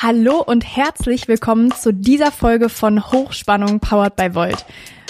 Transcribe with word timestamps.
Hallo 0.00 0.40
und 0.40 0.64
herzlich 0.64 1.26
willkommen 1.26 1.72
zu 1.72 1.92
dieser 1.92 2.30
Folge 2.30 2.68
von 2.68 3.10
Hochspannung 3.10 3.80
Powered 3.80 4.14
by 4.14 4.32
Volt. 4.32 4.64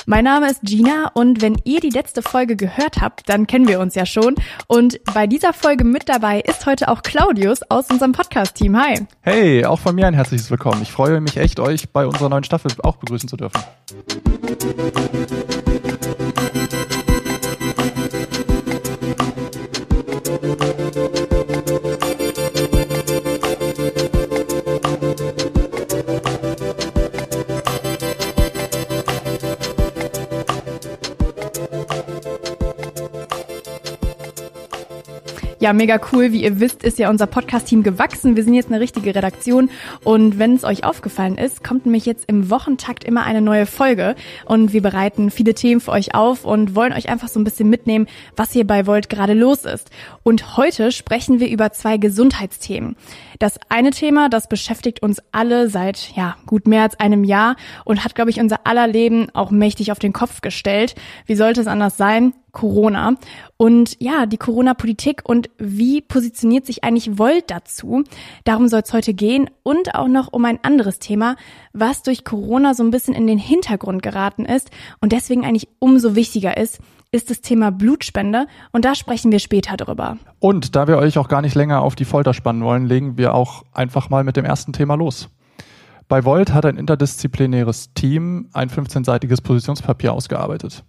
Mein 0.07 0.25
Name 0.25 0.51
ist 0.51 0.63
Gina 0.63 1.11
und 1.13 1.43
wenn 1.43 1.59
ihr 1.65 1.81
die 1.81 1.91
letzte 1.91 2.23
Folge 2.23 2.57
gehört 2.57 3.03
habt, 3.03 3.29
dann 3.29 3.47
kennen 3.47 3.69
wir 3.69 3.81
uns 3.81 3.95
ja 3.95 4.07
schon. 4.07 4.35
Und 4.67 4.99
bei 5.13 5.27
dieser 5.27 5.53
Folge 5.53 5.85
mit 5.85 6.09
dabei 6.09 6.41
ist 6.41 6.65
heute 6.65 6.89
auch 6.89 7.03
Claudius 7.03 7.61
aus 7.69 7.91
unserem 7.91 8.13
Podcast-Team. 8.13 8.81
Hi. 8.81 9.07
Hey, 9.21 9.67
auch 9.67 9.79
von 9.79 9.95
mir 9.95 10.07
ein 10.07 10.15
herzliches 10.15 10.51
Willkommen. 10.51 10.81
Ich 10.81 10.91
freue 10.91 11.21
mich 11.21 11.37
echt, 11.37 11.61
euch 11.61 11.91
bei 11.91 12.07
unserer 12.07 12.31
neuen 12.31 12.45
Staffel 12.45 12.73
auch 12.83 12.97
begrüßen 12.97 13.29
zu 13.29 13.37
dürfen. 13.37 13.61
Ja, 35.69 35.75
mega 35.75 36.01
cool. 36.13 36.33
Wie 36.33 36.45
ihr 36.45 36.61
wisst, 36.61 36.83
ist 36.83 36.99
ja 36.99 37.11
unser 37.11 37.27
Podcast-Team 37.27 37.83
gewachsen. 37.83 38.37
Wir 38.37 38.43
sind 38.43 38.55
jetzt 38.55 38.71
eine 38.71 38.81
richtige 38.81 39.15
Redaktion. 39.15 39.69
Und 40.03 40.39
wenn 40.39 40.55
es 40.55 40.65
euch 40.65 40.83
aufgefallen 40.83 41.37
ist, 41.37 41.63
kommt 41.63 41.85
nämlich 41.85 42.07
jetzt 42.07 42.25
im 42.27 42.49
Wochentakt 42.49 43.05
immer 43.05 43.25
eine 43.25 43.43
neue 43.43 43.67
Folge. 43.67 44.15
Und 44.47 44.73
wir 44.73 44.81
bereiten 44.81 45.31
viele 45.31 45.53
Themen 45.53 45.83
für 45.83 45.91
euch 45.91 46.15
auf 46.15 46.47
und 46.47 46.75
wollen 46.75 46.95
euch 46.95 47.11
einfach 47.11 47.29
so 47.29 47.39
ein 47.39 47.45
bisschen 47.45 47.69
mitnehmen, 47.69 48.07
was 48.35 48.53
hier 48.53 48.67
bei 48.67 48.87
Volt 48.87 49.11
gerade 49.11 49.35
los 49.35 49.67
ist. 49.67 49.91
Und 50.23 50.57
heute 50.57 50.91
sprechen 50.91 51.39
wir 51.39 51.51
über 51.51 51.71
zwei 51.71 51.99
Gesundheitsthemen. 51.99 52.97
Das 53.39 53.61
eine 53.69 53.91
Thema, 53.91 54.31
das 54.31 54.49
beschäftigt 54.49 55.03
uns 55.03 55.21
alle 55.33 55.69
seit, 55.69 56.13
ja, 56.17 56.37
gut 56.47 56.67
mehr 56.67 56.83
als 56.85 56.99
einem 56.99 57.25
Jahr 57.25 57.57
und 57.85 58.05
hat, 58.05 58.15
glaube 58.15 58.31
ich, 58.31 58.41
unser 58.41 58.67
aller 58.67 58.87
Leben 58.87 59.29
auch 59.35 59.51
mächtig 59.51 59.93
auf 59.93 59.99
den 59.99 60.15
Kopf 60.15 60.41
gestellt. 60.41 60.95
Wie 61.27 61.35
sollte 61.37 61.61
es 61.61 61.67
anders 61.67 61.99
sein? 61.99 62.33
Corona. 62.59 63.15
Und 63.57 63.97
ja, 64.01 64.27
die 64.27 64.37
Corona-Politik 64.37 65.23
und 65.25 65.49
wie 65.59 66.01
positioniert 66.01 66.67
sich 66.67 66.83
eigentlich 66.83 67.19
Volt 67.19 67.45
dazu? 67.53 68.03
Darum 68.43 68.67
soll 68.67 68.81
es 68.81 68.93
heute 68.93 69.15
gehen 69.15 69.49
und 69.63 69.95
auch 69.95 70.09
noch 70.09 70.33
um 70.33 70.45
ein 70.45 70.59
anderes 70.63 70.99
Thema, 70.99 71.37
was 71.73 72.03
durch 72.03 72.25
Corona 72.25 72.75
so 72.75 72.83
ein 72.83 72.91
bisschen 72.91 73.15
in 73.15 73.29
den 73.29 73.39
Hintergrund 73.39 74.03
geraten 74.03 74.45
ist 74.45 74.71
und 75.01 75.13
deswegen 75.13 75.45
eigentlich 75.45 75.69
umso 75.79 76.17
wichtiger 76.17 76.57
ist, 76.57 76.81
ist 77.13 77.31
das 77.31 77.43
Thema 77.43 77.71
Blutspende 77.71 78.49
und 78.73 78.85
da 78.85 78.97
sprechen 78.97 79.31
wir 79.31 79.39
später 79.39 79.77
drüber. 79.77 80.19
Und 80.41 80.75
da 80.75 80.89
wir 80.89 80.99
euch 80.99 81.17
auch 81.17 81.29
gar 81.29 81.43
nicht 81.43 81.55
länger 81.55 81.83
auf 81.83 81.95
die 81.95 82.05
Folter 82.05 82.35
spannen 82.35 82.65
wollen, 82.65 82.87
legen 82.87 83.17
wir 83.17 83.35
auch 83.35 83.63
einfach 83.73 84.11
mal 84.11 84.25
mit 84.25 84.37
dem 84.37 84.45
ersten 84.45 84.73
Thema 84.73 84.97
los. 84.97 85.29
Bei 86.09 86.25
Volt 86.25 86.53
hat 86.53 86.67
ein 86.67 86.77
interdisziplinäres 86.77 87.93
Team 87.95 88.49
ein 88.53 88.69
15-seitiges 88.69 89.43
Positionspapier 89.43 90.13
ausgearbeitet. 90.13 90.85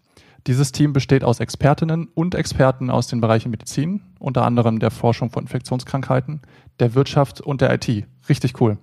Dieses 0.48 0.72
Team 0.72 0.94
besteht 0.94 1.24
aus 1.24 1.40
Expertinnen 1.40 2.08
und 2.14 2.34
Experten 2.34 2.90
aus 2.90 3.08
den 3.08 3.20
Bereichen 3.20 3.52
Medizin, 3.52 4.02
unter 4.20 4.46
anderem 4.46 4.80
der 4.80 4.90
Forschung 4.90 5.30
von 5.30 5.44
Infektionskrankheiten, 5.44 6.42
der 6.80 6.96
Wirtschaft 6.96 7.42
und 7.42 7.62
der 7.62 7.74
IT. 7.74 8.06
Richtig 8.30 8.60
cool. 8.62 8.78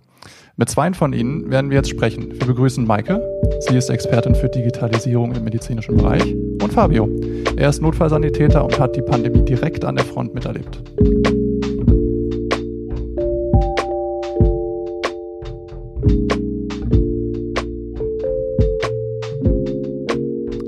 Mit 0.57 0.69
zwei 0.69 0.93
von 0.93 1.13
Ihnen 1.13 1.51
werden 1.51 1.71
wir 1.71 1.77
jetzt 1.79 1.91
sprechen. 1.91 2.33
Wir 2.33 2.47
begrüßen 2.47 2.87
Maike. 2.87 3.23
Sie 3.61 3.77
ist 3.77 3.91
Expertin 3.91 4.35
für 4.35 4.49
Digitalisierung 4.49 5.35
im 5.35 5.45
medizinischen 5.45 5.97
Bereich. 5.97 6.35
Und 6.63 6.73
Fabio. 6.73 7.09
Er 7.57 7.71
ist 7.71 7.81
Notfallsanitäter 7.81 8.65
und 8.65 8.79
hat 8.79 8.97
die 8.97 9.03
Pandemie 9.03 9.43
direkt 9.43 9.85
an 9.85 9.97
der 9.97 10.05
Front 10.05 10.35
miterlebt. 10.35 10.83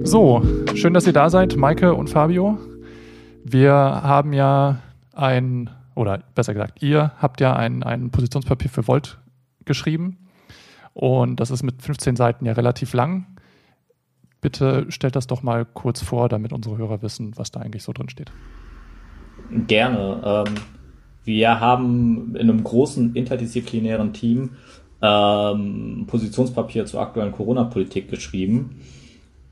So, 0.05 0.41
schön, 0.79 0.95
dass 0.95 1.07
ihr 1.07 1.13
da 1.13 1.29
seid, 1.29 1.57
Maike 1.57 1.95
und 1.95 2.09
Fabio. 2.09 2.59
Wir 3.45 3.73
haben 3.73 4.33
ja 4.33 4.79
ein, 5.13 5.71
oder 5.97 6.23
besser 6.35 6.55
gesagt, 6.55 6.83
ihr 6.83 7.13
habt 7.19 7.41
ja 7.41 7.57
ein, 7.57 7.83
ein 7.83 8.11
Positionspapier 8.11 8.71
für 8.71 8.87
Volt 8.87 9.19
geschrieben. 9.65 10.19
Und 10.95 11.41
das 11.41 11.51
ist 11.51 11.65
mit 11.65 11.83
15 11.83 12.15
Seiten 12.15 12.47
ja 12.47 12.53
relativ 12.53 12.93
lang. 12.93 13.27
Bitte 14.41 14.87
stellt 14.89 15.17
das 15.17 15.27
doch 15.27 15.43
mal 15.43 15.65
kurz 15.65 16.01
vor, 16.01 16.29
damit 16.29 16.53
unsere 16.53 16.79
Hörer 16.79 17.03
wissen, 17.03 17.37
was 17.37 17.51
da 17.51 17.61
eigentlich 17.61 17.83
so 17.83 17.93
drin 17.93 18.09
steht. 18.09 18.31
Gerne. 19.67 20.45
Ähm, 20.49 20.55
wir 21.25 21.59
haben 21.59 22.37
in 22.37 22.49
einem 22.49 22.63
großen 22.63 23.17
interdisziplinären 23.17 24.13
Team 24.13 24.51
ähm, 25.03 26.05
Positionspapier 26.07 26.87
zur 26.87 27.01
aktuellen 27.01 27.33
Corona-Politik 27.33 28.09
geschrieben. 28.09 28.77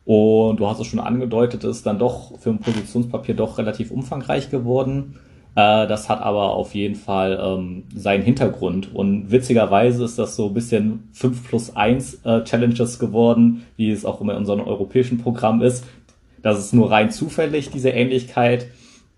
Und 0.06 0.60
du 0.60 0.68
hast 0.68 0.78
es 0.78 0.86
schon 0.86 1.00
angedeutet, 1.00 1.64
ist 1.64 1.84
dann 1.84 1.98
doch 1.98 2.38
für 2.38 2.50
ein 2.50 2.60
Positionspapier 2.60 3.34
doch 3.34 3.58
relativ 3.58 3.90
umfangreich 3.90 4.50
geworden. 4.50 5.16
Äh, 5.56 5.88
das 5.88 6.08
hat 6.08 6.22
aber 6.22 6.52
auf 6.52 6.76
jeden 6.76 6.94
Fall 6.94 7.40
ähm, 7.42 7.84
seinen 7.92 8.22
Hintergrund. 8.22 8.94
Und 8.94 9.32
witzigerweise 9.32 10.04
ist 10.04 10.16
das 10.16 10.36
so 10.36 10.46
ein 10.46 10.54
bisschen 10.54 11.08
5 11.12 11.48
plus 11.48 11.74
1 11.74 12.24
äh, 12.24 12.44
Challenges 12.44 13.00
geworden, 13.00 13.66
wie 13.76 13.90
es 13.90 14.04
auch 14.04 14.20
immer 14.20 14.34
in 14.34 14.38
unserem 14.38 14.60
europäischen 14.60 15.18
Programm 15.18 15.60
ist. 15.60 15.84
Das 16.40 16.60
ist 16.60 16.72
nur 16.72 16.90
rein 16.92 17.10
zufällig, 17.10 17.70
diese 17.70 17.90
Ähnlichkeit. 17.90 18.68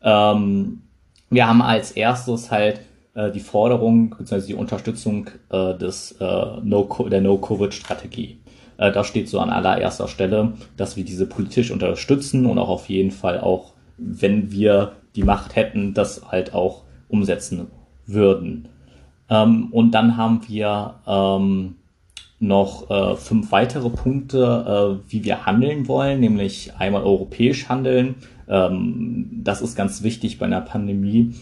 Ähm, 0.03 0.83
wir 1.29 1.47
haben 1.47 1.61
als 1.61 1.91
erstes 1.91 2.51
halt 2.51 2.81
äh, 3.13 3.31
die 3.31 3.41
Forderung 3.41 4.15
bzw. 4.17 4.47
die 4.47 4.55
Unterstützung 4.55 5.29
des, 5.51 6.17
no 6.19 7.07
der 7.11 7.21
No-Covid-Strategie. 7.21 8.39
Äh, 8.79 8.93
da 8.93 9.05
steht 9.05 9.29
so 9.29 9.41
an 9.41 9.51
allererster 9.51 10.09
Stelle, 10.09 10.55
dass 10.77 10.97
wir 10.97 11.05
diese 11.05 11.27
politisch 11.27 11.71
unterstützen 11.71 12.47
und 12.47 12.59
auch 12.59 12.71
auf 12.71 12.89
jeden 12.89 13.11
Fall 13.11 13.39
auch, 13.41 13.75
wenn 13.99 14.51
wir 14.51 14.93
die 15.15 15.25
Macht 15.25 15.57
hätten, 15.57 15.93
das 15.93 16.23
halt 16.31 16.55
auch 16.55 16.85
umsetzen 17.09 17.67
würden. 18.07 18.69
Ähm, 19.29 19.69
und 19.73 19.91
dann 19.91 20.17
haben 20.17 20.41
wir 20.49 20.95
ähm, 21.07 21.75
noch 22.41 22.89
äh, 22.91 23.17
fünf 23.17 23.51
weitere 23.51 23.91
Punkte, 23.91 25.01
äh, 25.07 25.11
wie 25.11 25.25
wir 25.25 25.45
handeln 25.45 25.89
wollen, 25.89 26.21
nämlich 26.21 26.73
einmal 26.79 27.03
europäisch 27.03 27.69
handeln. 27.69 28.15
Ähm, 28.49 29.29
das 29.43 29.61
ist 29.61 29.77
ganz 29.77 30.03
wichtig 30.03 30.39
bei 30.39 30.47
einer 30.47 30.61
Pandemie, 30.61 31.35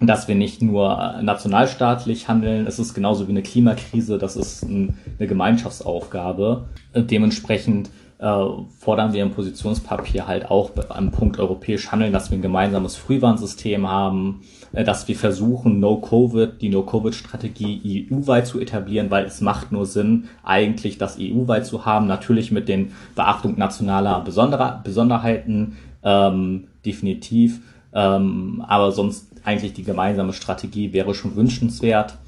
dass 0.00 0.28
wir 0.28 0.34
nicht 0.34 0.62
nur 0.62 1.16
nationalstaatlich 1.22 2.28
handeln, 2.28 2.66
es 2.66 2.78
ist 2.78 2.94
genauso 2.94 3.26
wie 3.26 3.32
eine 3.32 3.42
Klimakrise, 3.42 4.18
das 4.18 4.36
ist 4.36 4.62
ein, 4.62 4.96
eine 5.18 5.26
Gemeinschaftsaufgabe. 5.26 6.68
Dementsprechend 6.94 7.90
äh, 8.18 8.44
fordern 8.78 9.12
wir 9.12 9.22
im 9.22 9.30
Positionspapier 9.30 10.26
halt 10.26 10.50
auch 10.50 10.70
am 10.88 11.10
Punkt 11.10 11.38
europäisch 11.38 11.90
handeln, 11.90 12.12
dass 12.12 12.30
wir 12.30 12.38
ein 12.38 12.42
gemeinsames 12.42 12.96
Frühwarnsystem 12.96 13.88
haben, 13.88 14.42
äh, 14.72 14.84
dass 14.84 15.08
wir 15.08 15.16
versuchen, 15.16 15.80
No-Covid, 15.80 16.60
die 16.60 16.68
No-Covid-Strategie 16.68 18.08
EU-weit 18.10 18.46
zu 18.46 18.60
etablieren, 18.60 19.10
weil 19.10 19.24
es 19.24 19.40
macht 19.40 19.72
nur 19.72 19.86
Sinn, 19.86 20.28
eigentlich 20.44 20.98
das 20.98 21.16
EU-weit 21.20 21.66
zu 21.66 21.86
haben, 21.86 22.06
natürlich 22.06 22.50
mit 22.50 22.68
den 22.68 22.92
Beachtung 23.14 23.56
nationaler 23.56 24.20
Besonder 24.20 24.80
Besonderheiten, 24.82 25.76
ähm, 26.02 26.68
definitiv, 26.84 27.60
ähm, 27.92 28.64
aber 28.66 28.92
sonst 28.92 29.26
eigentlich 29.44 29.72
die 29.72 29.84
gemeinsame 29.84 30.32
Strategie 30.32 30.92
wäre 30.92 31.14
schon 31.14 31.36
wünschenswert. 31.36 32.18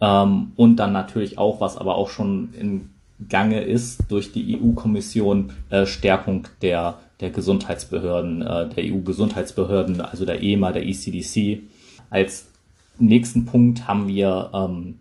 Ähm, 0.00 0.52
und 0.56 0.76
dann 0.76 0.92
natürlich 0.92 1.38
auch, 1.38 1.60
was 1.60 1.76
aber 1.76 1.94
auch 1.96 2.10
schon 2.10 2.50
in 2.58 2.90
Gange 3.28 3.62
ist 3.62 4.00
durch 4.08 4.32
die 4.32 4.60
EU-Kommission, 4.60 5.52
äh, 5.70 5.86
Stärkung 5.86 6.48
der, 6.60 6.98
der 7.20 7.30
Gesundheitsbehörden, 7.30 8.42
äh, 8.42 8.68
der 8.68 8.84
EU-Gesundheitsbehörden, 8.92 10.00
also 10.02 10.26
der 10.26 10.42
EMA, 10.42 10.72
der 10.72 10.86
ECDC. 10.86 11.62
Als 12.10 12.48
nächsten 12.98 13.46
Punkt 13.46 13.88
haben 13.88 14.08
wir 14.08 14.50
ähm, 14.52 14.98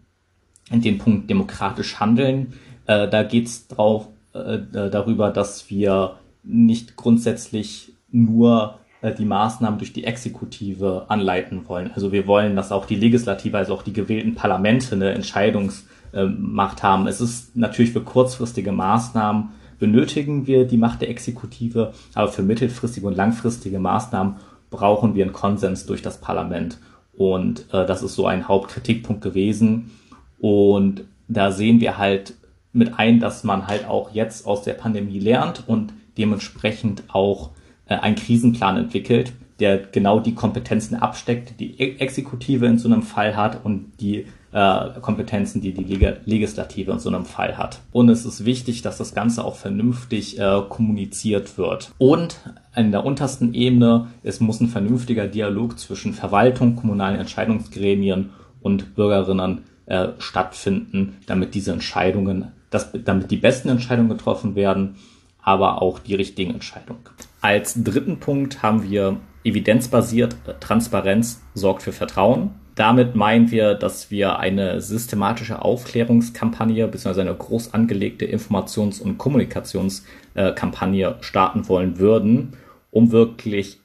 den 0.71 0.97
Punkt 0.97 1.29
demokratisch 1.29 1.99
handeln. 1.99 2.53
Äh, 2.87 3.09
da 3.09 3.23
geht 3.23 3.47
es 3.47 3.67
äh, 3.77 4.39
äh, 4.39 4.89
darüber, 4.89 5.31
dass 5.31 5.69
wir 5.69 6.15
nicht 6.43 6.95
grundsätzlich 6.95 7.91
nur 8.11 8.79
die 9.11 9.25
Maßnahmen 9.25 9.77
durch 9.77 9.93
die 9.93 10.03
Exekutive 10.03 11.05
anleiten 11.07 11.67
wollen. 11.67 11.91
Also 11.93 12.11
wir 12.11 12.27
wollen, 12.27 12.55
dass 12.55 12.71
auch 12.71 12.85
die 12.85 12.95
Legislative, 12.95 13.57
also 13.57 13.73
auch 13.73 13.83
die 13.83 13.93
gewählten 13.93 14.35
Parlamente 14.35 14.95
eine 14.95 15.11
Entscheidungsmacht 15.11 16.83
haben. 16.83 17.07
Es 17.07 17.21
ist 17.21 17.55
natürlich 17.55 17.91
für 17.91 18.01
kurzfristige 18.01 18.71
Maßnahmen 18.71 19.49
benötigen 19.79 20.47
wir 20.47 20.65
die 20.65 20.77
Macht 20.77 21.01
der 21.01 21.09
Exekutive, 21.09 21.93
aber 22.13 22.29
für 22.29 22.43
mittelfristige 22.43 23.07
und 23.07 23.15
langfristige 23.15 23.79
Maßnahmen 23.79 24.35
brauchen 24.69 25.15
wir 25.15 25.25
einen 25.25 25.33
Konsens 25.33 25.85
durch 25.85 26.01
das 26.01 26.21
Parlament. 26.21 26.79
Und 27.17 27.65
äh, 27.73 27.85
das 27.85 28.01
ist 28.01 28.15
so 28.15 28.27
ein 28.27 28.47
Hauptkritikpunkt 28.47 29.21
gewesen. 29.21 29.91
Und 30.39 31.03
da 31.27 31.51
sehen 31.51 31.79
wir 31.79 31.97
halt 31.97 32.35
mit 32.73 32.99
ein, 32.99 33.19
dass 33.19 33.43
man 33.43 33.67
halt 33.67 33.87
auch 33.87 34.11
jetzt 34.13 34.45
aus 34.45 34.63
der 34.63 34.73
Pandemie 34.73 35.19
lernt 35.19 35.63
und 35.67 35.93
dementsprechend 36.17 37.03
auch 37.07 37.51
äh, 37.87 37.95
einen 37.95 38.15
Krisenplan 38.15 38.77
entwickelt, 38.77 39.33
der 39.59 39.77
genau 39.77 40.19
die 40.19 40.35
Kompetenzen 40.35 40.95
absteckt, 40.95 41.59
die 41.59 41.79
e-, 41.79 41.97
Exekutive 41.97 42.65
in 42.65 42.77
so 42.77 42.89
einem 42.89 43.03
Fall 43.03 43.35
hat 43.35 43.63
und 43.63 43.93
die 43.99 44.25
äh, 44.51 44.99
Kompetenzen, 45.01 45.61
die 45.61 45.73
die 45.73 45.83
Leg 45.83 46.21
Legislative 46.25 46.91
in 46.91 46.99
so 46.99 47.09
einem 47.09 47.25
Fall 47.25 47.57
hat. 47.57 47.81
Und 47.91 48.09
es 48.09 48.25
ist 48.25 48.45
wichtig, 48.45 48.81
dass 48.81 48.97
das 48.97 49.13
Ganze 49.13 49.43
auch 49.43 49.55
vernünftig 49.55 50.39
äh, 50.39 50.61
kommuniziert 50.69 51.57
wird. 51.57 51.91
Und 51.97 52.39
an 52.73 52.91
der 52.91 53.05
untersten 53.05 53.53
Ebene, 53.53 54.07
es 54.23 54.39
muss 54.39 54.61
ein 54.61 54.69
vernünftiger 54.69 55.27
Dialog 55.27 55.77
zwischen 55.77 56.13
Verwaltung, 56.13 56.75
kommunalen 56.75 57.19
Entscheidungsgremien 57.19 58.29
und 58.61 58.95
Bürgerinnen 58.95 59.63
äh, 59.87 60.09
stattfinden, 60.19 61.17
damit 61.27 61.53
diese 61.53 61.71
Entscheidungen, 61.71 62.53
dass, 62.69 62.91
damit 62.93 63.31
die 63.31 63.37
besten 63.37 63.69
Entscheidungen 63.69 64.09
getroffen 64.09 64.55
werden, 64.55 64.95
aber 65.41 65.81
auch 65.81 65.99
die 65.99 66.15
richtigen 66.15 66.53
Entscheidungen. 66.53 67.01
Als 67.45 67.75
dritten 67.83 68.19
Punkt 68.19 68.63
haben 68.63 68.89
wir 68.89 69.17
evidenzbasiert, 69.43 70.35
Transparenz 70.61 71.43
sorgt 71.53 71.83
für 71.83 71.91
Vertrauen. 71.91 72.55
Damit 72.73 73.13
meinen 73.13 73.51
wir, 73.51 73.75
dass 73.75 74.09
wir 74.09 74.39
eine 74.39 74.81
systematische 74.81 75.61
Aufklärungskampagne 75.61 76.87
bzw. 76.87 77.21
eine 77.21 77.35
groß 77.35 77.75
angelegte 77.75 78.25
Informations- 78.25 78.99
und 78.99 79.19
Kommunikationskampagne 79.19 81.17
starten 81.21 81.69
wollen 81.69 81.99
würden, 81.99 82.53
um 82.89 83.11
wirklich 83.11 83.77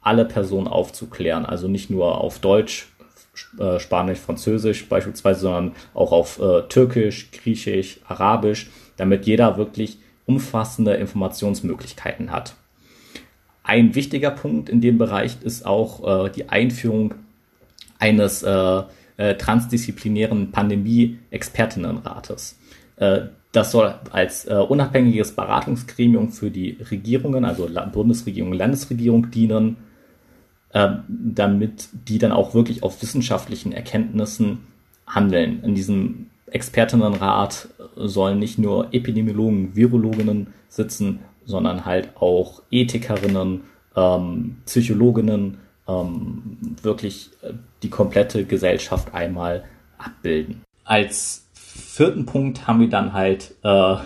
alle 0.00 0.24
Personen 0.24 0.68
aufzuklären. 0.68 1.44
Also 1.44 1.66
nicht 1.66 1.90
nur 1.90 2.20
auf 2.20 2.38
Deutsch, 2.38 2.86
äh, 3.58 3.80
Spanisch, 3.80 4.20
Französisch 4.20 4.88
beispielsweise, 4.88 5.40
sondern 5.40 5.72
auch 5.92 6.12
auf 6.12 6.40
äh, 6.40 6.62
Türkisch, 6.68 7.32
Griechisch, 7.32 7.98
Arabisch, 8.06 8.70
damit 8.96 9.26
jeder 9.26 9.56
wirklich 9.56 9.98
umfassende 10.24 10.94
Informationsmöglichkeiten 10.94 12.30
hat. 12.30 12.54
Ein 13.68 13.94
wichtiger 13.94 14.30
Punkt 14.30 14.70
in 14.70 14.80
dem 14.80 14.96
Bereich 14.96 15.36
ist 15.42 15.66
auch 15.66 16.24
äh, 16.24 16.30
die 16.30 16.48
Einführung 16.48 17.16
eines 17.98 18.42
äh, 18.42 18.82
äh, 19.18 19.34
transdisziplinären 19.34 20.52
Pandemie-Expertinnenrates. 20.52 22.58
Äh, 22.96 23.24
das 23.52 23.70
soll 23.70 23.94
als 24.10 24.46
äh, 24.46 24.54
unabhängiges 24.54 25.32
Beratungsgremium 25.32 26.32
für 26.32 26.50
die 26.50 26.78
Regierungen, 26.90 27.44
also 27.44 27.68
La 27.68 27.84
Bundesregierung, 27.84 28.54
Landesregierung 28.54 29.30
dienen, 29.30 29.76
äh, 30.72 30.88
damit 31.06 31.90
die 31.92 32.16
dann 32.16 32.32
auch 32.32 32.54
wirklich 32.54 32.82
auf 32.82 33.02
wissenschaftlichen 33.02 33.72
Erkenntnissen 33.72 34.60
handeln. 35.06 35.62
In 35.62 35.74
diesem 35.74 36.30
Expertinnenrat 36.52 37.68
sollen 37.96 38.38
nicht 38.38 38.58
nur 38.58 38.92
Epidemiologen, 38.92 39.74
Virologinnen 39.74 40.48
sitzen, 40.68 41.20
sondern 41.44 41.84
halt 41.84 42.10
auch 42.16 42.62
Ethikerinnen, 42.70 43.62
ähm, 43.96 44.56
Psychologinnen, 44.66 45.58
ähm, 45.88 46.58
wirklich 46.82 47.30
äh, 47.42 47.54
die 47.82 47.90
komplette 47.90 48.44
Gesellschaft 48.44 49.14
einmal 49.14 49.64
abbilden. 49.96 50.62
Als 50.84 51.48
vierten 51.54 52.26
Punkt 52.26 52.66
haben 52.66 52.80
wir 52.80 52.88
dann 52.88 53.12
halt 53.12 53.54
äh, 53.62 53.96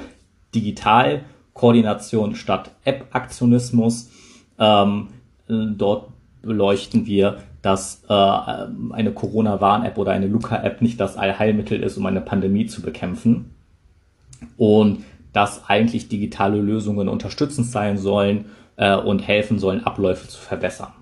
Digitalkoordination 0.54 2.34
statt 2.36 2.70
App-Aktionismus. 2.84 4.10
Ähm, 4.58 5.08
dort 5.48 6.10
beleuchten 6.42 7.06
wir, 7.06 7.42
dass 7.62 8.02
äh, 8.08 8.12
eine 8.12 9.12
Corona-Warn-App 9.12 9.96
oder 9.96 10.12
eine 10.12 10.26
Luca-App 10.26 10.82
nicht 10.82 11.00
das 11.00 11.16
Allheilmittel 11.16 11.82
ist, 11.82 11.96
um 11.96 12.06
eine 12.06 12.20
Pandemie 12.20 12.66
zu 12.66 12.82
bekämpfen. 12.82 13.54
Und 14.56 15.04
dass 15.32 15.68
eigentlich 15.68 16.08
digitale 16.08 16.60
Lösungen 16.60 17.08
unterstützend 17.08 17.68
sein 17.68 17.96
sollen 17.96 18.46
äh, 18.76 18.96
und 18.96 19.20
helfen 19.20 19.58
sollen, 19.58 19.84
Abläufe 19.84 20.28
zu 20.28 20.38
verbessern. 20.38 20.92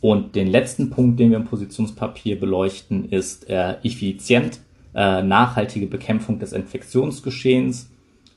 Und 0.00 0.36
den 0.36 0.48
letzten 0.48 0.90
Punkt, 0.90 1.18
den 1.18 1.30
wir 1.30 1.38
im 1.38 1.46
Positionspapier 1.46 2.38
beleuchten, 2.38 3.08
ist 3.08 3.48
äh, 3.48 3.76
effizient 3.82 4.60
äh, 4.94 5.22
nachhaltige 5.22 5.86
Bekämpfung 5.86 6.38
des 6.38 6.52
Infektionsgeschehens. 6.52 7.90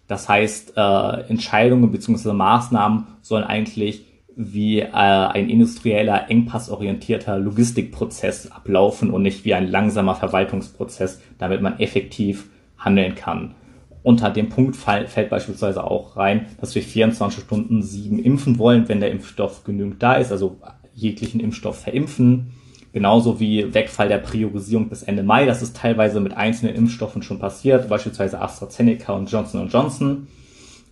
Das 0.08 0.30
heißt, 0.30 0.78
äh, 0.78 1.22
Entscheidungen 1.28 1.92
bzw. 1.92 2.32
Maßnahmen 2.32 3.08
sollen 3.22 3.44
eigentlich 3.44 4.06
wie 4.40 4.82
äh, 4.82 4.92
ein 4.92 5.50
industrieller, 5.50 6.30
engpassorientierter 6.30 7.40
Logistikprozess 7.40 8.52
ablaufen 8.52 9.10
und 9.10 9.24
nicht 9.24 9.44
wie 9.46 9.56
ein 9.56 9.68
langsamer 9.68 10.14
Verwaltungsprozess, 10.14 11.20
damit 11.40 11.64
man 11.64 11.80
effektiv 11.80 12.48
handeln 12.78 13.16
kann. 13.16 13.56
Unter 14.04 14.30
dem 14.30 14.50
Punkt 14.50 14.76
fällt 14.76 15.30
beispielsweise 15.32 15.84
auch 15.84 16.16
rein, 16.16 16.46
dass 16.62 16.76
wir 16.76 16.84
24 16.84 17.44
Stunden 17.44 17.82
sieben 17.82 18.20
impfen 18.20 18.60
wollen, 18.60 18.88
wenn 18.88 19.00
der 19.00 19.12
Impfstoff 19.12 19.64
genügend 19.64 20.04
da 20.04 20.14
ist, 20.14 20.32
also 20.32 20.58
jeglichen 20.94 21.40
Impfstoff 21.40 21.82
verimpfen. 21.82 22.52
Genauso 22.94 23.40
wie 23.40 23.74
Wegfall 23.74 24.08
der 24.08 24.20
Priorisierung 24.20 24.88
bis 24.88 25.04
Ende 25.04 25.24
Mai. 25.24 25.46
Das 25.46 25.64
ist 25.64 25.76
teilweise 25.76 26.20
mit 26.20 26.38
einzelnen 26.38 26.76
Impfstoffen 26.76 27.24
schon 27.24 27.40
passiert, 27.40 27.90
beispielsweise 27.90 28.40
AstraZeneca 28.40 29.14
und 29.14 29.32
Johnson 29.32 29.68
Johnson. 29.68 30.28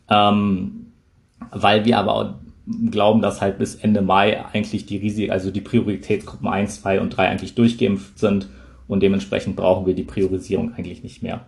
Ähm, 0.10 0.88
weil 1.52 1.86
wir 1.86 2.00
aber 2.00 2.40
glauben, 2.92 3.22
dass 3.22 3.42
halt 3.42 3.58
bis 3.58 3.76
Ende 3.76 4.02
Mai 4.02 4.44
eigentlich 4.54 4.86
die 4.86 4.98
Risik, 4.98 5.32
also 5.32 5.52
die 5.52 5.62
Prioritätsgruppen 5.62 6.48
1, 6.48 6.82
2 6.82 7.02
und 7.02 7.10
3 7.12 7.28
eigentlich 7.30 7.56
durchgeimpft 7.56 8.18
sind 8.18 8.50
und 8.88 9.04
dementsprechend 9.04 9.56
brauchen 9.56 9.86
wir 9.86 9.94
die 9.94 10.04
Priorisierung 10.04 10.74
eigentlich 10.74 11.04
nicht 11.04 11.22
mehr. 11.22 11.46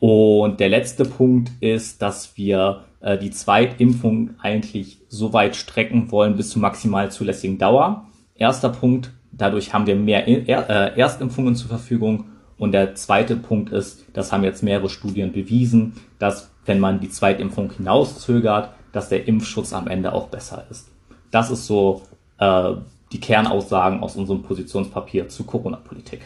Und 0.00 0.60
der 0.60 0.68
letzte 0.68 1.04
Punkt 1.04 1.50
ist, 1.60 2.02
dass 2.02 2.36
wir 2.36 2.84
äh, 3.00 3.18
die 3.18 3.30
Zweitimpfung 3.30 4.30
eigentlich 4.40 4.98
so 5.08 5.32
weit 5.32 5.56
strecken 5.56 6.10
wollen 6.10 6.36
bis 6.36 6.50
zur 6.50 6.62
maximal 6.62 7.10
zulässigen 7.10 7.58
Dauer. 7.58 8.06
Erster 8.34 8.68
Punkt, 8.68 9.10
dadurch 9.32 9.72
haben 9.72 9.86
wir 9.86 9.96
mehr 9.96 10.28
äh, 10.28 10.98
Erstimpfungen 10.98 11.56
zur 11.56 11.68
Verfügung. 11.68 12.26
Und 12.58 12.72
der 12.72 12.94
zweite 12.94 13.36
Punkt 13.36 13.70
ist, 13.70 14.04
das 14.12 14.32
haben 14.32 14.44
jetzt 14.44 14.62
mehrere 14.62 14.88
Studien 14.88 15.32
bewiesen, 15.32 15.94
dass 16.18 16.50
wenn 16.64 16.80
man 16.80 17.00
die 17.00 17.08
Zweitimpfung 17.08 17.72
hinauszögert, 17.72 18.70
dass 18.92 19.08
der 19.08 19.28
Impfschutz 19.28 19.72
am 19.72 19.88
Ende 19.88 20.12
auch 20.12 20.28
besser 20.28 20.66
ist. 20.70 20.88
Das 21.30 21.50
ist 21.50 21.66
so 21.66 22.02
äh, 22.38 22.72
die 23.12 23.20
Kernaussagen 23.20 24.00
aus 24.00 24.16
unserem 24.16 24.42
Positionspapier 24.42 25.28
zu 25.28 25.44
Corona-Politik. 25.44 26.20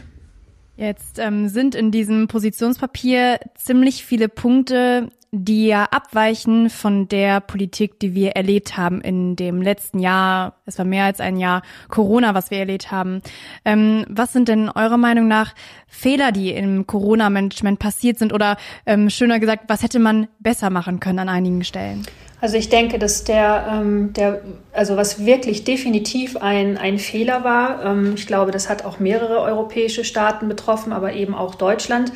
Jetzt 0.77 1.19
ähm, 1.19 1.49
sind 1.49 1.75
in 1.75 1.91
diesem 1.91 2.29
Positionspapier 2.29 3.39
ziemlich 3.55 4.05
viele 4.05 4.29
Punkte, 4.29 5.11
die 5.31 5.67
ja 5.67 5.85
abweichen 5.85 6.69
von 6.69 7.09
der 7.09 7.41
Politik, 7.41 7.99
die 8.01 8.15
wir 8.15 8.33
erlebt 8.33 8.77
haben 8.77 9.01
in 9.01 9.35
dem 9.35 9.63
letzten 9.63 9.99
Jahr. 9.99 10.57
Es 10.67 10.79
war 10.79 10.85
mehr 10.85 11.05
als 11.05 11.21
ein 11.21 11.39
Jahr 11.39 11.63
Corona, 11.89 12.35
was 12.35 12.51
wir 12.51 12.59
erlebt 12.59 12.91
haben. 12.91 13.23
Ähm, 13.65 14.05
was 14.09 14.33
sind 14.33 14.49
denn 14.49 14.69
eurer 14.69 14.99
Meinung 14.99 15.29
nach 15.29 15.55
Fehler, 15.87 16.33
die 16.33 16.51
im 16.51 16.87
Corona-Management 16.87 17.79
passiert 17.79 18.19
sind? 18.19 18.35
Oder 18.35 18.57
ähm, 18.85 19.09
schöner 19.09 19.41
gesagt, 19.41 19.65
was 19.69 19.83
hätte 19.83 20.01
man 20.01 20.29
besser 20.39 20.69
machen 20.69 21.01
können 21.01 21.21
an 21.21 21.29
einigen 21.31 21.65
Stellen? 21.65 22.05
Also 22.43 22.57
ich 22.57 22.69
denke, 22.69 22.99
dass 22.99 23.23
der, 23.23 23.69
ähm, 23.71 24.13
der 24.15 24.41
also 24.73 24.97
was 24.97 25.25
wirklich 25.25 25.63
definitiv 25.63 26.37
ein, 26.37 26.77
ein 26.77 26.99
Fehler 26.99 27.45
war, 27.45 27.85
ähm, 27.85 28.15
ich 28.17 28.27
glaube, 28.27 28.51
das 28.51 28.69
hat 28.69 28.85
auch 28.85 28.99
mehrere 28.99 29.39
europäische 29.39 30.03
Staaten 30.03 30.49
betroffen, 30.49 30.93
aber 30.93 31.13
eben 31.13 31.37
auch 31.37 31.55
Deutschland, 31.55 32.13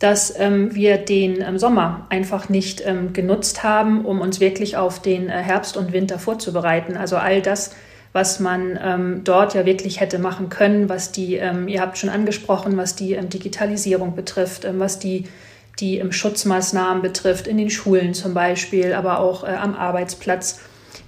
dass 0.00 0.36
ähm, 0.36 0.74
wir 0.74 0.98
den 0.98 1.40
ähm, 1.40 1.60
Sommer 1.60 2.08
einfach 2.08 2.48
nicht 2.48 2.82
ähm, 2.84 3.12
genutzt 3.12 3.62
haben, 3.62 4.04
um 4.04 4.20
uns 4.20 4.40
wirklich 4.40 4.76
auf 4.76 5.00
den 5.00 5.28
äh, 5.28 5.32
Herbst 5.34 5.76
und 5.76 5.92
Winter 5.92 6.18
vorzubereiten. 6.18 6.96
Also 6.96 7.16
all 7.16 7.40
das, 7.40 7.70
was 8.12 8.40
man 8.40 8.76
ähm, 8.82 9.20
dort 9.22 9.54
ja 9.54 9.64
wirklich 9.64 10.00
hätte 10.00 10.18
machen 10.18 10.48
können, 10.48 10.88
was 10.88 11.12
die, 11.12 11.34
ihr 11.34 11.80
habt 11.80 11.98
schon 11.98 12.10
angesprochen, 12.10 12.76
was 12.76 12.96
die 12.96 13.16
Digitalisierung 13.16 14.16
betrifft, 14.16 14.66
was 14.76 14.98
die 14.98 15.26
die 15.80 15.98
im 15.98 16.12
Schutzmaßnahmen 16.12 17.02
betrifft, 17.02 17.46
in 17.46 17.58
den 17.58 17.70
Schulen 17.70 18.14
zum 18.14 18.34
Beispiel, 18.34 18.92
aber 18.92 19.20
auch 19.20 19.44
äh, 19.44 19.48
am 19.48 19.74
Arbeitsplatz. 19.74 20.60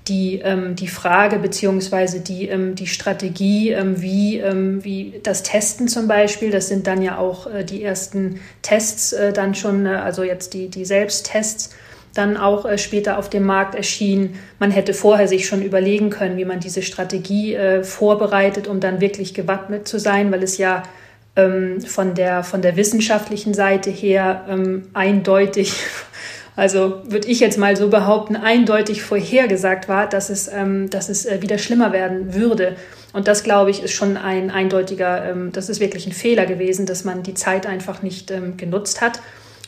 Die, 0.08 0.40
ähm, 0.42 0.76
die 0.76 0.88
Frage 0.88 1.38
beziehungsweise 1.38 2.20
die, 2.20 2.48
ähm, 2.48 2.74
die 2.74 2.86
Strategie, 2.86 3.70
ähm, 3.70 4.00
wie, 4.00 4.38
ähm, 4.38 4.82
wie 4.82 5.20
das 5.22 5.42
Testen 5.42 5.88
zum 5.88 6.08
Beispiel, 6.08 6.50
das 6.50 6.68
sind 6.68 6.86
dann 6.86 7.02
ja 7.02 7.18
auch 7.18 7.46
äh, 7.46 7.64
die 7.64 7.84
ersten 7.84 8.40
Tests 8.62 9.12
äh, 9.12 9.32
dann 9.32 9.54
schon, 9.54 9.86
äh, 9.86 9.90
also 9.90 10.24
jetzt 10.24 10.54
die, 10.54 10.68
die 10.68 10.84
Selbsttests, 10.84 11.70
dann 12.14 12.36
auch 12.36 12.64
äh, 12.64 12.78
später 12.78 13.18
auf 13.18 13.30
dem 13.30 13.44
Markt 13.44 13.74
erschienen. 13.74 14.38
Man 14.58 14.70
hätte 14.70 14.94
vorher 14.94 15.28
sich 15.28 15.46
schon 15.46 15.62
überlegen 15.62 16.10
können, 16.10 16.36
wie 16.38 16.44
man 16.44 16.60
diese 16.60 16.82
Strategie 16.82 17.54
äh, 17.54 17.84
vorbereitet, 17.84 18.68
um 18.68 18.80
dann 18.80 19.00
wirklich 19.00 19.34
gewappnet 19.34 19.86
zu 19.86 19.98
sein, 19.98 20.32
weil 20.32 20.42
es 20.42 20.58
ja 20.58 20.82
ähm, 21.36 21.80
von, 21.80 22.14
der, 22.14 22.42
von 22.42 22.62
der 22.62 22.76
wissenschaftlichen 22.76 23.54
Seite 23.54 23.90
her 23.90 24.46
ähm, 24.48 24.88
eindeutig, 24.94 25.74
also 26.56 27.02
würde 27.04 27.28
ich 27.28 27.40
jetzt 27.40 27.58
mal 27.58 27.76
so 27.76 27.88
behaupten, 27.88 28.36
eindeutig 28.36 29.02
vorhergesagt 29.02 29.88
war, 29.88 30.08
dass 30.08 30.30
es, 30.30 30.48
ähm, 30.48 30.90
dass 30.90 31.08
es 31.08 31.26
äh, 31.26 31.42
wieder 31.42 31.58
schlimmer 31.58 31.92
werden 31.92 32.34
würde. 32.34 32.76
Und 33.12 33.28
das, 33.28 33.42
glaube 33.42 33.70
ich, 33.70 33.82
ist 33.82 33.92
schon 33.92 34.16
ein 34.16 34.50
eindeutiger, 34.50 35.24
ähm, 35.24 35.52
das 35.52 35.68
ist 35.68 35.80
wirklich 35.80 36.06
ein 36.06 36.12
Fehler 36.12 36.46
gewesen, 36.46 36.86
dass 36.86 37.04
man 37.04 37.22
die 37.22 37.34
Zeit 37.34 37.66
einfach 37.66 38.02
nicht 38.02 38.30
ähm, 38.30 38.56
genutzt 38.56 39.00
hat. 39.00 39.20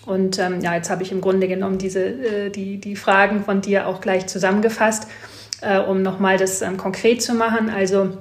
Und 0.05 0.39
ähm, 0.41 0.61
ja, 0.61 0.75
jetzt 0.75 0.91
habe 0.91 1.05
ich 1.05 1.13
im 1.13 1.21
Grunde 1.21 1.47
genommen 1.47 1.79
diese, 1.79 2.05
äh, 2.05 2.51
die, 2.51 2.79
die 2.79 2.97
Fragen 2.97 3.45
von 3.45 3.61
dir 3.61 3.87
auch 3.87 4.01
gleich 4.01 4.27
zusammengefasst, 4.27 5.07
äh, 5.61 5.79
um 5.79 6.03
nochmal 6.03 6.39
das 6.39 6.63
konkret 6.77 7.23
zu 7.23 7.35
machen. 7.35 7.71
Also 7.71 8.19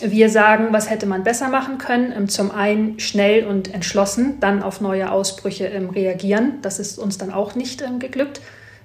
wir 0.00 0.30
sagen, 0.30 0.68
was 0.70 0.90
hätte 0.90 1.06
man 1.06 1.22
besser 1.22 1.48
machen 1.48 1.78
können? 1.78 2.12
Ähm, 2.16 2.28
zum 2.28 2.50
einen 2.50 2.98
schnell 2.98 3.46
und 3.46 3.72
entschlossen 3.72 4.40
dann 4.40 4.62
auf 4.62 4.80
neue 4.80 5.10
Ausbrüche 5.10 5.66
ähm, 5.66 5.90
reagieren. 5.90 6.58
Das 6.62 6.78
ist 6.78 6.98
uns 6.98 7.18
dann 7.18 7.32
auch 7.32 7.54
nicht 7.54 7.82
ähm, 7.82 7.98
geglückt 7.98 8.40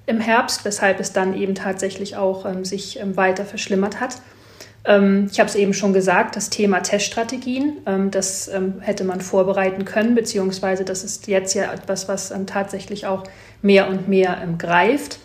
im 0.06 0.20
Herbst, 0.20 0.64
weshalb 0.64 1.00
es 1.00 1.12
dann 1.12 1.36
eben 1.36 1.54
tatsächlich 1.54 2.16
auch 2.16 2.46
sich 2.62 2.98
weiter 3.12 3.44
verschlimmert 3.44 4.00
hat. 4.00 4.16
Ich 4.86 4.94
habe 5.38 5.50
es 5.50 5.54
eben 5.54 5.74
schon 5.74 5.92
gesagt, 5.92 6.34
das 6.34 6.48
Thema 6.48 6.80
Teststrategien, 6.80 7.76
das 8.10 8.50
hätte 8.80 9.04
man 9.04 9.20
vorbereiten 9.20 9.84
können, 9.84 10.14
beziehungsweise 10.14 10.86
das 10.86 11.04
ist 11.04 11.26
jetzt 11.26 11.52
ja 11.52 11.70
etwas, 11.70 12.08
was 12.08 12.32
tatsächlich 12.46 13.06
auch 13.06 13.24
mehr 13.60 13.90
und 13.90 14.08
mehr 14.08 14.38
greift. 14.56 15.18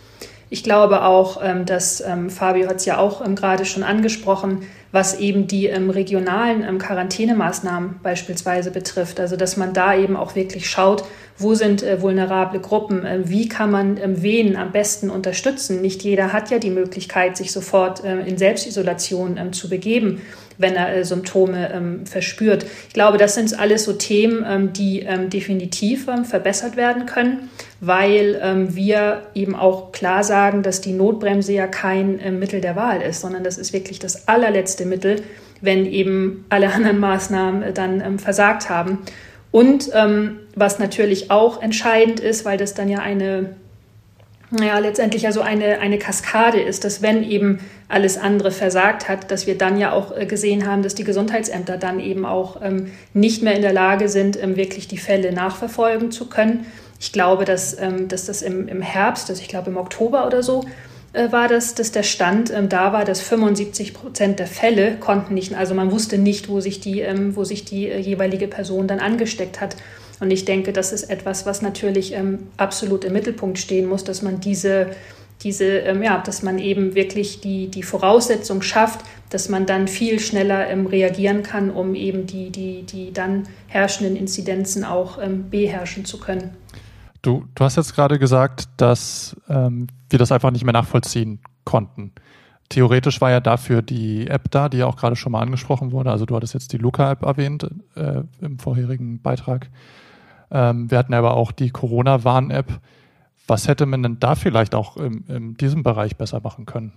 Ich 0.50 0.64
glaube 0.64 1.04
auch, 1.04 1.42
dass 1.66 2.04
Fabio 2.30 2.68
hat 2.70 2.76
es 2.76 2.86
ja 2.86 3.00
auch 3.00 3.24
gerade 3.36 3.66
schon 3.66 3.82
angesprochen, 3.82 4.68
was 4.94 5.20
eben 5.20 5.48
die 5.48 5.66
ähm, 5.66 5.90
regionalen 5.90 6.64
ähm, 6.64 6.78
Quarantänemaßnahmen 6.78 8.00
beispielsweise 8.04 8.70
betrifft. 8.70 9.20
Also 9.20 9.36
dass 9.36 9.58
man 9.58 9.74
da 9.74 9.98
eben 9.98 10.16
auch 10.16 10.36
wirklich 10.36 10.70
schaut, 10.70 11.04
wo 11.36 11.56
sind 11.56 11.82
äh, 11.82 12.00
vulnerable 12.00 12.60
Gruppen, 12.60 13.04
wie 13.26 13.50
kann 13.50 13.72
man 13.72 13.98
ähm, 13.98 14.22
wen 14.22 14.56
am 14.56 14.72
besten 14.72 15.10
unterstützen. 15.10 15.82
Nicht 15.82 16.04
jeder 16.04 16.32
hat 16.32 16.52
ja 16.52 16.60
die 16.60 16.70
Möglichkeit, 16.70 17.36
sich 17.36 17.52
sofort 17.52 18.02
in 18.02 18.38
Selbstisolation 18.38 19.38
ähm, 19.38 19.52
zu 19.52 19.68
begeben 19.68 20.22
wenn 20.58 20.76
er 20.76 20.96
äh, 20.96 21.04
Symptome 21.04 21.72
ähm, 21.74 22.06
verspürt. 22.06 22.66
Ich 22.88 22.94
glaube, 22.94 23.18
das 23.18 23.36
sind 23.36 23.58
alles 23.58 23.84
so 23.84 23.94
Themen, 23.94 24.46
ähm, 24.48 24.74
die 24.74 25.02
ähm, 25.02 25.30
definitiv 25.30 26.08
ähm, 26.08 26.26
verbessert 26.26 26.78
werden 26.78 27.06
können, 27.06 27.50
weil 27.80 28.40
ähm, 28.42 28.76
wir 28.76 29.24
eben 29.34 29.56
auch 29.56 29.92
klar 29.92 30.24
sagen, 30.24 30.64
dass 30.64 30.82
die 30.82 30.94
Notbremse 30.94 31.54
ja 31.54 31.68
kein 31.68 32.20
äh, 32.20 32.32
Mittel 32.32 32.62
der 32.62 32.76
Wahl 32.76 33.02
ist, 33.02 33.22
sondern 33.22 33.44
das 33.44 33.58
ist 33.58 33.74
wirklich 33.74 34.00
das 34.00 34.28
allerletzte 34.28 34.86
Mittel, 34.86 35.22
wenn 35.62 35.86
eben 35.86 36.46
alle 36.50 36.72
anderen 36.74 37.00
Maßnahmen 37.00 37.64
äh, 37.64 37.74
dann 37.74 38.02
ähm, 38.02 38.20
versagt 38.20 38.70
haben. 38.70 39.00
Und 39.52 39.92
was 40.56 40.80
natürlich 40.80 41.30
auch 41.30 41.62
entscheidend 41.62 42.20
ist, 42.20 42.44
weil 42.44 42.58
das 42.58 42.74
dann 42.74 42.90
ja 42.90 43.02
eine 43.02 43.56
ja, 44.62 44.78
letztendlich 44.80 45.26
also 45.26 45.42
eine, 45.42 45.80
eine 45.80 45.98
Kaskade 45.98 46.62
ist, 46.62 46.84
dass 46.84 47.02
wenn 47.02 47.24
eben 47.24 47.60
alles 47.88 48.18
andere 48.18 48.52
versagt 48.52 49.10
hat, 49.10 49.32
dass 49.32 49.48
wir 49.48 49.58
dann 49.58 49.78
ja 49.78 49.92
auch 49.92 50.16
äh, 50.16 50.26
gesehen 50.26 50.68
haben, 50.68 50.84
dass 50.84 50.96
die 50.96 51.04
Gesundheitsämter 51.04 51.78
dann 51.78 52.00
eben 52.00 52.26
auch 52.26 52.62
ähm, 52.62 52.92
nicht 53.14 53.42
mehr 53.42 53.56
in 53.56 53.62
der 53.62 53.74
Lage 53.74 54.10
sind, 54.10 54.42
ähm, 54.42 54.56
wirklich 54.56 54.88
die 54.88 54.98
Fälle 54.98 55.32
nachverfolgen 55.34 56.12
zu 56.12 56.30
können. 56.30 56.66
Ich 57.00 57.12
glaube, 57.12 57.46
dass, 57.46 57.78
ähm, 57.80 58.08
dass 58.08 58.26
das 58.26 58.42
im, 58.42 58.68
im 58.68 58.82
Herbst, 58.82 59.30
also 59.30 59.42
ich 59.42 59.48
glaube 59.48 59.70
im 59.70 59.78
Oktober 59.78 60.28
oder 60.28 60.44
so, 60.44 60.66
äh, 61.14 61.32
war 61.32 61.48
das, 61.48 61.76
dass 61.76 61.92
der 61.92 62.04
Stand 62.04 62.52
ähm, 62.52 62.70
da 62.70 62.92
war, 62.92 63.06
dass 63.06 63.22
75 63.22 63.94
Prozent 63.94 64.40
der 64.40 64.48
Fälle 64.48 64.98
konnten 65.00 65.36
nicht, 65.36 65.56
also 65.56 65.76
man 65.76 65.92
wusste 65.92 66.18
nicht, 66.18 66.50
wo 66.50 66.60
sich 66.60 66.80
die, 66.80 67.02
ähm, 67.02 67.36
wo 67.36 67.44
sich 67.44 67.66
die 67.66 67.88
äh, 67.88 68.00
jeweilige 68.00 68.48
Person 68.48 68.88
dann 68.88 69.00
angesteckt 69.00 69.62
hat. 69.62 69.76
Und 70.20 70.32
ich 70.32 70.46
denke, 70.46 70.74
das 70.74 70.92
ist 70.92 71.04
etwas, 71.04 71.46
was 71.46 71.62
natürlich 71.62 72.14
ähm, 72.14 72.48
absolut 72.58 73.04
im 73.04 73.14
Mittelpunkt 73.14 73.58
stehen 73.58 73.88
muss, 73.88 74.04
dass 74.04 74.22
man 74.22 74.40
diese, 74.40 74.92
diese 75.42 75.66
ähm, 75.66 76.04
ja, 76.04 76.20
dass 76.20 76.44
man 76.44 76.60
eben 76.60 76.96
wirklich 76.96 77.42
die, 77.42 77.68
die 77.68 77.84
Voraussetzung 77.84 78.62
schafft, 78.62 79.02
dass 79.30 79.50
man 79.50 79.66
dann 79.66 79.88
viel 79.88 80.20
schneller 80.20 80.70
ähm, 80.70 80.86
reagieren 80.86 81.44
kann, 81.44 81.72
um 81.72 81.96
eben 81.96 82.28
die, 82.28 82.52
die, 82.52 82.84
die 82.84 83.12
dann 83.12 83.44
herrschenden 83.68 84.16
Inzidenzen 84.16 84.84
auch 84.84 85.18
ähm, 85.22 85.50
beherrschen 85.50 86.06
zu 86.06 86.20
können. 86.20 86.52
Du, 87.24 87.46
du 87.56 87.64
hast 87.64 87.78
jetzt 87.78 87.96
gerade 87.96 88.20
gesagt, 88.20 88.66
dass 88.78 89.36
ähm, 89.50 89.88
wir 90.10 90.20
das 90.20 90.32
einfach 90.32 90.52
nicht 90.52 90.66
mehr 90.66 90.74
nachvollziehen 90.74 91.40
konnten. 91.64 92.12
Theoretisch 92.70 93.22
war 93.22 93.32
ja 93.32 93.40
dafür 93.40 93.82
die 93.82 94.28
App 94.28 94.52
da, 94.52 94.68
die 94.68 94.78
ja 94.78 94.88
auch 94.88 94.98
gerade 94.98 95.16
schon 95.16 95.32
mal 95.32 95.42
angesprochen 95.42 95.92
wurde. 95.92 96.12
Also 96.12 96.26
du 96.26 96.36
hattest 96.36 96.54
jetzt 96.54 96.74
die 96.74 96.78
Luca-App 96.78 97.24
erwähnt 97.24 97.70
äh, 97.96 98.24
im 98.42 98.60
vorherigen 98.60 99.22
Beitrag. 99.22 99.70
Ähm, 100.52 100.90
wir 100.90 100.98
hatten 100.98 101.14
aber 101.14 101.36
auch 101.36 101.52
die 101.52 101.70
Corona-Warn-App. 101.70 102.80
Was 103.48 103.68
hätte 103.68 103.86
man 103.86 104.04
denn 104.04 104.20
da 104.20 104.36
vielleicht 104.36 104.76
auch 104.76 104.98
in, 104.98 105.26
in 105.28 105.58
diesem 105.58 105.84
Bereich 105.84 106.16
besser 106.16 106.40
machen 106.42 106.66
können? 106.66 106.94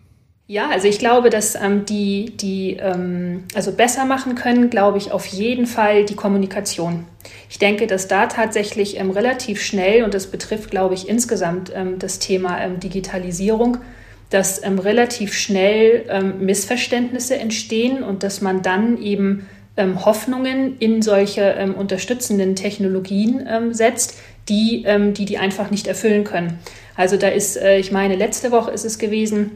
Ja, 0.49 0.71
also 0.71 0.87
ich 0.87 1.00
glaube, 1.00 1.29
dass 1.29 1.57
ähm, 1.57 1.87
die, 1.87 2.37
die 2.37 2.75
ähm, 2.75 3.45
also 3.57 3.73
besser 3.73 4.05
machen 4.05 4.37
können, 4.37 4.71
glaube 4.71 4.97
ich, 4.97 5.11
auf 5.11 5.26
jeden 5.26 5.67
Fall 5.67 6.05
die 6.05 6.15
Kommunikation. 6.15 7.05
Ich 7.50 7.59
denke, 7.59 7.88
dass 7.88 8.07
da 8.07 8.26
tatsächlich 8.26 9.00
ähm, 9.00 9.11
relativ 9.11 9.61
schnell, 9.61 10.05
und 10.05 10.15
das 10.15 10.29
betrifft, 10.29 10.71
glaube 10.71 10.95
ich, 10.95 11.09
insgesamt 11.09 11.73
ähm, 11.75 11.99
das 11.99 12.21
Thema 12.21 12.61
ähm, 12.61 12.79
Digitalisierung, 12.79 13.79
dass 14.31 14.62
ähm, 14.62 14.79
relativ 14.79 15.35
schnell 15.35 16.33
Missverständnisse 16.41 17.37
entstehen 17.37 18.03
und 18.03 18.23
dass 18.23 18.41
man 18.41 18.62
dann 18.62 18.99
eben 18.99 19.47
ähm, 19.76 20.04
Hoffnungen 20.04 20.78
in 20.78 21.02
solche 21.02 21.42
ähm, 21.42 21.75
unterstützenden 21.75 22.56
Technologien 22.56 23.47
ähm, 23.49 23.75
setzt, 23.75 24.18
die, 24.49 24.85
ähm, 24.87 25.14
die 25.14 25.25
die 25.25 25.38
einfach 25.38 25.71
nicht 25.71 25.87
erfüllen 25.87 26.25
können. 26.25 26.59
Also 26.95 27.16
da 27.16 27.28
ist, 27.28 27.56
äh, 27.56 27.78
ich 27.78 27.92
meine, 27.92 28.16
letzte 28.16 28.52
Woche 28.52 28.71
ist 28.71 28.85
es 28.85 28.99
gewesen, 28.99 29.52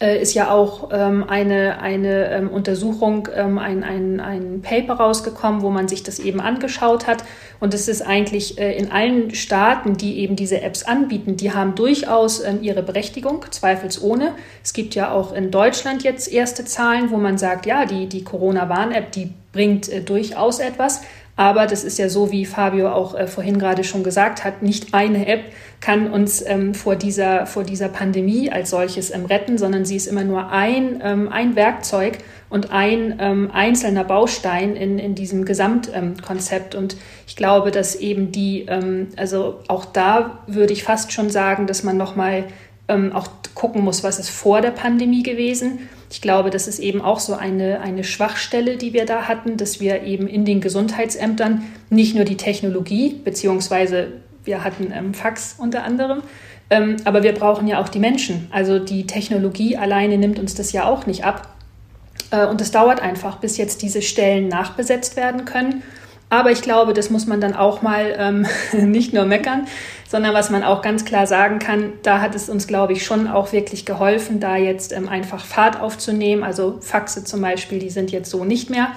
äh, 0.00 0.20
ist 0.20 0.34
ja 0.34 0.50
auch 0.50 0.90
ähm, 0.92 1.24
eine, 1.28 1.80
eine 1.80 2.30
ähm, 2.30 2.48
Untersuchung, 2.48 3.28
ähm, 3.34 3.58
ein, 3.58 3.82
ein, 3.82 4.20
ein 4.20 4.62
Paper 4.62 4.94
rausgekommen, 4.94 5.62
wo 5.62 5.70
man 5.70 5.88
sich 5.88 6.02
das 6.02 6.18
eben 6.18 6.40
angeschaut 6.40 7.06
hat. 7.06 7.24
Und 7.60 7.74
es 7.74 7.88
ist 7.88 8.02
eigentlich 8.02 8.58
äh, 8.58 8.76
in 8.76 8.92
allen 8.92 9.34
Staaten, 9.34 9.96
die 9.96 10.18
eben 10.18 10.36
diese 10.36 10.60
Apps 10.62 10.84
anbieten, 10.84 11.36
die 11.36 11.52
haben 11.52 11.74
durchaus 11.74 12.44
ähm, 12.44 12.60
ihre 12.62 12.82
Berechtigung, 12.82 13.44
zweifelsohne. 13.50 14.34
Es 14.62 14.72
gibt 14.72 14.94
ja 14.94 15.10
auch 15.10 15.32
in 15.32 15.50
Deutschland 15.50 16.04
jetzt 16.04 16.32
erste 16.32 16.64
Zahlen, 16.64 17.10
wo 17.10 17.16
man 17.16 17.38
sagt, 17.38 17.66
ja, 17.66 17.84
die, 17.84 18.06
die 18.06 18.22
Corona-Warn-App, 18.22 19.10
die 19.12 19.32
bringt 19.52 19.88
äh, 19.88 20.00
durchaus 20.00 20.60
etwas. 20.60 21.02
Aber 21.38 21.68
das 21.68 21.84
ist 21.84 21.98
ja 21.98 22.08
so, 22.08 22.32
wie 22.32 22.44
Fabio 22.44 22.90
auch 22.90 23.14
äh, 23.14 23.28
vorhin 23.28 23.60
gerade 23.60 23.84
schon 23.84 24.02
gesagt 24.02 24.44
hat, 24.44 24.62
nicht 24.62 24.92
eine 24.92 25.28
App 25.28 25.44
kann 25.80 26.10
uns 26.10 26.44
ähm, 26.44 26.74
vor, 26.74 26.96
dieser, 26.96 27.46
vor 27.46 27.64
dieser 27.64 27.88
Pandemie 27.88 28.50
als 28.50 28.70
solches 28.70 29.14
ähm, 29.14 29.26
retten, 29.26 29.58
sondern 29.58 29.84
sie 29.84 29.96
ist 29.96 30.06
immer 30.06 30.24
nur 30.24 30.50
ein, 30.50 31.00
ähm, 31.02 31.28
ein 31.30 31.56
Werkzeug 31.56 32.18
und 32.50 32.72
ein 32.72 33.16
ähm, 33.20 33.50
einzelner 33.52 34.04
Baustein 34.04 34.74
in, 34.74 34.98
in 34.98 35.14
diesem 35.14 35.44
Gesamtkonzept. 35.44 36.74
und 36.74 36.96
ich 37.26 37.36
glaube, 37.36 37.70
dass 37.70 37.94
eben 37.94 38.32
die, 38.32 38.66
ähm, 38.68 39.08
also 39.16 39.60
auch 39.68 39.84
da 39.84 40.40
würde 40.46 40.72
ich 40.72 40.82
fast 40.82 41.12
schon 41.12 41.30
sagen, 41.30 41.66
dass 41.66 41.84
man 41.84 41.96
nochmal 41.96 42.44
ähm, 42.88 43.12
auch 43.12 43.28
gucken 43.54 43.84
muss, 43.84 44.02
was 44.02 44.18
ist 44.18 44.30
vor 44.30 44.60
der 44.60 44.70
Pandemie 44.70 45.22
gewesen 45.22 45.88
ich 46.10 46.22
glaube, 46.22 46.50
das 46.50 46.68
ist 46.68 46.78
eben 46.78 47.02
auch 47.02 47.20
so 47.20 47.34
eine, 47.34 47.80
eine 47.80 48.02
Schwachstelle, 48.02 48.76
die 48.76 48.92
wir 48.92 49.04
da 49.04 49.28
hatten, 49.28 49.56
dass 49.56 49.80
wir 49.80 50.02
eben 50.04 50.26
in 50.26 50.44
den 50.44 50.60
Gesundheitsämtern 50.60 51.64
nicht 51.90 52.14
nur 52.14 52.24
die 52.24 52.36
Technologie, 52.36 53.20
beziehungsweise 53.22 54.08
wir 54.48 54.64
hatten 54.64 54.90
ähm, 54.92 55.14
Fax 55.14 55.56
unter 55.58 55.84
anderem, 55.84 56.22
ähm, 56.70 56.96
aber 57.04 57.22
wir 57.22 57.32
brauchen 57.32 57.68
ja 57.68 57.80
auch 57.80 57.88
die 57.88 57.98
Menschen. 57.98 58.48
Also 58.50 58.78
die 58.78 59.06
Technologie 59.06 59.76
alleine 59.76 60.16
nimmt 60.16 60.38
uns 60.38 60.54
das 60.54 60.72
ja 60.72 60.84
auch 60.84 61.06
nicht 61.06 61.24
ab. 61.24 61.54
Äh, 62.30 62.46
und 62.46 62.60
es 62.60 62.70
dauert 62.70 63.00
einfach, 63.00 63.36
bis 63.36 63.58
jetzt 63.58 63.82
diese 63.82 64.00
Stellen 64.02 64.48
nachbesetzt 64.48 65.16
werden 65.16 65.44
können. 65.44 65.82
Aber 66.30 66.50
ich 66.50 66.62
glaube, 66.62 66.92
das 66.94 67.10
muss 67.10 67.26
man 67.26 67.40
dann 67.40 67.54
auch 67.54 67.82
mal 67.82 68.14
ähm, 68.18 68.46
nicht 68.90 69.12
nur 69.12 69.24
meckern, 69.24 69.66
sondern 70.08 70.34
was 70.34 70.50
man 70.50 70.64
auch 70.64 70.80
ganz 70.80 71.04
klar 71.04 71.26
sagen 71.26 71.58
kann, 71.58 71.92
da 72.02 72.20
hat 72.20 72.34
es 72.34 72.48
uns, 72.48 72.66
glaube 72.66 72.94
ich, 72.94 73.04
schon 73.04 73.28
auch 73.28 73.52
wirklich 73.52 73.84
geholfen, 73.84 74.40
da 74.40 74.56
jetzt 74.56 74.92
ähm, 74.92 75.08
einfach 75.08 75.44
Fahrt 75.44 75.80
aufzunehmen. 75.80 76.42
Also 76.42 76.78
Faxe 76.80 77.24
zum 77.24 77.42
Beispiel, 77.42 77.78
die 77.78 77.90
sind 77.90 78.10
jetzt 78.10 78.30
so 78.30 78.44
nicht 78.44 78.70
mehr 78.70 78.88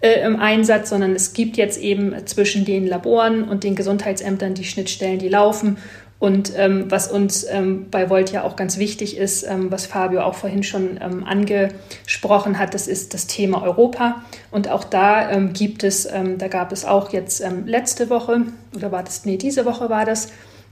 äh, 0.00 0.20
im 0.20 0.38
Einsatz, 0.38 0.90
sondern 0.90 1.14
es 1.14 1.32
gibt 1.32 1.56
jetzt 1.56 1.80
eben 1.80 2.14
zwischen 2.26 2.66
den 2.66 2.86
Laboren 2.86 3.44
und 3.44 3.64
den 3.64 3.76
Gesundheitsämtern 3.76 4.54
die 4.54 4.64
Schnittstellen, 4.64 5.18
die 5.18 5.30
laufen. 5.30 5.78
Und 6.18 6.52
ähm, 6.56 6.86
was 6.88 7.10
uns 7.10 7.46
ähm, 7.48 7.86
bei 7.90 8.10
Volt 8.10 8.32
ja 8.32 8.42
auch 8.42 8.56
ganz 8.56 8.76
wichtig 8.76 9.16
ist, 9.16 9.44
ähm, 9.44 9.70
was 9.70 9.86
Fabio 9.86 10.22
auch 10.22 10.34
vorhin 10.34 10.64
schon 10.64 10.98
ähm, 11.00 11.24
angesprochen 11.24 12.58
hat, 12.58 12.74
das 12.74 12.88
ist 12.88 13.14
das 13.14 13.28
Thema 13.28 13.62
Europa. 13.62 14.22
Und 14.50 14.68
auch 14.68 14.82
da 14.82 15.30
ähm, 15.30 15.52
gibt 15.52 15.84
es, 15.84 16.12
ähm, 16.12 16.36
da 16.36 16.48
gab 16.48 16.72
es 16.72 16.84
auch 16.84 17.12
jetzt 17.12 17.42
letzte 17.64 18.10
Woche, 18.10 18.42
oder 18.74 18.90
war 18.90 19.04
das, 19.04 19.24
nee, 19.24 19.36
diese 19.36 19.64
Woche 19.64 19.88
war 19.90 20.04
das, 20.04 20.28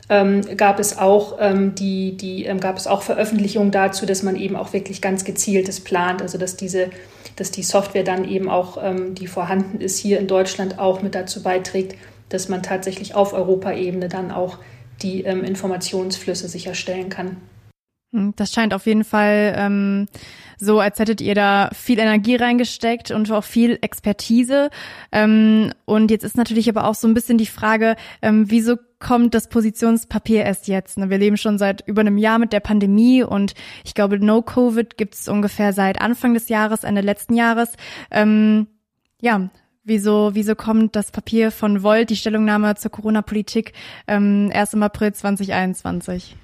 gab 0.09 0.79
es 0.79 0.99
auch 0.99 1.37
die, 1.51 2.17
die 2.17 2.45
gab 2.61 2.77
es 2.77 2.87
auch 2.87 3.03
Veröffentlichungen 3.03 3.73
dazu, 3.73 4.07
dass 4.07 4.23
man 4.23 4.37
eben 4.37 4.55
auch 4.55 4.73
wirklich 4.73 5.03
ganz 5.03 5.25
gezieltes 5.25 5.81
plant, 5.81 6.23
also 6.23 6.39
dass 6.39 6.57
diese, 6.57 6.91
dass 7.35 7.51
die 7.51 7.65
Software 7.65 8.05
dann 8.05 8.25
eben 8.25 8.49
auch, 8.49 8.79
die 9.15 9.27
vorhanden 9.27 9.81
ist, 9.81 9.99
hier 9.99 10.21
in 10.21 10.29
Deutschland 10.29 10.79
auch 10.79 11.03
mit 11.03 11.17
dazu 11.17 11.43
beiträgt, 11.43 11.97
dass 12.29 12.49
man 12.49 12.63
tatsächlich 12.63 13.15
auf 13.15 13.33
Europaebene 13.33 14.09
dann 14.09 14.31
auch 14.31 14.59
die 15.03 15.23
ähm, 15.23 15.45
Informationsflüsse 15.45 16.49
sicherstellen 16.49 17.09
kann. 17.09 17.37
Hm, 18.15 18.35
das 18.37 18.53
scheint 18.53 18.75
auf 18.75 18.87
jeden 18.87 19.05
Fall 19.05 19.55
ähm, 19.57 20.09
so, 20.59 20.81
als 20.81 20.99
hättet 20.99 21.21
ihr 21.21 21.35
da 21.35 21.71
viel 21.73 21.99
Energie 21.99 22.37
reingesteckt 22.37 23.11
und 23.11 23.31
auch 23.31 23.45
viel 23.45 23.79
Expertise. 23.81 24.71
Ähm, 25.13 25.73
und 25.85 26.11
jetzt 26.11 26.25
ist 26.25 26.37
natürlich 26.37 26.69
aber 26.69 26.87
auch 26.87 26.95
so 26.95 27.07
ein 27.07 27.15
bisschen 27.15 27.39
die 27.39 27.47
Frage, 27.47 27.97
ähm, 28.23 28.51
wieso 28.51 28.77
kommt 28.99 29.35
das 29.35 29.49
Positionspapier 29.49 30.45
erst 30.45 30.69
jetzt? 30.69 30.99
Ne? 30.99 31.11
Wir 31.11 31.19
leben 31.19 31.37
schon 31.37 31.59
seit 31.59 31.87
über 31.87 32.01
einem 32.01 32.19
Jahr 32.19 32.39
mit 32.39 32.53
der 32.53 32.61
Pandemie 32.61 33.23
und 33.23 33.55
ich 33.85 33.95
glaube, 33.95 34.19
No-Covid 34.19 34.97
gibt 34.97 35.15
es 35.15 35.29
ungefähr 35.29 35.73
seit 35.73 36.01
Anfang 36.01 36.35
des 36.35 36.49
Jahres, 36.49 36.85
Ende 36.85 37.03
letzten 37.03 37.35
Jahres. 37.35 37.73
Ähm, 38.11 38.69
ja, 39.21 39.51
Wieso, 39.89 40.31
wieso 40.35 40.57
kommt 40.57 40.97
das 40.97 41.13
Papier 41.13 41.53
von 41.53 41.85
Volt, 41.85 42.11
die 42.11 42.17
Stellungnahme 42.17 42.75
zur 42.75 42.91
Corona-Politik, 42.91 43.73
ähm, 44.09 44.51
erst 44.53 44.75
im 44.75 44.83
April 44.83 45.13
2021? 45.13 46.35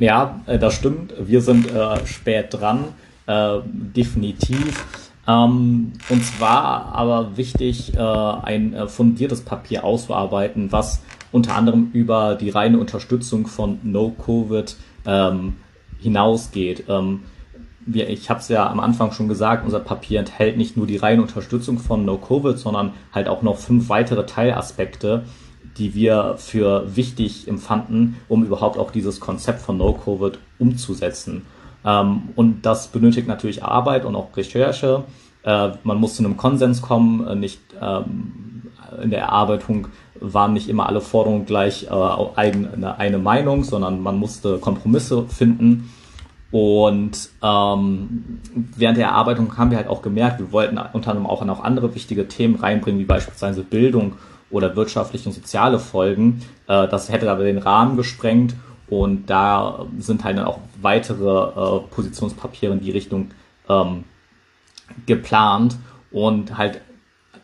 Ja, 0.00 0.40
äh, 0.46 0.58
das 0.58 0.74
stimmt. 0.74 1.14
Wir 1.16 1.40
sind 1.40 1.70
äh, 1.70 2.04
spät 2.04 2.48
dran, 2.50 2.86
äh, 3.30 3.60
definitiv. 3.64 4.84
Ähm, 5.28 5.92
und 6.08 6.24
zwar 6.24 6.92
aber 6.94 7.36
wichtig, 7.36 7.94
äh, 7.94 8.00
ein 8.00 8.74
äh, 8.74 8.88
fundiertes 8.88 9.42
Papier 9.42 9.84
auszuarbeiten, 9.84 10.72
was 10.72 11.02
unter 11.30 11.54
anderem 11.54 11.90
über 11.92 12.34
die 12.34 12.50
reine 12.50 12.78
Unterstützung 12.78 13.46
von 13.46 13.78
No-Covid 13.84 14.76
ähm, 15.06 15.56
hinausgeht. 16.00 16.84
Ähm, 16.88 17.20
wir, 17.86 18.08
ich 18.08 18.28
habe 18.30 18.40
es 18.40 18.48
ja 18.48 18.68
am 18.68 18.80
Anfang 18.80 19.12
schon 19.12 19.28
gesagt, 19.28 19.64
unser 19.64 19.80
Papier 19.80 20.18
enthält 20.18 20.56
nicht 20.56 20.76
nur 20.76 20.86
die 20.86 20.96
reine 20.96 21.22
Unterstützung 21.22 21.78
von 21.78 22.04
No-Covid, 22.04 22.58
sondern 22.58 22.92
halt 23.12 23.28
auch 23.28 23.42
noch 23.42 23.58
fünf 23.58 23.88
weitere 23.88 24.26
Teilaspekte, 24.26 25.24
die 25.78 25.94
wir 25.94 26.34
für 26.36 26.96
wichtig 26.96 27.46
empfanden, 27.46 28.16
um 28.28 28.44
überhaupt 28.44 28.76
auch 28.76 28.90
dieses 28.90 29.20
Konzept 29.20 29.60
von 29.60 29.78
No-Covid 29.78 30.38
umzusetzen. 30.58 31.46
Ähm, 31.84 32.30
und 32.36 32.62
das 32.62 32.88
benötigt 32.88 33.28
natürlich 33.28 33.64
Arbeit 33.64 34.04
und 34.04 34.16
auch 34.16 34.36
Recherche. 34.36 35.04
Äh, 35.42 35.70
man 35.84 35.98
muss 35.98 36.16
zu 36.16 36.24
einem 36.24 36.36
Konsens 36.36 36.82
kommen, 36.82 37.26
äh, 37.26 37.34
nicht 37.34 37.60
ähm, 37.80 38.62
in 39.02 39.10
der 39.10 39.20
Erarbeitung 39.20 39.88
waren 40.20 40.52
nicht 40.52 40.68
immer 40.68 40.86
alle 40.86 41.00
Forderungen 41.00 41.46
gleich 41.46 41.84
äh, 41.84 41.94
eine, 42.36 42.98
eine 42.98 43.18
Meinung, 43.18 43.64
sondern 43.64 44.02
man 44.02 44.18
musste 44.18 44.58
Kompromisse 44.58 45.26
finden. 45.28 45.90
Und 46.50 47.30
ähm, 47.42 48.40
während 48.76 48.98
der 48.98 49.06
Erarbeitung 49.06 49.56
haben 49.56 49.70
wir 49.70 49.78
halt 49.78 49.88
auch 49.88 50.02
gemerkt, 50.02 50.40
wir 50.40 50.52
wollten 50.52 50.78
unter 50.92 51.10
anderem 51.10 51.28
auch 51.28 51.44
noch 51.44 51.62
andere 51.62 51.94
wichtige 51.94 52.26
Themen 52.26 52.56
reinbringen, 52.56 53.00
wie 53.00 53.04
beispielsweise 53.04 53.62
Bildung 53.62 54.14
oder 54.50 54.74
wirtschaftliche 54.74 55.28
und 55.28 55.34
soziale 55.34 55.78
Folgen. 55.78 56.42
Äh, 56.66 56.88
das 56.88 57.10
hätte 57.10 57.30
aber 57.30 57.44
den 57.44 57.58
Rahmen 57.58 57.96
gesprengt 57.96 58.56
und 58.90 59.30
da 59.30 59.86
sind 59.98 60.24
halt 60.24 60.36
dann 60.36 60.44
auch 60.44 60.58
weitere 60.82 61.76
äh, 61.76 61.80
Positionspapiere 61.90 62.72
in 62.72 62.80
die 62.80 62.90
Richtung 62.90 63.30
ähm, 63.68 64.04
geplant 65.06 65.76
und 66.10 66.58
halt 66.58 66.82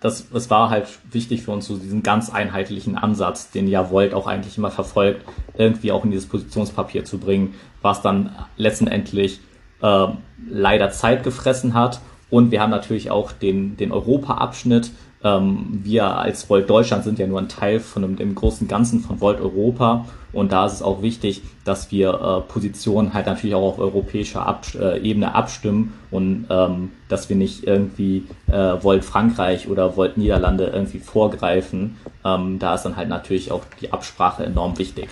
das, 0.00 0.28
das 0.30 0.50
war 0.50 0.68
halt 0.70 0.86
wichtig 1.10 1.42
für 1.42 1.52
uns, 1.52 1.66
so 1.66 1.76
diesen 1.78 2.02
ganz 2.02 2.30
einheitlichen 2.30 2.96
Ansatz, 2.96 3.50
den 3.50 3.66
ja 3.66 3.90
Volt 3.90 4.12
auch 4.12 4.26
eigentlich 4.26 4.58
immer 4.58 4.70
verfolgt, 4.70 5.24
irgendwie 5.56 5.90
auch 5.90 6.04
in 6.04 6.10
dieses 6.10 6.28
Positionspapier 6.28 7.04
zu 7.04 7.18
bringen, 7.18 7.54
was 7.80 8.02
dann 8.02 8.34
letztendlich 8.56 9.40
äh, 9.82 10.06
leider 10.48 10.90
Zeit 10.90 11.22
gefressen 11.22 11.74
hat. 11.74 12.00
Und 12.28 12.50
wir 12.50 12.60
haben 12.60 12.70
natürlich 12.70 13.10
auch 13.10 13.32
den, 13.32 13.76
den 13.76 13.92
Europa-Abschnitt, 13.92 14.90
ähm, 15.25 15.80
wir 15.82 16.16
als 16.16 16.49
Volt 16.49 16.68
Deutschland 16.68 17.04
sind 17.04 17.18
ja 17.18 17.26
nur 17.26 17.40
ein 17.40 17.49
Teil 17.49 17.80
von 17.80 18.02
dem, 18.02 18.16
dem 18.16 18.35
großen 18.35 18.68
Ganzen 18.68 19.00
von 19.00 19.20
Volt 19.20 19.40
Europa 19.40 20.06
und 20.37 20.52
da 20.52 20.66
ist 20.66 20.75
es 20.75 20.82
auch 20.82 21.00
wichtig, 21.00 21.42
dass 21.64 21.90
wir 21.90 22.11
äh, 22.12 22.52
Positionen 22.52 23.14
halt 23.14 23.26
natürlich 23.26 23.54
auch 23.54 23.73
auf 23.73 23.78
europäischer 23.78 24.46
Ab 24.46 24.66
äh, 24.78 24.99
Ebene 25.00 25.35
abstimmen 25.35 25.94
und 26.11 26.46
ähm, 26.50 26.92
dass 27.08 27.30
wir 27.30 27.37
nicht 27.37 27.64
irgendwie 27.66 28.25
äh, 28.49 28.52
Volt 28.52 29.04
Frankreich 29.04 29.68
oder 29.68 29.96
Volt 29.96 30.18
Niederlande 30.18 30.66
irgendwie 30.66 30.99
vorgreifen. 30.99 31.96
Ähm, 32.23 32.58
da 32.58 32.75
ist 32.75 32.82
dann 32.82 32.96
halt 32.96 33.08
natürlich 33.08 33.50
auch 33.50 33.62
die 33.80 33.92
Absprache 33.94 34.44
enorm 34.44 34.78
wichtig. 34.78 35.08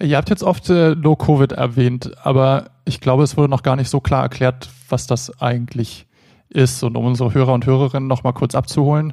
Ihr 0.00 0.16
habt 0.16 0.30
jetzt 0.30 0.44
oft 0.44 0.70
äh, 0.70 0.90
Low-Covid 0.90 1.52
erwähnt, 1.52 2.12
aber 2.22 2.66
ich 2.84 3.00
glaube, 3.00 3.24
es 3.24 3.36
wurde 3.36 3.50
noch 3.50 3.64
gar 3.64 3.74
nicht 3.74 3.90
so 3.90 3.98
klar 3.98 4.22
erklärt, 4.22 4.68
was 4.88 5.08
das 5.08 5.40
eigentlich 5.42 6.06
ist. 6.50 6.84
Und 6.84 6.96
um 6.96 7.04
unsere 7.04 7.34
Hörer 7.34 7.52
und 7.52 7.66
Hörerinnen 7.66 8.06
noch 8.06 8.22
mal 8.22 8.32
kurz 8.32 8.54
abzuholen, 8.54 9.12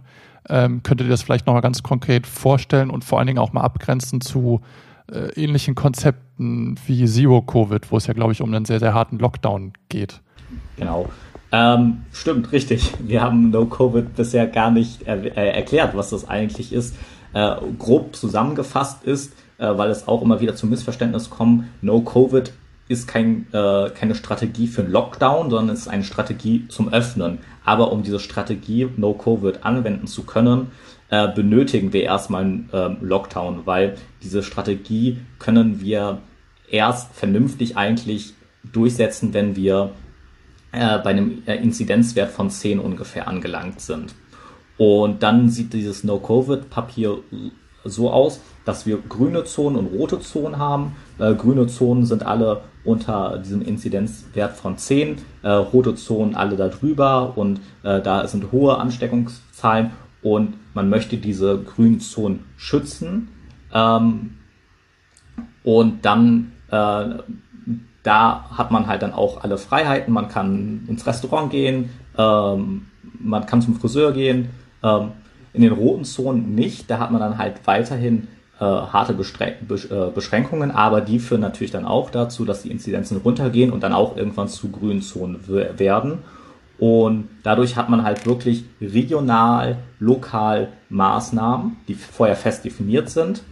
ähm, 0.50 0.84
könntet 0.84 1.08
ihr 1.08 1.12
das 1.12 1.24
vielleicht 1.24 1.48
nochmal 1.48 1.62
ganz 1.62 1.84
konkret 1.84 2.28
vorstellen 2.28 2.90
und 2.90 3.04
vor 3.04 3.20
allen 3.20 3.28
Dingen 3.28 3.40
auch 3.40 3.54
mal 3.54 3.62
abgrenzen 3.62 4.22
zu 4.22 4.62
äh, 5.12 5.30
ähnlichen 5.42 5.76
Konzepten 5.76 6.76
wie 6.86 7.06
Zero 7.06 7.42
Covid, 7.42 7.92
wo 7.92 7.98
es 7.98 8.08
ja, 8.08 8.14
glaube 8.14 8.34
ich, 8.34 8.42
um 8.42 8.54
einen 8.54 8.66
sehr, 8.66 8.80
sehr 8.80 8.94
harten 8.94 9.20
Lockdown 9.20 9.74
geht? 9.90 10.22
Genau. 10.78 11.10
Ähm, 11.52 12.04
stimmt, 12.12 12.52
richtig. 12.52 12.94
Wir 13.00 13.22
haben 13.22 13.50
No 13.50 13.66
Covid 13.66 14.16
bisher 14.16 14.48
gar 14.48 14.72
nicht 14.72 15.04
er 15.04 15.38
äh, 15.38 15.50
erklärt, 15.52 15.96
was 15.96 16.10
das 16.10 16.28
eigentlich 16.28 16.74
ist. 16.74 16.96
Äh, 17.34 17.56
grob 17.78 18.16
zusammengefasst 18.16 19.04
ist, 19.04 19.34
äh, 19.58 19.78
weil 19.78 19.90
es 19.90 20.08
auch 20.08 20.22
immer 20.22 20.42
wieder 20.42 20.56
zu 20.56 20.68
Missverständnis 20.68 21.30
kommt, 21.30 21.66
No 21.82 22.02
Covid 22.02 22.52
ist 22.88 23.08
kein, 23.08 23.48
äh, 23.52 23.90
keine 23.90 24.16
Strategie 24.16 24.68
für 24.68 24.82
einen 24.82 24.92
Lockdown, 24.92 25.50
sondern 25.50 25.74
es 25.74 25.82
ist 25.82 25.88
eine 25.88 26.04
Strategie 26.04 26.68
zum 26.68 26.94
Öffnen. 26.94 27.40
Aber 27.66 27.92
um 27.92 28.04
diese 28.04 28.20
Strategie 28.20 28.88
No-Covid 28.96 29.66
anwenden 29.66 30.08
zu 30.08 30.24
können, 30.24 30.72
äh, 31.10 31.28
benötigen 31.28 31.92
wir 31.94 32.04
erstmal 32.04 32.44
einen 32.44 32.70
äh, 32.72 32.96
Lockdown, 33.02 33.66
weil 33.66 33.98
diese 34.24 34.44
Strategie 34.44 35.18
können 35.40 35.82
wir 35.82 36.20
erst 36.70 37.14
vernünftig 37.14 37.76
eigentlich 37.76 38.34
durchsetzen, 38.64 39.34
wenn 39.34 39.56
wir 39.56 39.92
äh, 40.72 41.00
bei 41.00 41.12
einem 41.12 41.44
äh, 41.46 41.56
Inzidenzwert 41.56 42.32
von 42.32 42.50
10 42.50 42.80
ungefähr 42.80 43.28
angelangt 43.28 43.82
sind. 43.82 44.16
Und 44.78 45.24
dann 45.24 45.50
sieht 45.50 45.74
dieses 45.74 46.04
No-Covid-Papier 46.04 47.20
so 47.86 48.12
aus, 48.12 48.42
dass 48.66 48.86
wir 48.86 48.98
grüne 48.98 49.46
Zonen 49.46 49.78
und 49.78 49.88
rote 49.88 50.20
Zonen 50.20 50.58
haben. 50.58 50.96
Äh, 51.20 51.34
grüne 51.36 51.68
Zonen 51.68 52.06
sind 52.06 52.26
alle 52.26 52.64
unter 52.86 53.40
diesem 53.40 53.62
Inzidenzwert 53.62 54.56
von 54.56 54.78
10, 54.78 55.18
äh, 55.44 55.50
rote 55.50 55.96
Zonen 55.96 56.36
alle 56.36 56.56
darüber 56.56 57.38
und 57.38 57.60
äh, 57.84 58.02
da 58.02 58.28
sind 58.28 58.52
hohe 58.52 58.78
Ansteckungszahlen 58.78 59.92
und 60.22 60.54
man 60.74 60.90
möchte 60.90 61.18
diese 61.18 61.62
grünen 61.62 62.00
Zonen 62.00 62.46
schützen. 62.58 63.30
Ähm, 63.74 64.38
und 65.64 66.06
dann 66.06 66.52
äh, 66.70 67.06
da 68.04 68.46
hat 68.52 68.70
man 68.70 68.86
halt 68.86 69.02
dann 69.02 69.14
auch 69.14 69.44
alle 69.44 69.58
Freiheiten. 69.58 70.14
Man 70.14 70.28
kann 70.28 70.86
ins 70.88 71.08
Restaurant 71.08 71.52
gehen, 71.52 71.90
ähm, 72.18 72.86
man 73.20 73.46
kann 73.48 73.64
zum 73.64 73.76
Friseur 73.76 74.12
gehen. 74.12 74.50
Ähm, 74.84 75.12
in 75.56 75.62
den 75.62 75.72
roten 75.72 76.06
Zonen 76.06 76.54
nicht. 76.54 76.90
Da 76.90 77.00
hat 77.00 77.12
man 77.12 77.22
dann 77.22 77.38
halt 77.38 77.66
weiterhin 77.66 78.28
äh, 78.60 78.64
harte 78.64 79.14
äh, 79.14 80.12
Beschränkungen, 80.14 80.72
aber 80.72 81.02
die 81.02 81.20
führen 81.20 81.42
natürlich 81.42 81.72
dann 81.72 81.86
auch 81.86 82.10
dazu, 82.10 82.46
dass 82.46 82.62
die 82.62 82.72
Inzidenzen 82.72 83.18
runtergehen 83.18 83.72
und 83.72 83.84
dann 83.84 83.94
auch 83.94 84.16
irgendwann 84.16 84.48
zu 84.48 84.70
grünen 84.70 85.02
Zonen 85.02 85.46
werden. 85.48 86.20
Und 86.78 87.30
dadurch 87.44 87.76
hat 87.76 87.90
man 87.90 88.04
halt 88.04 88.26
wirklich 88.26 88.66
regional, 88.82 89.78
lokal 90.00 90.70
Maßnahmen, 90.90 91.78
die 91.88 91.96
vorher 91.96 92.36
fest 92.36 92.66
definiert 92.66 93.10
sind. 93.10 93.44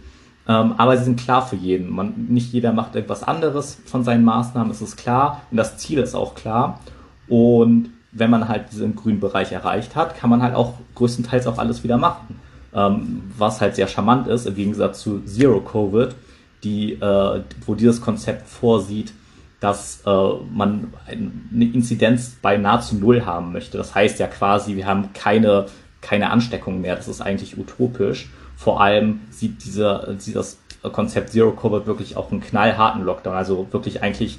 Ähm, 0.46 0.74
aber 0.76 0.96
sie 0.96 1.04
sind 1.04 1.20
klar 1.20 1.46
für 1.46 1.56
jeden. 1.56 1.90
Man, 1.90 2.26
nicht 2.28 2.52
jeder 2.52 2.72
macht 2.72 2.94
irgendwas 2.94 3.22
anderes 3.22 3.80
von 3.86 4.04
seinen 4.04 4.24
Maßnahmen, 4.24 4.70
es 4.70 4.82
ist 4.82 4.96
klar. 4.96 5.42
Und 5.50 5.56
das 5.56 5.78
Ziel 5.78 5.98
ist 5.98 6.14
auch 6.14 6.34
klar. 6.34 6.80
Und 7.28 7.90
wenn 8.12 8.30
man 8.30 8.48
halt 8.48 8.72
diesen 8.72 8.94
grünen 8.94 9.20
Bereich 9.20 9.52
erreicht 9.52 9.96
hat, 9.96 10.16
kann 10.16 10.30
man 10.30 10.42
halt 10.42 10.54
auch 10.54 10.74
größtenteils 10.94 11.46
auch 11.46 11.58
alles 11.58 11.82
wieder 11.82 11.96
machen 11.96 12.40
ähm, 12.74 13.30
was 13.36 13.60
halt 13.60 13.76
sehr 13.76 13.88
charmant 13.88 14.26
ist 14.26 14.46
im 14.46 14.54
Gegensatz 14.54 15.00
zu 15.00 15.20
Zero 15.24 15.60
Covid, 15.60 16.14
die, 16.62 16.94
äh, 16.94 17.42
wo 17.66 17.74
dieses 17.74 18.00
Konzept 18.00 18.48
vorsieht, 18.48 19.12
dass 19.60 20.02
äh, 20.06 20.10
man 20.52 20.92
eine 21.06 21.64
Inzidenz 21.64 22.36
bei 22.42 22.56
nahezu 22.56 22.96
null 22.96 23.24
haben 23.24 23.52
möchte. 23.52 23.78
Das 23.78 23.94
heißt 23.94 24.18
ja 24.18 24.26
quasi, 24.26 24.76
wir 24.76 24.86
haben 24.86 25.12
keine, 25.14 25.66
keine 26.00 26.30
Ansteckung 26.30 26.80
mehr. 26.80 26.96
Das 26.96 27.08
ist 27.08 27.20
eigentlich 27.20 27.56
utopisch. 27.56 28.28
Vor 28.56 28.80
allem 28.80 29.20
sieht 29.30 29.64
dieser, 29.64 30.14
dieses 30.14 30.58
Konzept 30.92 31.30
Zero 31.30 31.52
Covid 31.52 31.86
wirklich 31.86 32.16
auch 32.16 32.30
einen 32.30 32.40
knallharten 32.40 33.04
Lockdown, 33.04 33.34
also 33.34 33.66
wirklich 33.70 34.02
eigentlich 34.02 34.38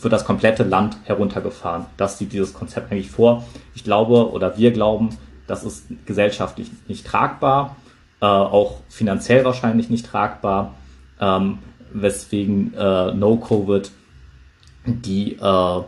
wird 0.00 0.12
das 0.12 0.24
komplette 0.24 0.64
Land 0.64 0.96
heruntergefahren. 1.04 1.86
Das 1.96 2.18
sieht 2.18 2.32
dieses 2.32 2.54
Konzept 2.54 2.90
eigentlich 2.90 3.10
vor. 3.10 3.44
Ich 3.74 3.84
glaube 3.84 4.30
oder 4.32 4.56
wir 4.56 4.72
glauben, 4.72 5.10
das 5.46 5.64
ist 5.64 5.86
gesellschaftlich 6.06 6.70
nicht 6.88 7.06
tragbar, 7.06 7.76
äh, 8.20 8.26
auch 8.26 8.80
finanziell 8.88 9.44
wahrscheinlich 9.44 9.90
nicht 9.90 10.06
tragbar, 10.06 10.74
ähm, 11.20 11.58
weswegen 11.92 12.74
äh, 12.74 13.12
No-Covid 13.12 13.90
die 14.84 15.36
äh, 15.36 15.82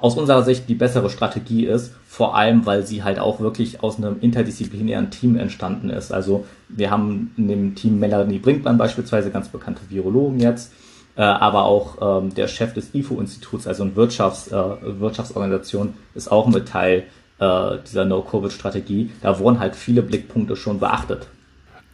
aus 0.00 0.16
unserer 0.16 0.42
Sicht 0.42 0.68
die 0.68 0.74
bessere 0.74 1.08
Strategie 1.08 1.66
ist, 1.66 1.94
vor 2.06 2.36
allem 2.36 2.66
weil 2.66 2.86
sie 2.86 3.02
halt 3.02 3.18
auch 3.18 3.40
wirklich 3.40 3.82
aus 3.82 3.96
einem 3.96 4.20
interdisziplinären 4.20 5.10
Team 5.10 5.36
entstanden 5.36 5.90
ist. 5.90 6.12
Also 6.12 6.44
wir 6.68 6.90
haben 6.90 7.32
in 7.36 7.48
dem 7.48 7.74
Team 7.74 7.98
Melanie 7.98 8.38
Brinkmann 8.38 8.76
beispielsweise, 8.76 9.30
ganz 9.30 9.48
bekannte 9.48 9.82
Virologen 9.88 10.38
jetzt, 10.38 10.72
äh, 11.16 11.22
aber 11.22 11.64
auch 11.64 12.22
ähm, 12.22 12.34
der 12.34 12.48
Chef 12.48 12.74
des 12.74 12.94
IFO-Instituts, 12.94 13.66
also 13.66 13.84
eine 13.84 13.96
Wirtschafts, 13.96 14.48
äh, 14.48 15.00
Wirtschaftsorganisation, 15.00 15.94
ist 16.14 16.30
auch 16.30 16.46
mit 16.48 16.68
Teil 16.68 17.04
äh, 17.40 17.78
dieser 17.86 18.04
No-Covid-Strategie. 18.04 19.10
Da 19.22 19.38
wurden 19.38 19.58
halt 19.58 19.74
viele 19.74 20.02
Blickpunkte 20.02 20.56
schon 20.56 20.78
beachtet. 20.78 21.28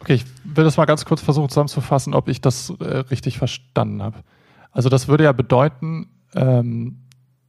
Okay, 0.01 0.15
ich 0.15 0.25
will 0.45 0.65
das 0.65 0.77
mal 0.77 0.85
ganz 0.85 1.05
kurz 1.05 1.23
versuchen 1.23 1.49
zusammenzufassen, 1.49 2.15
ob 2.15 2.29
ich 2.29 2.41
das 2.41 2.73
äh, 2.81 2.99
richtig 3.11 3.39
verstanden 3.39 4.03
habe. 4.03 4.19
Also 4.73 4.89
das 4.89 5.09
würde 5.09 5.25
ja 5.25 5.33
bedeuten, 5.33 6.09
ähm, 6.35 6.99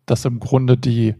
dass 0.06 0.24
im 0.26 0.40
Grunde 0.40 0.78
die, 0.78 1.16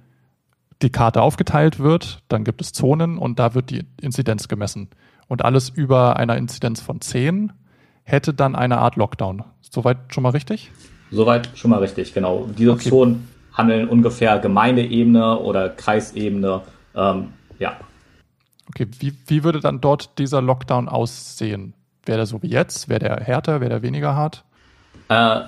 die 0.82 0.90
Karte 0.90 1.22
aufgeteilt 1.22 1.80
wird, 1.80 2.24
dann 2.30 2.44
gibt 2.44 2.62
es 2.62 2.72
Zonen 2.72 3.18
und 3.18 3.40
da 3.40 3.54
wird 3.54 3.72
die 3.72 3.84
Inzidenz 4.00 4.48
gemessen. 4.48 4.90
Und 5.28 5.44
alles 5.44 5.70
über 5.70 6.16
einer 6.16 6.38
Inzidenz 6.38 6.80
von 6.80 7.02
10 7.02 7.52
hätte 8.04 8.34
dann 8.34 8.56
eine 8.56 8.78
Art 8.78 8.96
Lockdown. 8.96 9.44
Soweit 9.60 9.98
schon 10.14 10.24
mal 10.24 10.30
richtig? 10.30 10.72
Soweit 11.12 11.50
schon 11.56 11.72
mal 11.72 11.80
richtig, 11.80 12.14
genau. 12.14 12.48
Diese 12.58 12.72
okay. 12.72 12.90
Zonen 12.90 13.28
handeln 13.58 13.90
ungefähr 13.90 14.40
Gemeindeebene 14.40 15.40
oder 15.40 15.70
Kreisebene. 15.70 16.62
Ähm, 16.96 17.34
ja. 17.60 17.78
Okay, 18.70 18.88
wie, 19.00 19.14
wie 19.26 19.44
würde 19.44 19.60
dann 19.60 19.82
dort 19.82 20.20
dieser 20.20 20.42
Lockdown 20.42 20.88
aussehen? 20.88 21.74
Wäre 22.06 22.20
der 22.20 22.26
so 22.26 22.42
wie 22.44 22.48
jetzt? 22.48 22.88
Wäre 22.88 23.00
der 23.00 23.20
härter? 23.22 23.60
Wäre 23.60 23.70
der 23.70 23.82
weniger 23.82 24.16
hart? 24.16 24.44
Äh, 25.10 25.42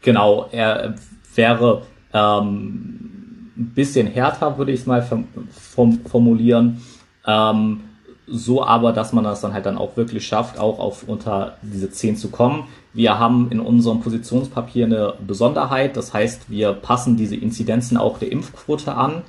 genau, 0.00 0.48
er 0.50 0.94
wäre 1.34 1.82
ähm, 2.12 3.50
ein 3.56 3.72
bisschen 3.74 4.06
härter, 4.06 4.58
würde 4.58 4.72
ich 4.72 4.80
es 4.80 4.86
mal 4.86 5.02
form 5.02 6.00
formulieren. 6.06 6.82
Ähm, 7.26 7.80
so 8.26 8.64
aber, 8.64 8.92
dass 8.92 9.12
man 9.12 9.24
das 9.24 9.40
dann 9.40 9.52
halt 9.52 9.66
dann 9.66 9.78
auch 9.78 9.96
wirklich 9.96 10.26
schafft, 10.26 10.58
auch 10.58 10.78
auf 10.78 11.04
unter 11.06 11.56
diese 11.62 11.90
10 11.90 12.16
zu 12.16 12.30
kommen. 12.30 12.64
Wir 12.92 13.18
haben 13.18 13.50
in 13.50 13.60
unserem 13.60 14.00
Positionspapier 14.00 14.86
eine 14.86 15.14
Besonderheit, 15.24 15.96
das 15.96 16.12
heißt, 16.12 16.50
wir 16.50 16.72
passen 16.72 17.16
diese 17.16 17.36
Inzidenzen 17.36 17.96
auch 17.96 18.18
der 18.18 18.32
Impfquote 18.32 18.94
an. 18.94 19.22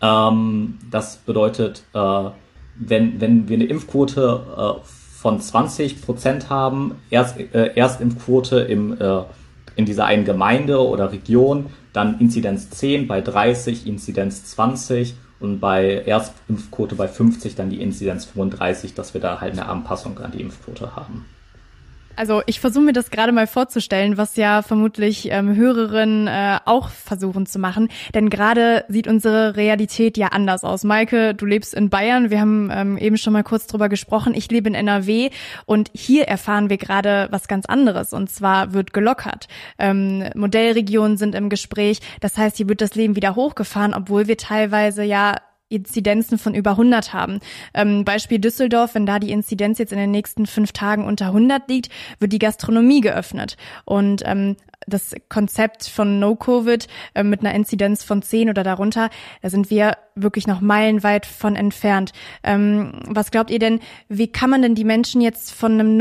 Ähm, 0.00 0.78
das 0.90 1.16
bedeutet, 1.16 1.82
äh, 1.92 2.24
wenn, 2.76 3.20
wenn 3.20 3.48
wir 3.48 3.56
eine 3.56 3.64
Impfquote 3.64 4.42
äh, 4.56 4.86
von 5.16 5.40
20 5.40 6.02
Prozent 6.02 6.50
haben, 6.50 6.96
Erst, 7.10 7.38
äh, 7.38 7.72
Erstimpfquote 7.74 8.60
im, 8.60 9.00
äh, 9.00 9.22
in 9.74 9.86
dieser 9.86 10.04
einen 10.04 10.24
Gemeinde 10.24 10.86
oder 10.86 11.10
Region, 11.10 11.66
dann 11.92 12.20
Inzidenz 12.20 12.70
10, 12.70 13.08
bei 13.08 13.22
30 13.22 13.86
Inzidenz 13.86 14.44
20 14.44 15.14
und 15.40 15.60
bei 15.60 16.02
Erstimpfquote 16.06 16.94
bei 16.94 17.08
50 17.08 17.54
dann 17.54 17.70
die 17.70 17.82
Inzidenz 17.82 18.24
35, 18.26 18.94
dass 18.94 19.14
wir 19.14 19.20
da 19.20 19.40
halt 19.40 19.52
eine 19.52 19.68
Anpassung 19.68 20.18
an 20.18 20.32
die 20.32 20.40
Impfquote 20.40 20.96
haben. 20.96 21.26
Also 22.16 22.42
ich 22.46 22.60
versuche 22.60 22.84
mir 22.84 22.92
das 22.92 23.10
gerade 23.10 23.32
mal 23.32 23.46
vorzustellen, 23.46 24.16
was 24.16 24.36
ja 24.36 24.62
vermutlich 24.62 25.30
ähm, 25.30 25.54
Hörerinnen 25.54 26.26
äh, 26.26 26.58
auch 26.64 26.88
versuchen 26.88 27.46
zu 27.46 27.58
machen. 27.58 27.88
Denn 28.14 28.30
gerade 28.30 28.84
sieht 28.88 29.06
unsere 29.06 29.56
Realität 29.56 30.16
ja 30.16 30.28
anders 30.28 30.64
aus. 30.64 30.82
Maike, 30.82 31.34
du 31.34 31.46
lebst 31.46 31.74
in 31.74 31.90
Bayern. 31.90 32.30
Wir 32.30 32.40
haben 32.40 32.70
ähm, 32.72 32.98
eben 32.98 33.18
schon 33.18 33.32
mal 33.32 33.44
kurz 33.44 33.66
drüber 33.66 33.88
gesprochen. 33.88 34.34
Ich 34.34 34.50
lebe 34.50 34.68
in 34.68 34.74
NRW 34.74 35.30
und 35.66 35.90
hier 35.94 36.26
erfahren 36.26 36.70
wir 36.70 36.78
gerade 36.78 37.28
was 37.30 37.48
ganz 37.48 37.66
anderes. 37.66 38.12
Und 38.12 38.30
zwar 38.30 38.72
wird 38.72 38.92
gelockert. 38.92 39.48
Ähm, 39.78 40.24
Modellregionen 40.34 41.18
sind 41.18 41.34
im 41.34 41.50
Gespräch. 41.50 42.00
Das 42.20 42.38
heißt, 42.38 42.56
hier 42.56 42.68
wird 42.68 42.80
das 42.80 42.94
Leben 42.94 43.16
wieder 43.16 43.34
hochgefahren, 43.34 43.94
obwohl 43.94 44.26
wir 44.26 44.38
teilweise 44.38 45.02
ja 45.02 45.36
Inzidenzen 45.68 46.38
von 46.38 46.54
über 46.54 46.72
100 46.72 47.12
haben. 47.12 47.40
Ähm, 47.74 48.04
Beispiel 48.04 48.38
Düsseldorf, 48.38 48.94
wenn 48.94 49.06
da 49.06 49.18
die 49.18 49.32
Inzidenz 49.32 49.78
jetzt 49.78 49.92
in 49.92 49.98
den 49.98 50.10
nächsten 50.10 50.46
fünf 50.46 50.72
Tagen 50.72 51.04
unter 51.04 51.26
100 51.26 51.68
liegt, 51.68 51.90
wird 52.20 52.32
die 52.32 52.38
Gastronomie 52.38 53.00
geöffnet. 53.00 53.56
Und 53.84 54.22
ähm, 54.24 54.56
das 54.86 55.14
Konzept 55.28 55.88
von 55.88 56.18
No-Covid 56.20 56.86
äh, 57.14 57.22
mit 57.24 57.40
einer 57.40 57.54
Inzidenz 57.54 58.04
von 58.04 58.22
10 58.22 58.50
oder 58.50 58.62
darunter, 58.62 59.10
da 59.42 59.50
sind 59.50 59.70
wir 59.70 59.96
wirklich 60.14 60.46
noch 60.46 60.60
meilenweit 60.60 61.26
von 61.26 61.56
entfernt. 61.56 62.12
Ähm, 62.42 63.00
was 63.06 63.30
glaubt 63.30 63.50
ihr 63.50 63.58
denn, 63.58 63.80
wie 64.08 64.28
kann 64.28 64.50
man 64.50 64.62
denn 64.62 64.74
die 64.74 64.84
Menschen 64.84 65.20
jetzt 65.20 65.52
von 65.52 65.72
einem 65.72 65.96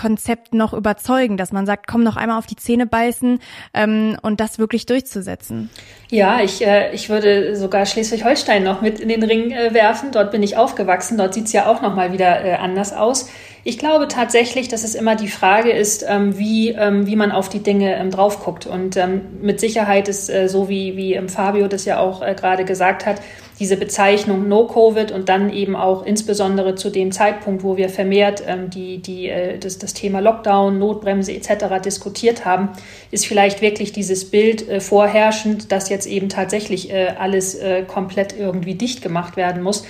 No-Covid-Konzept 0.00 0.54
noch 0.54 0.72
überzeugen, 0.72 1.36
dass 1.36 1.52
man 1.52 1.66
sagt, 1.66 1.86
komm 1.86 2.02
noch 2.02 2.16
einmal 2.16 2.38
auf 2.38 2.46
die 2.46 2.56
Zähne 2.56 2.86
beißen 2.86 3.38
ähm, 3.74 4.16
und 4.22 4.40
das 4.40 4.58
wirklich 4.58 4.86
durchzusetzen? 4.86 5.70
Ja, 6.10 6.40
ich, 6.40 6.66
äh, 6.66 6.92
ich 6.92 7.08
würde 7.08 7.56
sogar 7.56 7.86
Schleswig-Holstein 7.86 8.62
noch 8.62 8.80
mit 8.80 9.00
in 9.00 9.08
den 9.08 9.22
Ring 9.22 9.50
äh, 9.52 9.72
werfen. 9.74 10.10
Dort 10.12 10.32
bin 10.32 10.42
ich 10.42 10.56
aufgewachsen. 10.56 11.18
Dort 11.18 11.34
sieht's 11.34 11.52
ja 11.52 11.66
auch 11.66 11.82
noch 11.82 11.94
mal 11.94 12.12
wieder 12.12 12.44
äh, 12.44 12.54
anders 12.54 12.92
aus. 12.92 13.28
Ich 13.62 13.78
glaube 13.78 14.08
tatsächlich, 14.08 14.68
dass 14.68 14.84
es 14.84 14.94
immer 14.94 15.16
die 15.16 15.28
Frage 15.28 15.70
ist, 15.70 16.04
ähm, 16.08 16.38
wie, 16.38 16.70
ähm, 16.70 17.06
wie 17.06 17.16
man 17.16 17.30
auf 17.30 17.48
die 17.48 17.62
Dinge 17.62 17.94
ähm, 17.96 18.10
drauf 18.10 18.42
guckt. 18.42 18.66
Und 18.66 18.96
ähm, 18.96 19.20
mit 19.42 19.60
Sicherheit 19.60 20.08
ist 20.08 20.30
äh, 20.30 20.48
so, 20.48 20.68
wie, 20.68 20.96
wie 20.96 21.14
ähm, 21.14 21.28
Fabio 21.28 21.68
das 21.68 21.84
ja 21.84 21.98
auch 21.98 22.22
äh, 22.22 22.34
gerade 22.34 22.64
gesagt 22.64 23.04
hat, 23.04 23.20
diese 23.60 23.76
Bezeichnung 23.76 24.48
No-Covid 24.48 25.12
und 25.12 25.28
dann 25.28 25.52
eben 25.52 25.76
auch 25.76 26.04
insbesondere 26.04 26.74
zu 26.74 26.88
dem 26.88 27.12
Zeitpunkt, 27.12 27.62
wo 27.62 27.76
wir 27.76 27.90
vermehrt 27.90 28.42
ähm, 28.46 28.70
die, 28.70 28.98
die, 28.98 29.28
äh, 29.28 29.58
das, 29.58 29.76
das 29.76 29.92
Thema 29.92 30.20
Lockdown, 30.20 30.78
Notbremse 30.78 31.32
etc. 31.32 31.80
diskutiert 31.84 32.46
haben, 32.46 32.70
ist 33.10 33.26
vielleicht 33.26 33.60
wirklich 33.60 33.92
dieses 33.92 34.30
Bild 34.30 34.66
äh, 34.66 34.80
vorherrschend, 34.80 35.70
dass 35.70 35.90
jetzt 35.90 36.06
eben 36.06 36.30
tatsächlich 36.30 36.90
äh, 36.90 37.08
alles 37.18 37.54
äh, 37.54 37.82
komplett 37.82 38.34
irgendwie 38.36 38.74
dicht 38.74 39.02
gemacht 39.02 39.36
werden 39.36 39.62
muss. 39.62 39.84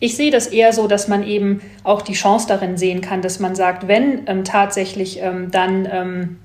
Ich 0.00 0.16
sehe 0.16 0.30
das 0.30 0.48
eher 0.48 0.74
so, 0.74 0.86
dass 0.86 1.08
man 1.08 1.26
eben 1.26 1.62
auch 1.82 2.02
die 2.02 2.12
Chance 2.12 2.46
darin 2.46 2.76
sehen 2.76 3.00
kann, 3.00 3.22
dass 3.22 3.40
man 3.40 3.54
sagt, 3.54 3.88
wenn 3.88 4.24
ähm, 4.26 4.44
tatsächlich 4.44 5.20
ähm, 5.22 5.50
dann 5.50 5.88
ähm, 5.90 6.36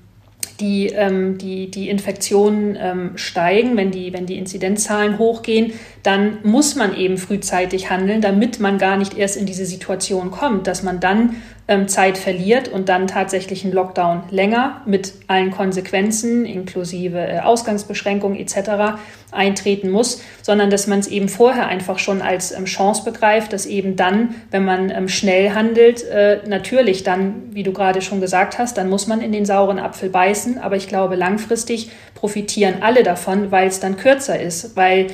die, 0.60 0.88
ähm, 0.88 1.38
die, 1.38 1.70
die 1.70 1.88
Infektionen 1.88 2.76
ähm, 2.80 3.12
steigen, 3.16 3.76
wenn 3.76 3.90
die, 3.90 4.12
wenn 4.12 4.26
die 4.26 4.38
Inzidenzzahlen 4.38 5.18
hochgehen, 5.18 5.72
dann 6.02 6.38
muss 6.42 6.76
man 6.76 6.96
eben 6.96 7.18
frühzeitig 7.18 7.90
handeln, 7.90 8.20
damit 8.20 8.60
man 8.60 8.78
gar 8.78 8.96
nicht 8.96 9.16
erst 9.16 9.36
in 9.36 9.46
diese 9.46 9.66
Situation 9.66 10.30
kommt, 10.30 10.66
dass 10.66 10.82
man 10.82 11.00
dann 11.00 11.36
ähm, 11.70 11.86
Zeit 11.86 12.18
verliert 12.18 12.68
und 12.68 12.88
dann 12.88 13.06
tatsächlich 13.06 13.64
ein 13.64 13.72
Lockdown 13.72 14.24
länger 14.30 14.80
mit 14.86 15.12
allen 15.28 15.52
Konsequenzen 15.52 16.44
inklusive 16.44 17.18
äh, 17.18 17.40
Ausgangsbeschränkungen 17.40 18.38
etc. 18.38 18.98
eintreten 19.30 19.88
muss, 19.90 20.20
sondern 20.42 20.70
dass 20.70 20.88
man 20.88 20.98
es 20.98 21.06
eben 21.06 21.28
vorher 21.28 21.68
einfach 21.68 22.00
schon 22.00 22.22
als 22.22 22.50
ähm, 22.50 22.64
Chance 22.64 23.04
begreift, 23.04 23.52
dass 23.52 23.66
eben 23.66 23.94
dann, 23.94 24.34
wenn 24.50 24.64
man 24.64 24.90
ähm, 24.90 25.08
schnell 25.08 25.50
handelt, 25.50 26.02
äh, 26.08 26.40
natürlich 26.46 27.04
dann, 27.04 27.34
wie 27.50 27.62
du 27.62 27.72
gerade 27.72 28.02
schon 28.02 28.20
gesagt 28.20 28.58
hast, 28.58 28.76
dann 28.76 28.88
muss 28.88 29.06
man 29.06 29.20
in 29.20 29.30
den 29.30 29.44
sauren 29.44 29.78
Apfel 29.78 30.08
beißen, 30.10 30.58
aber 30.58 30.74
ich 30.74 30.88
glaube 30.88 31.14
langfristig 31.14 31.90
profitieren 32.14 32.76
alle 32.80 33.04
davon, 33.04 33.52
weil 33.52 33.68
es 33.68 33.78
dann 33.78 33.96
kürzer 33.96 34.40
ist, 34.40 34.76
weil 34.76 35.06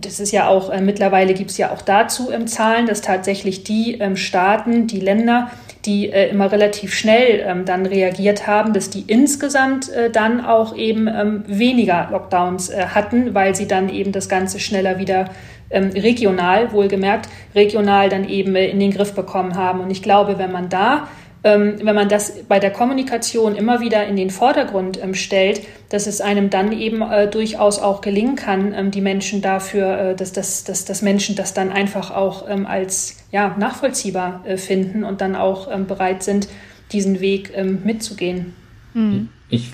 das 0.00 0.20
ist 0.20 0.32
ja 0.32 0.48
auch, 0.48 0.70
äh, 0.70 0.80
mittlerweile 0.80 1.34
gibt 1.34 1.50
es 1.50 1.58
ja 1.58 1.70
auch 1.70 1.82
dazu 1.82 2.30
ähm, 2.30 2.46
Zahlen, 2.46 2.86
dass 2.86 3.00
tatsächlich 3.00 3.64
die 3.64 3.98
ähm, 4.00 4.16
Staaten, 4.16 4.86
die 4.86 5.00
Länder, 5.00 5.50
die 5.84 6.10
äh, 6.10 6.28
immer 6.28 6.52
relativ 6.52 6.94
schnell 6.94 7.44
ähm, 7.46 7.64
dann 7.64 7.86
reagiert 7.86 8.46
haben, 8.46 8.72
dass 8.72 8.90
die 8.90 9.04
insgesamt 9.06 9.90
äh, 9.90 10.10
dann 10.10 10.44
auch 10.44 10.76
eben 10.76 11.08
ähm, 11.08 11.44
weniger 11.46 12.08
Lockdowns 12.10 12.68
äh, 12.68 12.86
hatten, 12.88 13.34
weil 13.34 13.54
sie 13.54 13.66
dann 13.66 13.88
eben 13.88 14.12
das 14.12 14.28
Ganze 14.28 14.60
schneller 14.60 14.98
wieder 14.98 15.30
ähm, 15.70 15.90
regional, 15.90 16.72
wohlgemerkt, 16.72 17.28
regional 17.54 18.08
dann 18.08 18.28
eben 18.28 18.56
äh, 18.56 18.66
in 18.66 18.80
den 18.80 18.90
Griff 18.90 19.14
bekommen 19.14 19.56
haben. 19.56 19.80
Und 19.80 19.90
ich 19.90 20.02
glaube, 20.02 20.38
wenn 20.38 20.52
man 20.52 20.68
da 20.68 21.08
wenn 21.42 21.94
man 21.94 22.08
das 22.08 22.44
bei 22.48 22.58
der 22.58 22.72
Kommunikation 22.72 23.54
immer 23.54 23.80
wieder 23.80 24.06
in 24.06 24.16
den 24.16 24.30
Vordergrund 24.30 25.00
ähm, 25.02 25.14
stellt, 25.14 25.62
dass 25.88 26.06
es 26.06 26.20
einem 26.20 26.50
dann 26.50 26.72
eben 26.72 27.00
äh, 27.00 27.28
durchaus 27.28 27.78
auch 27.78 28.00
gelingen 28.00 28.36
kann, 28.36 28.74
ähm, 28.74 28.90
die 28.90 29.00
Menschen 29.00 29.40
dafür, 29.40 29.98
äh, 29.98 30.16
dass, 30.16 30.32
dass, 30.32 30.64
dass, 30.64 30.84
dass 30.84 31.02
Menschen 31.02 31.36
das 31.36 31.54
dann 31.54 31.70
einfach 31.70 32.10
auch 32.10 32.48
ähm, 32.48 32.66
als 32.66 33.24
ja, 33.30 33.54
nachvollziehbar 33.58 34.42
äh, 34.46 34.56
finden 34.56 35.04
und 35.04 35.20
dann 35.20 35.36
auch 35.36 35.70
ähm, 35.70 35.86
bereit 35.86 36.22
sind, 36.22 36.48
diesen 36.92 37.20
Weg 37.20 37.52
ähm, 37.54 37.82
mitzugehen. 37.84 38.54
Mhm. 38.94 39.28
Ich 39.48 39.70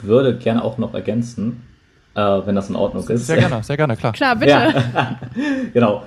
würde 0.00 0.36
gerne 0.36 0.62
auch 0.62 0.78
noch 0.78 0.94
ergänzen, 0.94 1.62
äh, 2.14 2.20
wenn 2.20 2.54
das 2.54 2.68
in 2.68 2.76
Ordnung 2.76 3.06
ist. 3.08 3.26
Sehr 3.26 3.38
gerne, 3.38 3.62
sehr 3.62 3.76
gerne, 3.76 3.96
klar. 3.96 4.12
Klar, 4.12 4.36
bitte. 4.36 4.50
Ja. 4.52 5.18
genau. 5.72 6.04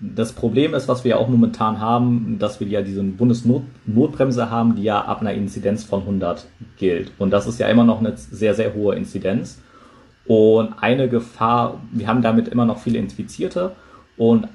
Das 0.00 0.32
Problem 0.32 0.74
ist, 0.74 0.86
was 0.86 1.02
wir 1.04 1.18
auch 1.18 1.28
momentan 1.28 1.80
haben, 1.80 2.36
dass 2.38 2.60
wir 2.60 2.68
ja 2.68 2.82
diese 2.82 3.02
Bundesnotbremse 3.02 4.48
haben, 4.48 4.76
die 4.76 4.84
ja 4.84 5.04
ab 5.04 5.20
einer 5.20 5.34
Inzidenz 5.34 5.82
von 5.82 6.02
100 6.02 6.46
gilt. 6.76 7.10
Und 7.18 7.30
das 7.32 7.48
ist 7.48 7.58
ja 7.58 7.66
immer 7.66 7.82
noch 7.82 7.98
eine 7.98 8.16
sehr, 8.16 8.54
sehr 8.54 8.74
hohe 8.74 8.94
Inzidenz. 8.94 9.60
Und 10.26 10.74
eine 10.80 11.08
Gefahr, 11.08 11.80
wir 11.90 12.06
haben 12.06 12.22
damit 12.22 12.46
immer 12.46 12.64
noch 12.64 12.78
viele 12.78 12.98
Infizierte. 12.98 13.72
Und 14.16 14.46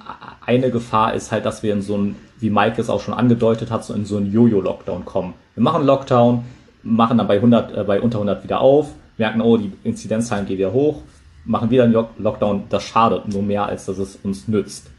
eine 0.45 0.71
Gefahr 0.71 1.13
ist 1.13 1.32
halt, 1.34 1.45
dass 1.45 1.62
wir 1.62 1.73
in 1.73 1.82
so 1.82 1.97
ein, 1.97 2.15
wie 2.39 2.49
Mike 2.49 2.79
es 2.79 2.89
auch 2.89 3.01
schon 3.01 3.13
angedeutet 3.13 3.69
hat, 3.69 3.84
so 3.84 3.93
in 3.93 4.06
so 4.06 4.15
einen 4.15 4.32
Jojo-Lockdown 4.32 5.03
kommen. 5.03 5.34
Wir 5.56 5.63
machen 5.63 5.86
Lockdown, 5.86 6.45
machen 6.84 7.17
dann 7.17 7.27
bei 7.27 7.36
100, 7.36 7.77
äh, 7.77 7.84
bei 7.84 7.99
unter 7.99 8.19
100 8.19 8.45
wieder 8.45 8.62
auf, 8.62 8.91
merken, 9.17 9.41
oh, 9.41 9.58
die 9.58 9.73
Inzidenzzahlen 9.84 10.45
gehen 10.45 10.58
wieder 10.58 10.71
hoch, 10.71 11.01
machen 11.43 11.69
wieder 11.69 11.84
einen 11.84 11.93
Lockdown. 12.17 12.63
Das 12.69 12.84
schadet 12.84 13.27
nur 13.27 13.43
mehr, 13.43 13.65
als 13.65 13.86
dass 13.86 13.97
es 13.97 14.17
uns 14.23 14.47
nützt. 14.47 14.92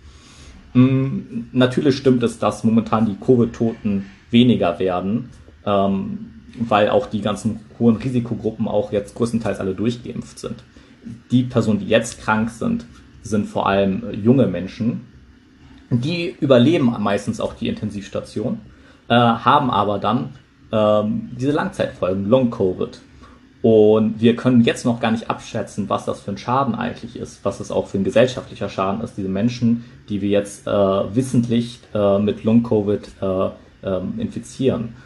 Mm, 0.74 1.46
natürlich 1.52 1.96
stimmt 1.96 2.22
es, 2.22 2.38
dass 2.38 2.64
momentan 2.64 3.06
die 3.06 3.16
Covid-Toten 3.16 4.06
weniger 4.30 4.78
werden. 4.78 5.30
Ähm, 5.64 6.30
weil 6.58 6.88
auch 6.90 7.06
die 7.06 7.20
ganzen 7.20 7.60
hohen 7.78 7.96
Risikogruppen 7.96 8.68
auch 8.68 8.92
jetzt 8.92 9.14
größtenteils 9.14 9.60
alle 9.60 9.74
durchgeimpft 9.74 10.38
sind. 10.38 10.62
Die 11.30 11.42
Personen, 11.42 11.80
die 11.80 11.88
jetzt 11.88 12.22
krank 12.22 12.50
sind, 12.50 12.86
sind 13.22 13.46
vor 13.46 13.66
allem 13.66 14.04
junge 14.22 14.46
Menschen. 14.46 15.02
Die 15.90 16.34
überleben 16.40 16.94
meistens 17.00 17.40
auch 17.40 17.54
die 17.54 17.68
Intensivstation, 17.68 18.60
äh, 19.08 19.14
haben 19.14 19.70
aber 19.70 19.98
dann 19.98 20.30
ähm, 20.72 21.30
diese 21.38 21.52
Langzeitfolgen, 21.52 22.28
Long-Covid. 22.28 23.00
Und 23.64 24.20
wir 24.20 24.36
können 24.36 24.60
jetzt 24.60 24.84
noch 24.84 25.00
gar 25.00 25.10
nicht 25.10 25.30
abschätzen, 25.30 25.88
was 25.88 26.04
das 26.04 26.20
für 26.20 26.32
ein 26.32 26.36
Schaden 26.36 26.74
eigentlich 26.74 27.16
ist, 27.16 27.46
was 27.46 27.60
es 27.60 27.70
auch 27.70 27.86
für 27.86 27.96
ein 27.96 28.04
gesellschaftlicher 28.04 28.68
Schaden 28.68 29.00
ist, 29.00 29.16
diese 29.16 29.30
Menschen, 29.30 29.86
die 30.10 30.20
wir 30.20 30.28
jetzt 30.28 30.66
äh, 30.66 30.70
wissentlich 30.70 31.80
äh, 31.94 32.18
mit 32.18 32.44
Long-Covid 32.44 33.08
äh, 33.22 33.48
ähm, 33.82 34.14
infizieren. 34.18 34.96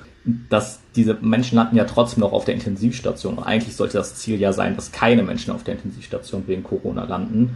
Dass 0.51 0.81
diese 0.97 1.16
Menschen 1.21 1.55
landen 1.55 1.77
ja 1.77 1.85
trotzdem 1.85 2.23
noch 2.23 2.33
auf 2.33 2.47
der 2.47 2.55
Intensivstation. 2.55 3.38
Und 3.38 3.44
eigentlich 3.44 3.77
sollte 3.77 3.97
das 3.97 4.16
Ziel 4.16 4.40
ja 4.40 4.53
sein, 4.53 4.75
dass 4.75 4.90
keine 4.90 5.23
Menschen 5.23 5.55
auf 5.55 5.62
der 5.62 5.75
Intensivstation 5.75 6.49
wegen 6.49 6.64
Corona 6.64 7.05
landen. 7.05 7.55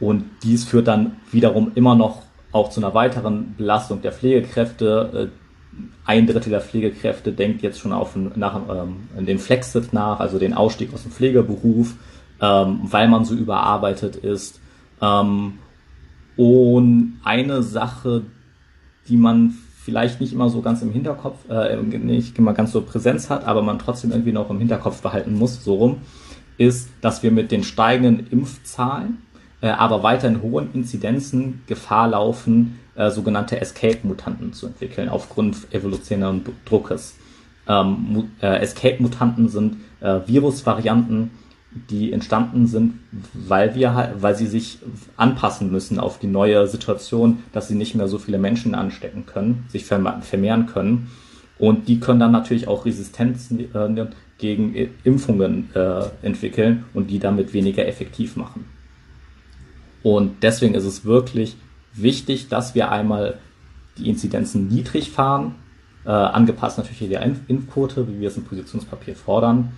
Und 0.00 0.24
dies 0.42 0.64
führt 0.64 0.88
dann 0.88 1.18
wiederum 1.30 1.70
immer 1.76 1.94
noch 1.94 2.22
auch 2.50 2.70
zu 2.70 2.80
einer 2.80 2.94
weiteren 2.94 3.54
Belastung 3.56 4.02
der 4.02 4.10
Pflegekräfte. 4.10 5.30
Ein 6.04 6.26
Drittel 6.26 6.50
der 6.50 6.60
Pflegekräfte 6.60 7.32
denkt 7.32 7.62
jetzt 7.62 7.80
schon 7.80 7.92
auf 7.92 8.16
nach, 8.16 8.60
ähm, 8.68 9.26
den 9.26 9.38
Flexit 9.38 9.92
nach, 9.92 10.20
also 10.20 10.38
den 10.38 10.54
Ausstieg 10.54 10.94
aus 10.94 11.02
dem 11.02 11.12
Pflegeberuf, 11.12 11.94
ähm, 12.40 12.80
weil 12.82 13.08
man 13.08 13.24
so 13.24 13.34
überarbeitet 13.34 14.16
ist. 14.16 14.60
Ähm, 15.00 15.54
und 16.36 17.20
eine 17.24 17.62
Sache, 17.62 18.22
die 19.08 19.16
man 19.16 19.54
vielleicht 19.84 20.20
nicht 20.20 20.32
immer 20.32 20.50
so 20.50 20.62
ganz 20.62 20.82
im 20.82 20.92
Hinterkopf, 20.92 21.48
äh, 21.48 21.76
nicht 21.76 22.36
immer 22.38 22.52
ganz 22.54 22.72
so 22.72 22.82
Präsenz 22.82 23.30
hat, 23.30 23.44
aber 23.44 23.62
man 23.62 23.78
trotzdem 23.78 24.10
irgendwie 24.10 24.32
noch 24.32 24.50
im 24.50 24.58
Hinterkopf 24.58 25.00
behalten 25.00 25.34
muss, 25.34 25.62
so 25.62 25.74
rum, 25.74 25.98
ist, 26.58 26.88
dass 27.00 27.22
wir 27.22 27.30
mit 27.30 27.52
den 27.52 27.62
steigenden 27.62 28.26
Impfzahlen, 28.26 29.18
äh, 29.60 29.68
aber 29.68 30.02
weiterhin 30.02 30.42
hohen 30.42 30.72
Inzidenzen 30.74 31.62
Gefahr 31.66 32.08
laufen, 32.08 32.78
äh, 32.96 33.10
sogenannte 33.10 33.60
Escape-Mutanten 33.60 34.52
zu 34.52 34.66
entwickeln, 34.66 35.08
aufgrund 35.08 35.72
evolutionären 35.72 36.44
Druckes. 36.64 37.16
Ähm, 37.68 38.30
äh, 38.40 38.60
Escape-Mutanten 38.60 39.48
sind 39.48 39.78
äh, 40.00 40.20
Virusvarianten, 40.26 41.30
die 41.90 42.12
entstanden 42.12 42.66
sind, 42.66 42.94
weil 43.34 43.74
wir 43.74 43.94
halt, 43.94 44.22
weil 44.22 44.34
sie 44.34 44.46
sich 44.46 44.78
anpassen 45.16 45.70
müssen 45.70 46.00
auf 46.00 46.18
die 46.18 46.26
neue 46.26 46.66
Situation, 46.68 47.42
dass 47.52 47.68
sie 47.68 47.74
nicht 47.74 47.94
mehr 47.94 48.08
so 48.08 48.18
viele 48.18 48.38
Menschen 48.38 48.74
anstecken 48.74 49.26
können, 49.26 49.66
sich 49.68 49.84
vermehren 49.84 50.66
können. 50.66 51.10
Und 51.58 51.88
die 51.88 52.00
können 52.00 52.20
dann 52.20 52.32
natürlich 52.32 52.68
auch 52.68 52.84
Resistenzen 52.84 53.74
äh, 53.74 54.06
gegen 54.38 54.74
Impfungen 55.04 55.70
äh, 55.74 56.04
entwickeln 56.22 56.84
und 56.94 57.10
die 57.10 57.18
damit 57.18 57.52
weniger 57.52 57.86
effektiv 57.86 58.36
machen. 58.36 58.66
Und 60.02 60.42
deswegen 60.42 60.74
ist 60.74 60.84
es 60.84 61.04
wirklich 61.04 61.56
wichtig, 61.96 62.48
dass 62.48 62.74
wir 62.74 62.90
einmal 62.90 63.38
die 63.98 64.08
Inzidenzen 64.08 64.68
niedrig 64.68 65.10
fahren, 65.10 65.54
äh, 66.04 66.10
angepasst 66.10 66.78
natürlich 66.78 67.08
der 67.08 67.22
Impfquote, 67.22 68.08
wie 68.08 68.20
wir 68.20 68.28
es 68.28 68.36
im 68.36 68.44
Positionspapier 68.44 69.16
fordern. 69.16 69.72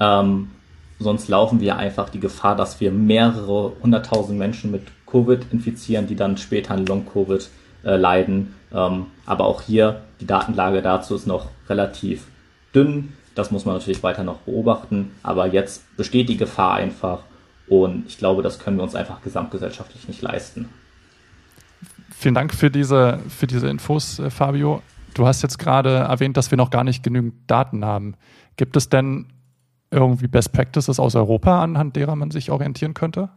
Ähm, 0.00 0.50
sonst 0.98 1.28
laufen 1.28 1.60
wir 1.60 1.76
einfach 1.76 2.08
die 2.08 2.20
Gefahr, 2.20 2.56
dass 2.56 2.80
wir 2.80 2.90
mehrere 2.90 3.72
hunderttausend 3.82 4.38
Menschen 4.38 4.70
mit 4.70 4.82
Covid 5.06 5.46
infizieren, 5.52 6.06
die 6.06 6.16
dann 6.16 6.36
später 6.36 6.74
an 6.74 6.86
Long-Covid 6.86 7.48
äh, 7.84 7.96
leiden. 7.96 8.54
Ähm, 8.72 9.06
aber 9.26 9.44
auch 9.44 9.62
hier, 9.62 10.02
die 10.20 10.26
Datenlage 10.26 10.82
dazu 10.82 11.14
ist 11.14 11.26
noch 11.26 11.48
relativ 11.68 12.26
dünn. 12.74 13.12
Das 13.34 13.50
muss 13.50 13.66
man 13.66 13.74
natürlich 13.74 14.02
weiter 14.02 14.24
noch 14.24 14.38
beobachten. 14.38 15.12
Aber 15.22 15.46
jetzt 15.46 15.96
besteht 15.96 16.28
die 16.28 16.38
Gefahr 16.38 16.74
einfach. 16.74 17.20
Und 17.68 18.06
ich 18.06 18.16
glaube, 18.16 18.42
das 18.42 18.58
können 18.58 18.78
wir 18.78 18.82
uns 18.82 18.94
einfach 18.94 19.20
gesamtgesellschaftlich 19.22 20.08
nicht 20.08 20.22
leisten. 20.22 20.70
Vielen 22.18 22.34
Dank 22.34 22.54
für 22.54 22.70
diese, 22.70 23.20
für 23.28 23.46
diese 23.46 23.68
Infos, 23.68 24.18
äh, 24.18 24.30
Fabio. 24.30 24.80
Du 25.12 25.26
hast 25.26 25.42
jetzt 25.42 25.58
gerade 25.58 25.90
erwähnt, 25.90 26.38
dass 26.38 26.50
wir 26.50 26.56
noch 26.56 26.70
gar 26.70 26.82
nicht 26.82 27.02
genügend 27.02 27.34
Daten 27.46 27.84
haben. 27.84 28.14
Gibt 28.56 28.74
es 28.78 28.88
denn 28.88 29.26
irgendwie 29.90 30.26
Best 30.26 30.54
Practices 30.54 30.98
aus 30.98 31.14
Europa, 31.14 31.62
anhand 31.62 31.94
derer 31.94 32.16
man 32.16 32.30
sich 32.30 32.50
orientieren 32.50 32.94
könnte? 32.94 33.28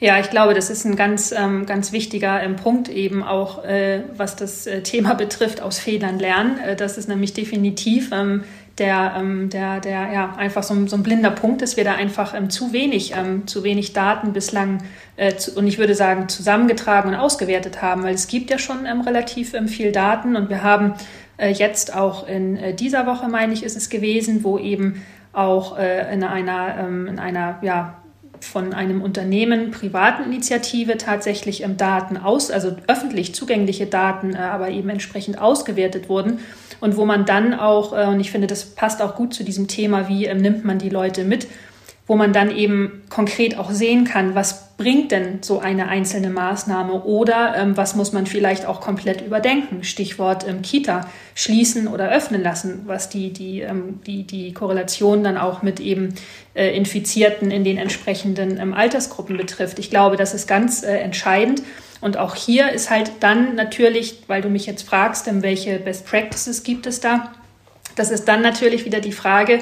Ja, 0.00 0.18
ich 0.18 0.28
glaube, 0.28 0.54
das 0.54 0.70
ist 0.70 0.84
ein 0.84 0.96
ganz, 0.96 1.30
ähm, 1.30 1.66
ganz 1.66 1.92
wichtiger 1.92 2.42
ähm, 2.42 2.56
Punkt 2.56 2.88
eben 2.88 3.22
auch, 3.22 3.64
äh, 3.64 4.02
was 4.16 4.34
das 4.34 4.66
äh, 4.66 4.82
Thema 4.82 5.14
betrifft, 5.14 5.62
aus 5.62 5.78
Fehlern 5.78 6.18
lernen. 6.18 6.58
Äh, 6.58 6.74
das 6.74 6.98
ist 6.98 7.08
nämlich 7.08 7.32
definitiv 7.32 8.10
ähm, 8.12 8.42
der, 8.78 9.14
ähm, 9.16 9.50
der, 9.50 9.80
der 9.80 10.12
ja 10.12 10.34
einfach 10.36 10.62
so 10.62 10.74
ein, 10.74 10.88
so 10.88 10.96
ein 10.96 11.02
blinder 11.02 11.30
Punkt 11.30 11.62
ist, 11.62 11.76
wir 11.76 11.84
da 11.84 11.94
einfach 11.94 12.34
ähm, 12.34 12.50
zu 12.50 12.72
wenig, 12.72 13.14
ähm, 13.16 13.46
zu 13.46 13.62
wenig 13.62 13.92
Daten 13.92 14.32
bislang 14.32 14.82
äh, 15.16 15.36
zu, 15.36 15.52
und 15.56 15.66
ich 15.66 15.78
würde 15.78 15.94
sagen 15.94 16.28
zusammengetragen 16.28 17.10
und 17.10 17.14
ausgewertet 17.14 17.82
haben, 17.82 18.02
weil 18.02 18.14
es 18.14 18.26
gibt 18.26 18.50
ja 18.50 18.58
schon 18.58 18.84
ähm, 18.86 19.00
relativ 19.00 19.54
ähm, 19.54 19.68
viel 19.68 19.92
Daten 19.92 20.34
und 20.34 20.48
wir 20.48 20.62
haben 20.62 20.94
äh, 21.36 21.50
jetzt 21.50 21.94
auch 21.94 22.26
in 22.26 22.56
äh, 22.56 22.74
dieser 22.74 23.06
Woche, 23.06 23.28
meine 23.28 23.52
ich, 23.52 23.62
ist 23.62 23.76
es 23.76 23.90
gewesen, 23.90 24.42
wo 24.42 24.58
eben 24.58 25.02
auch 25.32 25.78
äh, 25.78 26.12
in 26.12 26.24
einer, 26.24 26.76
ähm, 26.78 27.06
in 27.06 27.18
einer 27.18 27.58
ja, 27.62 27.94
von 28.44 28.72
einem 28.72 29.02
Unternehmen, 29.02 29.70
privaten 29.70 30.24
Initiative 30.24 30.96
tatsächlich 30.96 31.62
ähm, 31.62 31.76
Daten 31.76 32.16
aus, 32.16 32.50
also 32.50 32.76
öffentlich 32.86 33.34
zugängliche 33.34 33.86
Daten, 33.86 34.34
äh, 34.34 34.38
aber 34.38 34.70
eben 34.70 34.88
entsprechend 34.88 35.40
ausgewertet 35.40 36.08
wurden 36.08 36.38
und 36.80 36.96
wo 36.96 37.04
man 37.04 37.24
dann 37.24 37.54
auch, 37.54 37.92
äh, 37.92 38.06
und 38.06 38.20
ich 38.20 38.30
finde, 38.30 38.46
das 38.46 38.64
passt 38.64 39.02
auch 39.02 39.16
gut 39.16 39.34
zu 39.34 39.44
diesem 39.44 39.68
Thema, 39.68 40.08
wie 40.08 40.26
ähm, 40.26 40.38
nimmt 40.38 40.64
man 40.64 40.78
die 40.78 40.90
Leute 40.90 41.24
mit, 41.24 41.46
wo 42.06 42.16
man 42.16 42.32
dann 42.32 42.54
eben 42.54 43.02
konkret 43.08 43.56
auch 43.58 43.70
sehen 43.70 44.04
kann, 44.04 44.34
was 44.34 44.76
bringt 44.76 45.10
denn 45.12 45.38
so 45.42 45.60
eine 45.60 45.88
einzelne 45.88 46.28
Maßnahme 46.30 47.04
oder 47.04 47.54
ähm, 47.56 47.76
was 47.76 47.94
muss 47.94 48.12
man 48.12 48.26
vielleicht 48.26 48.66
auch 48.66 48.80
komplett 48.80 49.22
überdenken. 49.22 49.84
Stichwort 49.84 50.46
ähm, 50.46 50.62
Kita 50.62 51.08
schließen 51.34 51.86
oder 51.86 52.10
öffnen 52.10 52.42
lassen, 52.42 52.82
was 52.86 53.08
die, 53.08 53.32
die, 53.32 53.60
ähm, 53.60 54.00
die, 54.06 54.24
die 54.24 54.52
Korrelation 54.52 55.24
dann 55.24 55.38
auch 55.38 55.62
mit 55.62 55.80
eben 55.80 56.14
äh, 56.54 56.76
Infizierten 56.76 57.50
in 57.50 57.64
den 57.64 57.78
entsprechenden 57.78 58.60
ähm, 58.60 58.74
Altersgruppen 58.74 59.36
betrifft. 59.36 59.78
Ich 59.78 59.90
glaube, 59.90 60.16
das 60.16 60.34
ist 60.34 60.46
ganz 60.46 60.82
äh, 60.82 60.98
entscheidend. 60.98 61.62
Und 62.00 62.18
auch 62.18 62.34
hier 62.34 62.70
ist 62.72 62.90
halt 62.90 63.12
dann 63.20 63.54
natürlich, 63.54 64.24
weil 64.26 64.42
du 64.42 64.50
mich 64.50 64.66
jetzt 64.66 64.82
fragst, 64.82 65.26
ähm, 65.28 65.42
welche 65.42 65.78
Best 65.78 66.04
Practices 66.04 66.64
gibt 66.64 66.86
es 66.86 67.00
da, 67.00 67.32
das 67.96 68.10
ist 68.10 68.26
dann 68.26 68.42
natürlich 68.42 68.84
wieder 68.84 69.00
die 69.00 69.12
Frage, 69.12 69.60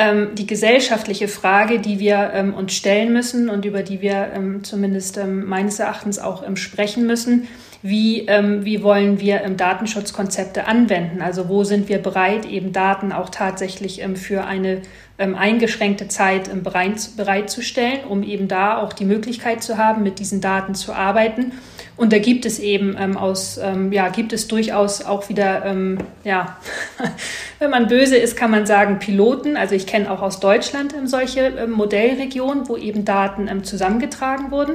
ähm, 0.00 0.34
die 0.34 0.46
gesellschaftliche 0.46 1.28
Frage, 1.28 1.78
die 1.78 1.98
wir 1.98 2.30
ähm, 2.32 2.54
uns 2.54 2.72
stellen 2.72 3.12
müssen 3.12 3.50
und 3.50 3.66
über 3.66 3.82
die 3.82 4.00
wir 4.00 4.32
ähm, 4.34 4.64
zumindest 4.64 5.18
ähm, 5.18 5.44
meines 5.44 5.78
Erachtens 5.78 6.18
auch 6.18 6.42
ähm, 6.42 6.56
sprechen 6.56 7.06
müssen. 7.06 7.48
Wie, 7.82 8.28
wie 8.28 8.82
wollen 8.82 9.20
wir 9.20 9.38
Datenschutzkonzepte 9.56 10.66
anwenden? 10.66 11.22
Also 11.22 11.48
wo 11.48 11.64
sind 11.64 11.88
wir 11.88 11.96
bereit, 11.96 12.44
eben 12.44 12.74
Daten 12.74 13.10
auch 13.10 13.30
tatsächlich 13.30 14.02
für 14.16 14.44
eine 14.44 14.82
eingeschränkte 15.16 16.06
Zeit 16.06 16.50
bereit, 16.62 17.16
bereitzustellen, 17.16 18.04
um 18.06 18.22
eben 18.22 18.48
da 18.48 18.76
auch 18.76 18.92
die 18.92 19.06
Möglichkeit 19.06 19.62
zu 19.62 19.78
haben, 19.78 20.02
mit 20.02 20.18
diesen 20.18 20.42
Daten 20.42 20.74
zu 20.74 20.92
arbeiten 20.92 21.52
und 21.96 22.12
da 22.12 22.18
gibt 22.18 22.46
es 22.46 22.58
eben 22.58 22.96
ähm, 22.98 23.16
aus, 23.16 23.58
ähm, 23.62 23.92
ja, 23.92 24.08
gibt 24.08 24.32
es 24.32 24.48
durchaus 24.48 25.02
auch 25.04 25.28
wieder, 25.28 25.64
ähm, 25.66 25.98
ja, 26.24 26.58
wenn 27.58 27.70
man 27.70 27.88
böse 27.88 28.16
ist, 28.16 28.36
kann 28.36 28.50
man 28.50 28.66
sagen 28.66 28.98
Piloten. 28.98 29.56
Also 29.56 29.74
ich 29.74 29.86
kenne 29.86 30.10
auch 30.10 30.22
aus 30.22 30.40
Deutschland 30.40 30.94
ähm, 30.94 31.06
solche 31.06 31.40
ähm, 31.40 31.72
Modellregionen, 31.72 32.68
wo 32.68 32.76
eben 32.76 33.04
Daten 33.04 33.48
ähm, 33.48 33.64
zusammengetragen 33.64 34.50
wurden 34.50 34.74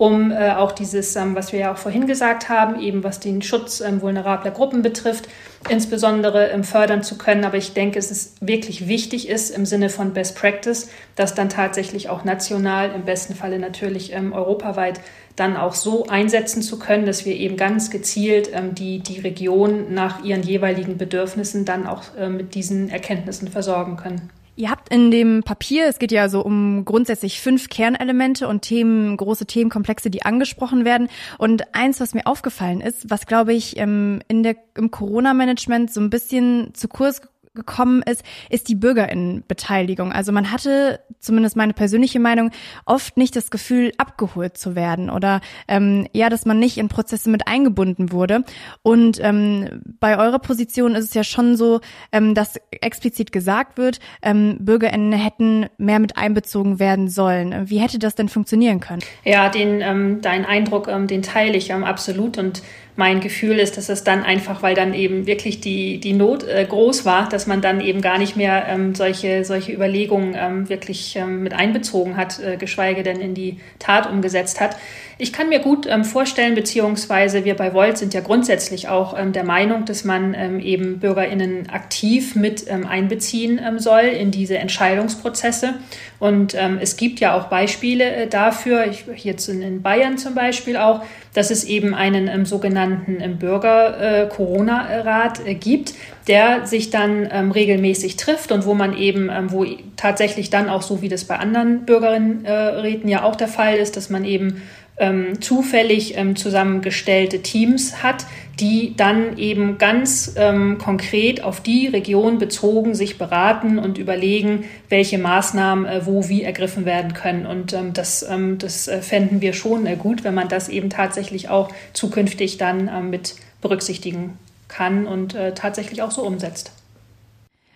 um 0.00 0.32
äh, 0.32 0.52
auch 0.52 0.72
dieses, 0.72 1.14
ähm, 1.16 1.34
was 1.34 1.52
wir 1.52 1.60
ja 1.60 1.72
auch 1.74 1.76
vorhin 1.76 2.06
gesagt 2.06 2.48
haben, 2.48 2.80
eben 2.80 3.04
was 3.04 3.20
den 3.20 3.42
Schutz 3.42 3.82
ähm, 3.82 4.00
vulnerabler 4.00 4.50
Gruppen 4.50 4.80
betrifft, 4.80 5.28
insbesondere 5.68 6.48
ähm, 6.48 6.64
fördern 6.64 7.02
zu 7.02 7.18
können. 7.18 7.44
Aber 7.44 7.58
ich 7.58 7.74
denke, 7.74 7.98
es 7.98 8.10
ist 8.10 8.38
wirklich 8.40 8.88
wichtig 8.88 9.28
ist 9.28 9.50
im 9.50 9.66
Sinne 9.66 9.90
von 9.90 10.14
Best 10.14 10.38
Practice, 10.38 10.88
das 11.16 11.34
dann 11.34 11.50
tatsächlich 11.50 12.08
auch 12.08 12.24
national, 12.24 12.92
im 12.94 13.04
besten 13.04 13.34
Falle 13.34 13.58
natürlich 13.58 14.14
ähm, 14.14 14.32
europaweit, 14.32 15.02
dann 15.36 15.58
auch 15.58 15.74
so 15.74 16.06
einsetzen 16.06 16.62
zu 16.62 16.78
können, 16.78 17.04
dass 17.04 17.26
wir 17.26 17.36
eben 17.36 17.58
ganz 17.58 17.90
gezielt 17.90 18.48
ähm, 18.54 18.74
die, 18.74 19.00
die 19.00 19.20
Region 19.20 19.92
nach 19.92 20.24
ihren 20.24 20.42
jeweiligen 20.42 20.96
Bedürfnissen 20.96 21.66
dann 21.66 21.86
auch 21.86 22.04
äh, 22.16 22.30
mit 22.30 22.54
diesen 22.54 22.88
Erkenntnissen 22.88 23.48
versorgen 23.48 23.98
können. 23.98 24.30
Ihr 24.60 24.70
habt 24.70 24.92
in 24.92 25.10
dem 25.10 25.42
Papier, 25.42 25.86
es 25.88 25.98
geht 25.98 26.12
ja 26.12 26.28
so 26.28 26.44
um 26.44 26.84
grundsätzlich 26.84 27.40
fünf 27.40 27.70
Kernelemente 27.70 28.46
und 28.46 28.60
Themen, 28.60 29.16
große 29.16 29.46
Themenkomplexe, 29.46 30.10
die 30.10 30.22
angesprochen 30.22 30.84
werden. 30.84 31.08
Und 31.38 31.74
eins, 31.74 31.98
was 31.98 32.12
mir 32.12 32.26
aufgefallen 32.26 32.82
ist, 32.82 33.08
was 33.08 33.24
glaube 33.24 33.54
ich 33.54 33.78
ähm, 33.78 34.20
in 34.28 34.42
der, 34.42 34.56
im 34.76 34.90
Corona-Management 34.90 35.90
so 35.90 36.02
ein 36.02 36.10
bisschen 36.10 36.74
zu 36.74 36.88
kurz 36.88 37.22
gekommen 37.54 38.02
ist, 38.02 38.22
ist 38.48 38.68
die 38.68 38.76
Bürgerinnenbeteiligung. 38.76 40.12
Also 40.12 40.30
man 40.30 40.52
hatte, 40.52 41.00
zumindest 41.18 41.56
meine 41.56 41.72
persönliche 41.72 42.20
Meinung, 42.20 42.50
oft 42.86 43.16
nicht 43.16 43.34
das 43.34 43.50
Gefühl, 43.50 43.92
abgeholt 43.98 44.56
zu 44.56 44.76
werden 44.76 45.10
oder 45.10 45.40
ähm, 45.66 46.06
ja, 46.12 46.28
dass 46.28 46.46
man 46.46 46.60
nicht 46.60 46.78
in 46.78 46.88
Prozesse 46.88 47.28
mit 47.28 47.48
eingebunden 47.48 48.12
wurde. 48.12 48.44
Und 48.82 49.18
ähm, 49.20 49.82
bei 49.98 50.16
eurer 50.16 50.38
Position 50.38 50.94
ist 50.94 51.06
es 51.06 51.14
ja 51.14 51.24
schon 51.24 51.56
so, 51.56 51.80
ähm, 52.12 52.34
dass 52.34 52.54
explizit 52.70 53.32
gesagt 53.32 53.78
wird, 53.78 53.98
ähm, 54.22 54.58
Bürgerinnen 54.60 55.12
hätten 55.12 55.66
mehr 55.76 55.98
mit 55.98 56.16
einbezogen 56.16 56.78
werden 56.78 57.08
sollen. 57.08 57.68
Wie 57.68 57.78
hätte 57.78 57.98
das 57.98 58.14
denn 58.14 58.28
funktionieren 58.28 58.78
können? 58.78 59.02
Ja, 59.24 59.48
den 59.48 59.80
ähm, 59.80 60.20
dein 60.22 60.44
Eindruck, 60.44 60.86
ähm, 60.86 61.08
den 61.08 61.22
teile 61.22 61.56
ich 61.56 61.70
ähm, 61.70 61.82
absolut 61.82 62.38
und 62.38 62.62
mein 62.96 63.20
Gefühl 63.20 63.58
ist, 63.58 63.76
dass 63.76 63.88
es 63.88 64.04
dann 64.04 64.22
einfach, 64.22 64.62
weil 64.62 64.74
dann 64.74 64.94
eben 64.94 65.26
wirklich 65.26 65.60
die, 65.60 65.98
die 66.00 66.12
Not 66.12 66.44
äh, 66.44 66.66
groß 66.68 67.04
war, 67.04 67.28
dass 67.28 67.46
man 67.46 67.60
dann 67.60 67.80
eben 67.80 68.00
gar 68.00 68.18
nicht 68.18 68.36
mehr 68.36 68.66
ähm, 68.68 68.94
solche, 68.94 69.44
solche 69.44 69.72
Überlegungen 69.72 70.34
ähm, 70.38 70.68
wirklich 70.68 71.16
ähm, 71.16 71.42
mit 71.42 71.52
einbezogen 71.52 72.16
hat, 72.16 72.40
äh, 72.40 72.56
geschweige 72.56 73.02
denn 73.02 73.20
in 73.20 73.34
die 73.34 73.58
Tat 73.78 74.10
umgesetzt 74.10 74.60
hat. 74.60 74.76
Ich 75.20 75.34
kann 75.34 75.50
mir 75.50 75.58
gut 75.58 75.86
ähm, 75.86 76.02
vorstellen, 76.02 76.54
beziehungsweise 76.54 77.44
wir 77.44 77.54
bei 77.54 77.74
Volt 77.74 77.98
sind 77.98 78.14
ja 78.14 78.22
grundsätzlich 78.22 78.88
auch 78.88 79.14
ähm, 79.18 79.34
der 79.34 79.44
Meinung, 79.44 79.84
dass 79.84 80.02
man 80.02 80.32
ähm, 80.32 80.60
eben 80.60 80.98
BürgerInnen 80.98 81.68
aktiv 81.68 82.34
mit 82.36 82.64
ähm, 82.68 82.86
einbeziehen 82.86 83.60
ähm, 83.62 83.78
soll 83.78 84.04
in 84.04 84.30
diese 84.30 84.56
Entscheidungsprozesse. 84.56 85.74
Und 86.20 86.54
ähm, 86.54 86.78
es 86.80 86.96
gibt 86.96 87.20
ja 87.20 87.38
auch 87.38 87.48
Beispiele 87.48 88.10
äh, 88.10 88.26
dafür, 88.28 88.86
ich, 88.86 89.04
jetzt 89.22 89.46
in, 89.50 89.60
in, 89.60 89.82
Bayern 89.82 90.16
zum 90.16 90.34
Beispiel 90.34 90.78
auch, 90.78 91.02
dass 91.34 91.50
es 91.50 91.64
eben 91.64 91.94
einen 91.94 92.46
sogenannten 92.46 93.38
Bürger-Corona-Rat 93.38 95.46
äh, 95.46 95.54
gibt, 95.54 95.94
der 96.28 96.66
sich 96.66 96.90
dann 96.90 97.28
ähm, 97.30 97.50
regelmäßig 97.50 98.16
trifft 98.16 98.52
und 98.52 98.64
wo 98.64 98.74
man 98.74 98.96
eben, 98.96 99.28
ähm, 99.30 99.52
wo 99.52 99.66
tatsächlich 99.96 100.48
dann 100.48 100.68
auch 100.68 100.82
so 100.82 101.02
wie 101.02 101.08
das 101.08 101.24
bei 101.24 101.36
anderen 101.36 101.84
Bürgerinnenräten 101.84 103.08
äh, 103.08 103.12
ja 103.12 103.24
auch 103.24 103.36
der 103.36 103.48
Fall 103.48 103.76
ist, 103.76 103.96
dass 103.96 104.10
man 104.10 104.24
eben 104.24 104.62
ähm, 105.00 105.40
zufällig 105.40 106.16
ähm, 106.16 106.36
zusammengestellte 106.36 107.42
Teams 107.42 108.02
hat, 108.02 108.26
die 108.60 108.94
dann 108.96 109.38
eben 109.38 109.78
ganz 109.78 110.34
ähm, 110.36 110.78
konkret 110.78 111.42
auf 111.42 111.60
die 111.60 111.86
Region 111.88 112.38
bezogen 112.38 112.94
sich 112.94 113.16
beraten 113.16 113.78
und 113.78 113.98
überlegen, 113.98 114.64
welche 114.88 115.18
Maßnahmen 115.18 115.86
äh, 115.86 116.06
wo 116.06 116.28
wie 116.28 116.42
ergriffen 116.42 116.84
werden 116.84 117.14
können. 117.14 117.46
Und 117.46 117.72
ähm, 117.72 117.92
das, 117.94 118.22
ähm, 118.22 118.58
das 118.58 118.86
äh, 118.86 119.00
fänden 119.00 119.40
wir 119.40 119.54
schon 119.54 119.86
äh, 119.86 119.96
gut, 119.96 120.22
wenn 120.22 120.34
man 120.34 120.48
das 120.48 120.68
eben 120.68 120.90
tatsächlich 120.90 121.48
auch 121.48 121.70
zukünftig 121.94 122.58
dann 122.58 122.88
ähm, 122.88 123.10
mit 123.10 123.34
berücksichtigen 123.62 124.38
kann 124.68 125.06
und 125.06 125.34
äh, 125.34 125.54
tatsächlich 125.54 126.02
auch 126.02 126.10
so 126.10 126.22
umsetzt. 126.22 126.72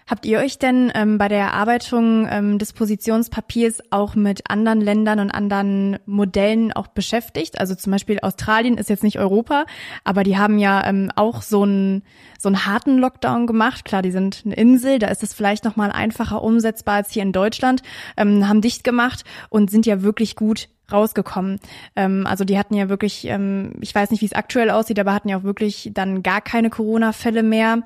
Habt 0.07 0.27
ihr 0.27 0.38
euch 0.38 0.59
denn 0.59 0.93
ähm, 0.95 1.17
bei 1.17 1.29
der 1.29 1.38
Erarbeitung 1.38 2.29
ähm, 2.31 2.59
des 2.59 2.75
Positionspapiers 2.75 3.79
auch 3.90 4.14
mit 4.14 4.51
anderen 4.51 4.83
Ländern 4.83 5.19
und 5.19 5.31
anderen 5.31 5.99
Modellen 6.05 6.73
auch 6.73 6.88
beschäftigt? 6.88 7.59
Also 7.59 7.75
zum 7.75 7.90
Beispiel 7.90 8.21
Australien 8.21 8.77
ist 8.77 8.90
jetzt 8.90 9.03
nicht 9.03 9.19
Europa, 9.19 9.64
aber 10.05 10.23
die 10.23 10.37
haben 10.37 10.59
ja 10.59 10.87
ähm, 10.87 11.11
auch 11.17 11.40
so 11.40 11.62
einen 11.62 12.03
so 12.38 12.51
einen 12.51 12.67
harten 12.67 12.99
Lockdown 12.99 13.47
gemacht. 13.47 13.87
Klar, 13.87 14.03
die 14.03 14.11
sind 14.11 14.43
eine 14.45 14.55
Insel, 14.57 14.99
da 14.99 15.07
ist 15.07 15.23
es 15.23 15.33
vielleicht 15.33 15.64
noch 15.64 15.77
mal 15.77 15.90
einfacher 15.90 16.43
umsetzbar 16.43 16.97
als 16.97 17.11
hier 17.11 17.23
in 17.23 17.33
Deutschland. 17.33 17.83
Ähm, 18.19 18.47
haben 18.47 18.61
dicht 18.61 18.85
gemacht 18.85 19.25
und 19.49 19.71
sind 19.71 19.87
ja 19.87 20.03
wirklich 20.03 20.37
gut 20.37 20.69
rausgekommen. 20.90 21.61
Ähm, 21.97 22.27
also 22.27 22.44
die 22.44 22.59
hatten 22.59 22.75
ja 22.75 22.88
wirklich, 22.88 23.27
ähm, 23.27 23.73
ich 23.81 23.94
weiß 23.94 24.11
nicht, 24.11 24.20
wie 24.20 24.27
es 24.27 24.33
aktuell 24.33 24.70
aussieht, 24.70 24.99
aber 24.99 25.14
hatten 25.14 25.29
ja 25.29 25.38
auch 25.38 25.44
wirklich 25.44 25.90
dann 25.92 26.23
gar 26.23 26.40
keine 26.40 26.70
Corona-Fälle 26.70 27.42
mehr. 27.42 27.83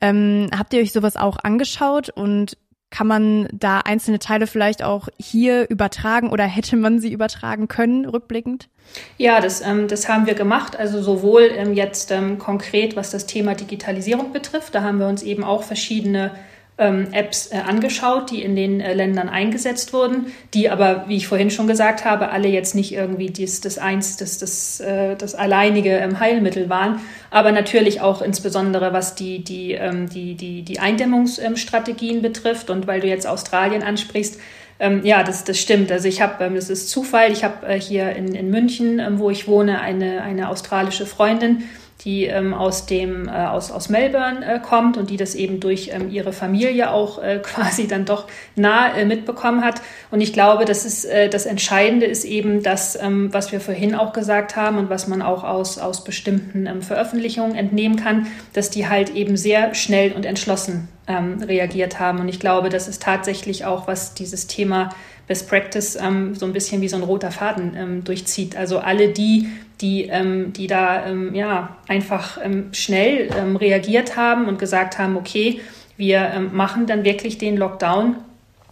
Ähm, 0.00 0.48
habt 0.56 0.72
ihr 0.72 0.80
euch 0.80 0.92
sowas 0.92 1.16
auch 1.16 1.38
angeschaut 1.42 2.10
und 2.10 2.56
kann 2.90 3.06
man 3.06 3.48
da 3.52 3.78
einzelne 3.78 4.18
Teile 4.18 4.48
vielleicht 4.48 4.82
auch 4.82 5.08
hier 5.16 5.70
übertragen 5.70 6.30
oder 6.30 6.44
hätte 6.44 6.76
man 6.76 6.98
sie 6.98 7.12
übertragen 7.12 7.68
können, 7.68 8.04
rückblickend? 8.04 8.68
Ja, 9.16 9.40
das, 9.40 9.60
ähm, 9.60 9.86
das 9.86 10.08
haben 10.08 10.26
wir 10.26 10.34
gemacht. 10.34 10.76
Also 10.76 11.00
sowohl 11.00 11.50
ähm, 11.54 11.72
jetzt 11.72 12.10
ähm, 12.10 12.38
konkret, 12.38 12.96
was 12.96 13.10
das 13.10 13.26
Thema 13.26 13.54
Digitalisierung 13.54 14.32
betrifft, 14.32 14.74
da 14.74 14.82
haben 14.82 14.98
wir 14.98 15.06
uns 15.06 15.22
eben 15.22 15.44
auch 15.44 15.62
verschiedene 15.62 16.32
ähm, 16.80 17.08
Apps 17.12 17.52
äh, 17.52 17.58
angeschaut, 17.58 18.30
die 18.30 18.42
in 18.42 18.56
den 18.56 18.80
äh, 18.80 18.94
Ländern 18.94 19.28
eingesetzt 19.28 19.92
wurden, 19.92 20.32
die 20.54 20.70
aber, 20.70 21.04
wie 21.06 21.16
ich 21.16 21.28
vorhin 21.28 21.50
schon 21.50 21.68
gesagt 21.68 22.04
habe, 22.04 22.30
alle 22.30 22.48
jetzt 22.48 22.74
nicht 22.74 22.92
irgendwie 22.92 23.28
dies, 23.28 23.60
das 23.60 23.78
eins, 23.78 24.16
das, 24.16 24.38
das, 24.38 24.80
äh, 24.80 25.14
das 25.14 25.34
alleinige 25.34 25.90
ähm, 25.90 26.18
Heilmittel 26.18 26.70
waren, 26.70 27.00
aber 27.30 27.52
natürlich 27.52 28.00
auch 28.00 28.22
insbesondere 28.22 28.92
was 28.92 29.14
die, 29.14 29.44
die, 29.44 29.72
ähm, 29.72 30.08
die, 30.08 30.34
die, 30.34 30.62
die 30.62 30.80
Eindämmungsstrategien 30.80 32.22
betrifft. 32.22 32.70
Und 32.70 32.86
weil 32.86 33.00
du 33.00 33.06
jetzt 33.06 33.26
Australien 33.26 33.82
ansprichst, 33.82 34.40
ähm, 34.80 35.02
ja, 35.04 35.22
das, 35.22 35.44
das 35.44 35.58
stimmt. 35.58 35.92
Also 35.92 36.08
ich 36.08 36.22
habe, 36.22 36.42
ähm, 36.42 36.54
das 36.54 36.70
ist 36.70 36.88
Zufall, 36.88 37.30
ich 37.30 37.44
habe 37.44 37.66
äh, 37.66 37.78
hier 37.78 38.16
in, 38.16 38.34
in 38.34 38.50
München, 38.50 38.98
ähm, 38.98 39.18
wo 39.18 39.28
ich 39.28 39.46
wohne, 39.46 39.82
eine, 39.82 40.22
eine 40.22 40.48
australische 40.48 41.04
Freundin, 41.04 41.64
die 42.00 42.24
ähm, 42.24 42.54
aus 42.54 42.86
dem 42.86 43.28
äh, 43.28 43.30
aus 43.30 43.70
aus 43.70 43.88
Melbourne 43.88 44.44
äh, 44.44 44.58
kommt 44.58 44.96
und 44.96 45.10
die 45.10 45.16
das 45.16 45.34
eben 45.34 45.60
durch 45.60 45.90
ähm, 45.92 46.10
ihre 46.10 46.32
Familie 46.32 46.90
auch 46.90 47.22
äh, 47.22 47.38
quasi 47.42 47.86
dann 47.86 48.04
doch 48.04 48.26
nah 48.56 48.94
äh, 48.94 49.04
mitbekommen 49.04 49.64
hat 49.64 49.82
und 50.10 50.20
ich 50.20 50.32
glaube 50.32 50.64
das 50.64 50.84
ist 50.84 51.04
äh, 51.04 51.28
das 51.28 51.46
Entscheidende 51.46 52.06
ist 52.06 52.24
eben 52.24 52.62
das 52.62 52.96
ähm, 53.00 53.32
was 53.32 53.52
wir 53.52 53.60
vorhin 53.60 53.94
auch 53.94 54.12
gesagt 54.12 54.56
haben 54.56 54.78
und 54.78 54.90
was 54.90 55.08
man 55.08 55.22
auch 55.22 55.44
aus 55.44 55.78
aus 55.78 56.04
bestimmten 56.04 56.66
ähm, 56.66 56.82
Veröffentlichungen 56.82 57.54
entnehmen 57.54 57.96
kann 57.96 58.26
dass 58.52 58.70
die 58.70 58.88
halt 58.88 59.14
eben 59.14 59.36
sehr 59.36 59.74
schnell 59.74 60.12
und 60.12 60.24
entschlossen 60.24 60.88
ähm, 61.06 61.42
reagiert 61.42 62.00
haben 62.00 62.20
und 62.20 62.28
ich 62.28 62.40
glaube 62.40 62.70
das 62.70 62.88
ist 62.88 63.02
tatsächlich 63.02 63.64
auch 63.66 63.86
was 63.86 64.14
dieses 64.14 64.46
Thema 64.46 64.90
Best 65.30 65.48
Practice 65.48 65.94
ähm, 65.94 66.34
so 66.34 66.44
ein 66.44 66.52
bisschen 66.52 66.80
wie 66.80 66.88
so 66.88 66.96
ein 66.96 67.04
roter 67.04 67.30
Faden 67.30 67.76
ähm, 67.76 68.02
durchzieht. 68.02 68.56
Also 68.56 68.80
alle 68.80 69.10
die, 69.10 69.48
die, 69.80 70.04
ähm, 70.04 70.52
die 70.52 70.66
da 70.66 71.06
ähm, 71.06 71.34
ja, 71.34 71.76
einfach 71.88 72.38
ähm, 72.42 72.72
schnell 72.72 73.30
ähm, 73.36 73.56
reagiert 73.56 74.16
haben 74.16 74.46
und 74.46 74.58
gesagt 74.58 74.98
haben, 74.98 75.16
okay, 75.16 75.60
wir 75.96 76.48
machen 76.50 76.86
dann 76.86 77.04
wirklich 77.04 77.36
den 77.36 77.58
Lockdown, 77.58 78.16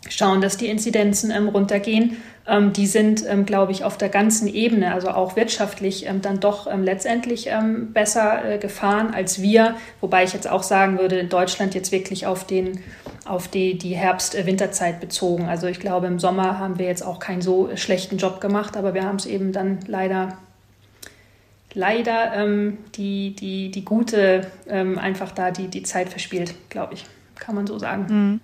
schauen, 0.09 0.41
dass 0.41 0.57
die 0.57 0.69
Inzidenzen 0.69 1.31
runtergehen 1.49 2.17
ähm, 2.49 2.73
die 2.73 2.87
sind, 2.87 3.25
ähm, 3.29 3.45
glaube 3.45 3.73
ich, 3.73 3.85
auf 3.85 3.99
der 3.99 4.09
ganzen 4.09 4.49
Ebene, 4.49 4.95
also 4.95 5.11
auch 5.11 5.37
wirtschaftlich, 5.37 6.07
ähm, 6.07 6.23
dann 6.23 6.41
doch 6.41 6.67
ähm, 6.67 6.83
letztendlich 6.83 7.47
ähm, 7.49 7.93
besser 7.93 8.55
äh, 8.55 8.59
gefahren 8.59 9.13
als 9.15 9.43
wir. 9.43 9.77
Wobei 10.01 10.25
ich 10.25 10.33
jetzt 10.33 10.49
auch 10.49 10.63
sagen 10.63 10.99
würde, 10.99 11.19
in 11.19 11.29
Deutschland 11.29 11.75
jetzt 11.75 11.93
wirklich 11.93 12.27
auf, 12.27 12.45
den, 12.45 12.81
auf 13.27 13.49
die, 13.49 13.77
die 13.77 13.95
Herbst-Winterzeit 13.95 14.99
bezogen. 14.99 15.45
Also 15.47 15.67
ich 15.67 15.79
glaube, 15.79 16.07
im 16.07 16.19
Sommer 16.19 16.59
haben 16.59 16.79
wir 16.79 16.87
jetzt 16.87 17.05
auch 17.05 17.19
keinen 17.19 17.43
so 17.43 17.69
schlechten 17.75 18.17
Job 18.17 18.41
gemacht, 18.41 18.79
aber 18.79 18.95
wir 18.95 19.05
haben 19.05 19.17
es 19.17 19.27
eben 19.27 19.53
dann 19.53 19.81
leider 19.87 20.39
leider 21.75 22.35
ähm, 22.35 22.79
die, 22.95 23.35
die, 23.35 23.71
die 23.71 23.85
gute 23.85 24.51
ähm, 24.69 24.99
einfach 24.99 25.33
da 25.33 25.51
die, 25.51 25.69
die 25.69 25.83
Zeit 25.83 26.09
verspielt, 26.09 26.55
glaube 26.71 26.95
ich. 26.95 27.05
Kann 27.37 27.55
man 27.55 27.67
so 27.67 27.79
sagen. 27.79 28.07
Mhm. 28.09 28.41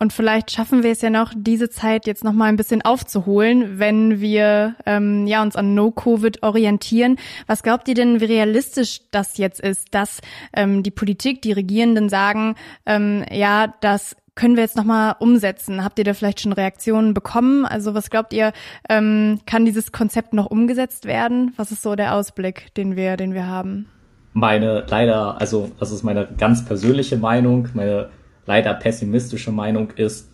Und 0.00 0.12
vielleicht 0.12 0.50
schaffen 0.50 0.82
wir 0.82 0.90
es 0.90 1.02
ja 1.02 1.08
noch, 1.08 1.32
diese 1.36 1.70
Zeit 1.70 2.06
jetzt 2.06 2.24
noch 2.24 2.32
mal 2.32 2.46
ein 2.46 2.56
bisschen 2.56 2.82
aufzuholen, 2.82 3.78
wenn 3.78 4.20
wir 4.20 4.74
ähm, 4.86 5.26
ja 5.26 5.40
uns 5.40 5.54
an 5.54 5.74
No-Covid 5.74 6.42
orientieren. 6.42 7.16
Was 7.46 7.62
glaubt 7.62 7.88
ihr 7.88 7.94
denn, 7.94 8.20
wie 8.20 8.24
realistisch 8.24 9.02
das 9.12 9.38
jetzt 9.38 9.60
ist, 9.60 9.94
dass 9.94 10.20
ähm, 10.52 10.82
die 10.82 10.90
Politik, 10.90 11.42
die 11.42 11.52
Regierenden 11.52 12.08
sagen, 12.08 12.56
ähm, 12.86 13.24
ja, 13.30 13.72
das 13.80 14.16
können 14.34 14.56
wir 14.56 14.62
jetzt 14.62 14.76
noch 14.76 14.84
mal 14.84 15.12
umsetzen? 15.18 15.84
Habt 15.84 15.98
ihr 15.98 16.04
da 16.04 16.14
vielleicht 16.14 16.40
schon 16.40 16.52
Reaktionen 16.52 17.14
bekommen? 17.14 17.64
Also 17.64 17.94
was 17.94 18.10
glaubt 18.10 18.32
ihr, 18.32 18.52
ähm, 18.88 19.40
kann 19.46 19.64
dieses 19.64 19.92
Konzept 19.92 20.32
noch 20.32 20.46
umgesetzt 20.46 21.04
werden? 21.04 21.52
Was 21.56 21.72
ist 21.72 21.82
so 21.82 21.94
der 21.94 22.14
Ausblick, 22.14 22.74
den 22.74 22.96
wir, 22.96 23.16
den 23.16 23.34
wir 23.34 23.46
haben? 23.46 23.86
Meine 24.32 24.84
leider, 24.88 25.40
also 25.40 25.70
das 25.78 25.92
ist 25.92 26.02
meine 26.02 26.28
ganz 26.38 26.64
persönliche 26.64 27.16
Meinung, 27.16 27.68
meine 27.74 28.10
leider 28.46 28.74
pessimistische 28.74 29.52
Meinung 29.52 29.90
ist, 29.92 30.28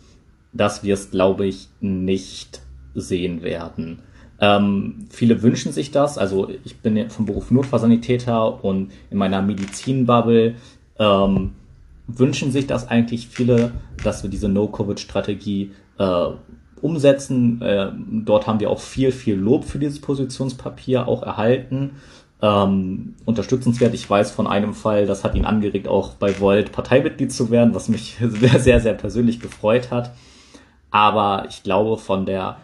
dass 0.53 0.83
wir 0.83 0.95
es, 0.95 1.11
glaube 1.11 1.47
ich, 1.47 1.69
nicht 1.81 2.63
sehen 2.95 3.43
werden. 3.43 4.01
Ähm, 4.41 5.07
viele 5.11 5.43
wünschen 5.43 5.73
sich 5.73 5.91
das. 5.91 6.17
Also 6.17 6.49
ich 6.65 6.79
bin 6.79 7.11
vom 7.11 7.27
Beruf 7.27 7.51
Notfallsanitäter 7.51 8.65
und 8.65 8.91
in 9.11 9.19
meiner 9.19 9.43
Medizinbubble 9.43 10.55
ähm, 10.99 11.53
wünschen 12.19 12.53
sich 12.53 12.67
das 12.67 12.89
eigentlich 12.89 13.29
viele, 13.29 13.73
dass 14.03 14.23
wir 14.23 14.31
diese 14.31 14.49
No-Covid-Strategie 14.49 15.73
äh, 15.99 16.27
umsetzen. 16.81 17.61
Äh, 17.63 17.93
dort 18.25 18.47
haben 18.47 18.61
wir 18.61 18.71
auch 18.71 18.81
viel, 18.81 19.13
viel 19.13 19.37
Lob 19.37 19.65
für 19.65 19.79
dieses 19.79 20.01
Positionspapier 20.01 21.07
auch 21.07 21.23
erhalten 21.23 21.93
ähm, 22.43 23.15
unterstützenswert. 23.25 23.95
Ich 23.95 24.09
weiß 24.09 24.31
von 24.31 24.47
einem 24.47 24.75
Fall, 24.75 25.07
das 25.07 25.25
hat 25.25 25.35
ihn 25.35 25.45
angeregt, 25.45 25.89
auch 25.89 26.15
bei 26.15 26.39
Volt 26.41 26.73
Parteimitglied 26.73 27.33
zu 27.33 27.51
werden, 27.51 27.75
was 27.75 27.89
mich 27.89 28.17
sehr, 28.21 28.59
sehr, 28.61 28.81
sehr 28.81 28.95
persönlich 28.95 29.41
gefreut 29.41 29.91
hat. 29.91 30.13
Aber 30.91 31.47
ich 31.49 31.63
glaube, 31.63 31.99
von 31.99 32.27
der 32.27 32.57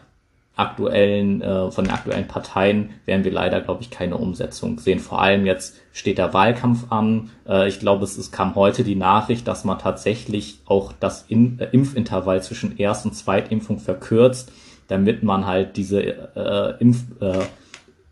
aktuellen, 0.57 1.43
äh, 1.43 1.71
von 1.71 1.85
den 1.85 1.93
aktuellen 1.93 2.27
Parteien 2.27 2.91
werden 3.05 3.25
wir 3.25 3.33
leider, 3.33 3.61
glaube 3.61 3.83
ich, 3.83 3.91
keine 3.91 4.17
Umsetzung 4.17 4.79
sehen. 4.79 4.99
Vor 5.01 5.21
allem 5.21 5.45
jetzt 5.45 5.77
steht 5.93 6.17
der 6.17 6.33
Wahlkampf 6.33 6.91
an. 6.91 7.31
Äh, 7.47 7.69
ich 7.69 7.79
glaube, 7.79 8.05
es, 8.05 8.17
es 8.17 8.33
kam 8.33 8.55
heute 8.55 8.83
die 8.83 8.97
Nachricht, 8.97 9.47
dass 9.47 9.65
man 9.65 9.79
tatsächlich 9.79 10.61
auch 10.65 10.93
das 10.99 11.27
In 11.29 11.61
äh, 11.61 11.69
Impfintervall 11.73 12.43
zwischen 12.43 12.79
Erst- 12.79 13.05
und 13.05 13.13
Zweitimpfung 13.13 13.79
verkürzt, 13.79 14.51
damit 14.89 15.23
man 15.23 15.47
halt 15.47 15.77
diese 15.77 16.03
äh, 16.03 16.75
Impf, 16.81 17.05
äh, 17.21 17.45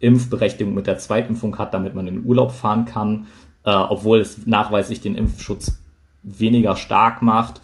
Impfberechtigung 0.01 0.75
mit 0.75 0.87
der 0.87 0.99
Zweitimpfung 0.99 1.57
hat, 1.57 1.73
damit 1.73 1.95
man 1.95 2.07
in 2.07 2.17
den 2.17 2.27
Urlaub 2.27 2.53
fahren 2.53 2.85
kann, 2.85 3.27
äh, 3.65 3.71
obwohl 3.71 4.21
es 4.21 4.47
nachweislich 4.47 5.01
den 5.01 5.15
Impfschutz 5.15 5.79
weniger 6.23 6.77
stark 6.77 7.23
macht. 7.23 7.63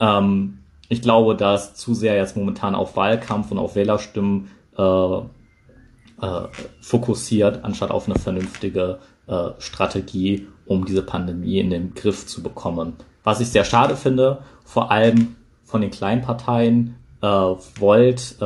Ähm, 0.00 0.57
ich 0.88 1.02
glaube, 1.02 1.36
dass 1.36 1.74
zu 1.74 1.94
sehr 1.94 2.16
jetzt 2.16 2.36
momentan 2.36 2.74
auf 2.74 2.96
Wahlkampf 2.96 3.50
und 3.50 3.58
auf 3.58 3.76
Wählerstimmen 3.76 4.50
äh, 4.76 4.82
äh, 4.82 6.48
fokussiert, 6.80 7.64
anstatt 7.64 7.90
auf 7.90 8.08
eine 8.08 8.18
vernünftige 8.18 8.98
äh, 9.26 9.50
Strategie, 9.58 10.46
um 10.66 10.84
diese 10.84 11.02
Pandemie 11.02 11.58
in 11.58 11.70
den 11.70 11.94
Griff 11.94 12.26
zu 12.26 12.42
bekommen. 12.42 12.94
Was 13.24 13.40
ich 13.40 13.48
sehr 13.48 13.64
schade 13.64 13.96
finde, 13.96 14.38
vor 14.64 14.90
allem 14.90 15.36
von 15.64 15.80
den 15.80 15.90
kleinen 15.90 16.22
Parteien, 16.22 16.96
äh, 17.20 17.26
Volt 17.26 18.36
äh, 18.40 18.44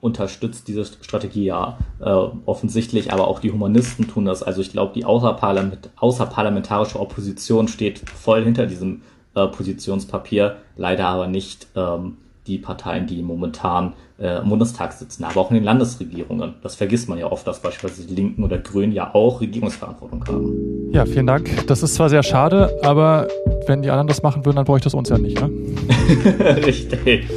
unterstützt 0.00 0.68
diese 0.68 0.84
Strategie 0.84 1.44
ja 1.46 1.78
äh, 2.00 2.10
offensichtlich, 2.46 3.12
aber 3.12 3.26
auch 3.26 3.40
die 3.40 3.50
Humanisten 3.50 4.06
tun 4.06 4.26
das. 4.26 4.42
Also 4.42 4.60
ich 4.60 4.70
glaube, 4.70 4.92
die 4.94 5.04
außerparlament 5.04 5.90
außerparlamentarische 5.96 7.00
Opposition 7.00 7.68
steht 7.68 8.00
voll 8.10 8.44
hinter 8.44 8.66
diesem 8.66 9.02
äh, 9.34 9.46
Positionspapier, 9.46 10.56
leider 10.76 11.06
aber 11.06 11.26
nicht 11.26 11.66
ähm, 11.76 12.16
die 12.46 12.58
Parteien, 12.58 13.06
die 13.06 13.22
momentan 13.22 13.92
äh, 14.18 14.40
im 14.40 14.48
Bundestag 14.48 14.92
sitzen, 14.92 15.24
aber 15.24 15.40
auch 15.40 15.50
in 15.50 15.54
den 15.54 15.64
Landesregierungen. 15.64 16.54
Das 16.62 16.74
vergisst 16.74 17.08
man 17.08 17.18
ja 17.18 17.30
oft, 17.30 17.46
dass 17.46 17.60
beispielsweise 17.60 18.06
die 18.08 18.14
Linken 18.14 18.42
oder 18.42 18.58
Grünen 18.58 18.92
ja 18.92 19.14
auch 19.14 19.40
Regierungsverantwortung 19.40 20.24
haben. 20.26 20.90
Ja, 20.92 21.06
vielen 21.06 21.26
Dank. 21.26 21.48
Das 21.68 21.82
ist 21.82 21.94
zwar 21.94 22.08
sehr 22.08 22.22
schade, 22.22 22.76
aber 22.82 23.28
wenn 23.66 23.82
die 23.82 23.90
anderen 23.90 24.08
das 24.08 24.22
machen 24.22 24.44
würden, 24.44 24.56
dann 24.56 24.64
bräuchte 24.64 24.88
es 24.88 24.94
uns 24.94 25.08
ja 25.08 25.18
nicht, 25.18 25.40
ne? 25.40 25.50
Richtig. 26.66 27.28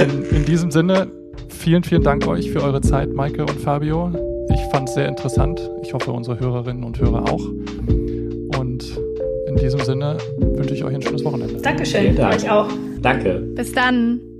In, 0.00 0.24
in 0.36 0.44
diesem 0.44 0.70
Sinne, 0.70 1.08
vielen, 1.48 1.82
vielen 1.82 2.02
Dank 2.02 2.26
euch 2.26 2.50
für 2.50 2.62
eure 2.62 2.80
Zeit, 2.80 3.12
Maike 3.12 3.42
und 3.42 3.60
Fabio. 3.60 4.12
Ich 4.52 4.60
fand 4.70 4.88
es 4.88 4.94
sehr 4.94 5.08
interessant. 5.08 5.68
Ich 5.82 5.92
hoffe, 5.94 6.12
unsere 6.12 6.38
Hörerinnen 6.38 6.84
und 6.84 6.98
Hörer 7.00 7.30
auch. 7.30 7.42
In 9.62 9.66
diesem 9.68 9.80
Sinne 9.84 10.18
wünsche 10.38 10.74
ich 10.74 10.82
euch 10.82 10.92
ein 10.92 11.00
schönes 11.00 11.24
Wochenende. 11.24 11.54
Dankeschön, 11.62 12.16
Dank. 12.16 12.34
euch 12.34 12.50
auch. 12.50 12.68
Danke. 13.00 13.34
Bis 13.54 13.72
dann. 13.72 14.31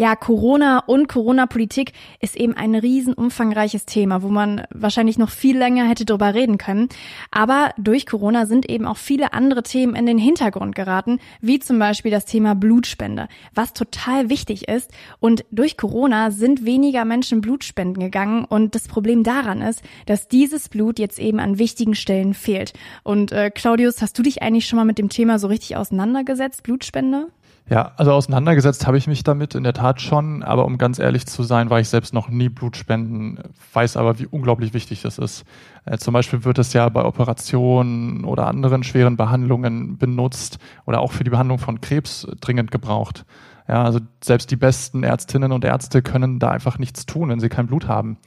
Ja, 0.00 0.16
Corona 0.16 0.78
und 0.78 1.08
Corona-Politik 1.08 1.92
ist 2.20 2.34
eben 2.34 2.54
ein 2.54 2.74
riesen 2.74 3.12
umfangreiches 3.12 3.84
Thema, 3.84 4.22
wo 4.22 4.28
man 4.28 4.62
wahrscheinlich 4.72 5.18
noch 5.18 5.28
viel 5.28 5.58
länger 5.58 5.86
hätte 5.86 6.06
drüber 6.06 6.32
reden 6.32 6.56
können. 6.56 6.88
Aber 7.30 7.74
durch 7.76 8.06
Corona 8.06 8.46
sind 8.46 8.66
eben 8.66 8.86
auch 8.86 8.96
viele 8.96 9.34
andere 9.34 9.62
Themen 9.62 9.94
in 9.94 10.06
den 10.06 10.16
Hintergrund 10.16 10.74
geraten, 10.74 11.18
wie 11.42 11.58
zum 11.58 11.78
Beispiel 11.78 12.10
das 12.10 12.24
Thema 12.24 12.54
Blutspende, 12.54 13.28
was 13.54 13.74
total 13.74 14.30
wichtig 14.30 14.68
ist. 14.68 14.90
Und 15.18 15.44
durch 15.50 15.76
Corona 15.76 16.30
sind 16.30 16.64
weniger 16.64 17.04
Menschen 17.04 17.42
Blutspenden 17.42 18.02
gegangen 18.02 18.46
und 18.46 18.74
das 18.74 18.88
Problem 18.88 19.22
daran 19.22 19.60
ist, 19.60 19.82
dass 20.06 20.28
dieses 20.28 20.70
Blut 20.70 20.98
jetzt 20.98 21.18
eben 21.18 21.40
an 21.40 21.58
wichtigen 21.58 21.94
Stellen 21.94 22.32
fehlt. 22.32 22.72
Und 23.02 23.32
äh, 23.32 23.50
Claudius, 23.50 24.00
hast 24.00 24.18
du 24.18 24.22
dich 24.22 24.40
eigentlich 24.40 24.66
schon 24.66 24.78
mal 24.78 24.86
mit 24.86 24.96
dem 24.96 25.10
Thema 25.10 25.38
so 25.38 25.48
richtig 25.48 25.76
auseinandergesetzt, 25.76 26.62
Blutspende? 26.62 27.26
Ja, 27.70 27.92
also 27.96 28.12
auseinandergesetzt 28.12 28.88
habe 28.88 28.98
ich 28.98 29.06
mich 29.06 29.22
damit 29.22 29.54
in 29.54 29.62
der 29.62 29.72
Tat 29.72 30.00
schon, 30.00 30.42
aber 30.42 30.64
um 30.64 30.76
ganz 30.76 30.98
ehrlich 30.98 31.26
zu 31.26 31.44
sein, 31.44 31.70
war 31.70 31.78
ich 31.78 31.88
selbst 31.88 32.12
noch 32.12 32.28
nie 32.28 32.48
Blutspenden, 32.48 33.38
weiß 33.72 33.96
aber, 33.96 34.18
wie 34.18 34.26
unglaublich 34.26 34.74
wichtig 34.74 35.02
das 35.02 35.18
ist. 35.18 35.44
Äh, 35.84 35.96
zum 35.98 36.12
Beispiel 36.12 36.44
wird 36.44 36.58
es 36.58 36.72
ja 36.72 36.88
bei 36.88 37.04
Operationen 37.04 38.24
oder 38.24 38.48
anderen 38.48 38.82
schweren 38.82 39.16
Behandlungen 39.16 39.98
benutzt 39.98 40.58
oder 40.84 41.00
auch 41.00 41.12
für 41.12 41.22
die 41.22 41.30
Behandlung 41.30 41.60
von 41.60 41.80
Krebs 41.80 42.26
dringend 42.40 42.72
gebraucht. 42.72 43.24
Ja, 43.68 43.84
also 43.84 44.00
selbst 44.20 44.50
die 44.50 44.56
besten 44.56 45.04
Ärztinnen 45.04 45.52
und 45.52 45.64
Ärzte 45.64 46.02
können 46.02 46.40
da 46.40 46.50
einfach 46.50 46.80
nichts 46.80 47.06
tun, 47.06 47.28
wenn 47.28 47.38
sie 47.38 47.48
kein 47.48 47.68
Blut 47.68 47.86
haben. 47.86 48.18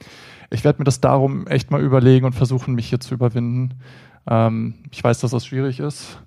Ich 0.48 0.64
werde 0.64 0.78
mir 0.78 0.84
das 0.84 1.02
darum 1.02 1.46
echt 1.48 1.70
mal 1.70 1.82
überlegen 1.82 2.24
und 2.24 2.32
versuchen, 2.32 2.74
mich 2.74 2.88
hier 2.88 3.00
zu 3.00 3.12
überwinden. 3.12 3.74
Ähm, 4.26 4.76
ich 4.90 5.04
weiß, 5.04 5.20
dass 5.20 5.32
das 5.32 5.44
schwierig 5.44 5.80
ist 5.80 6.18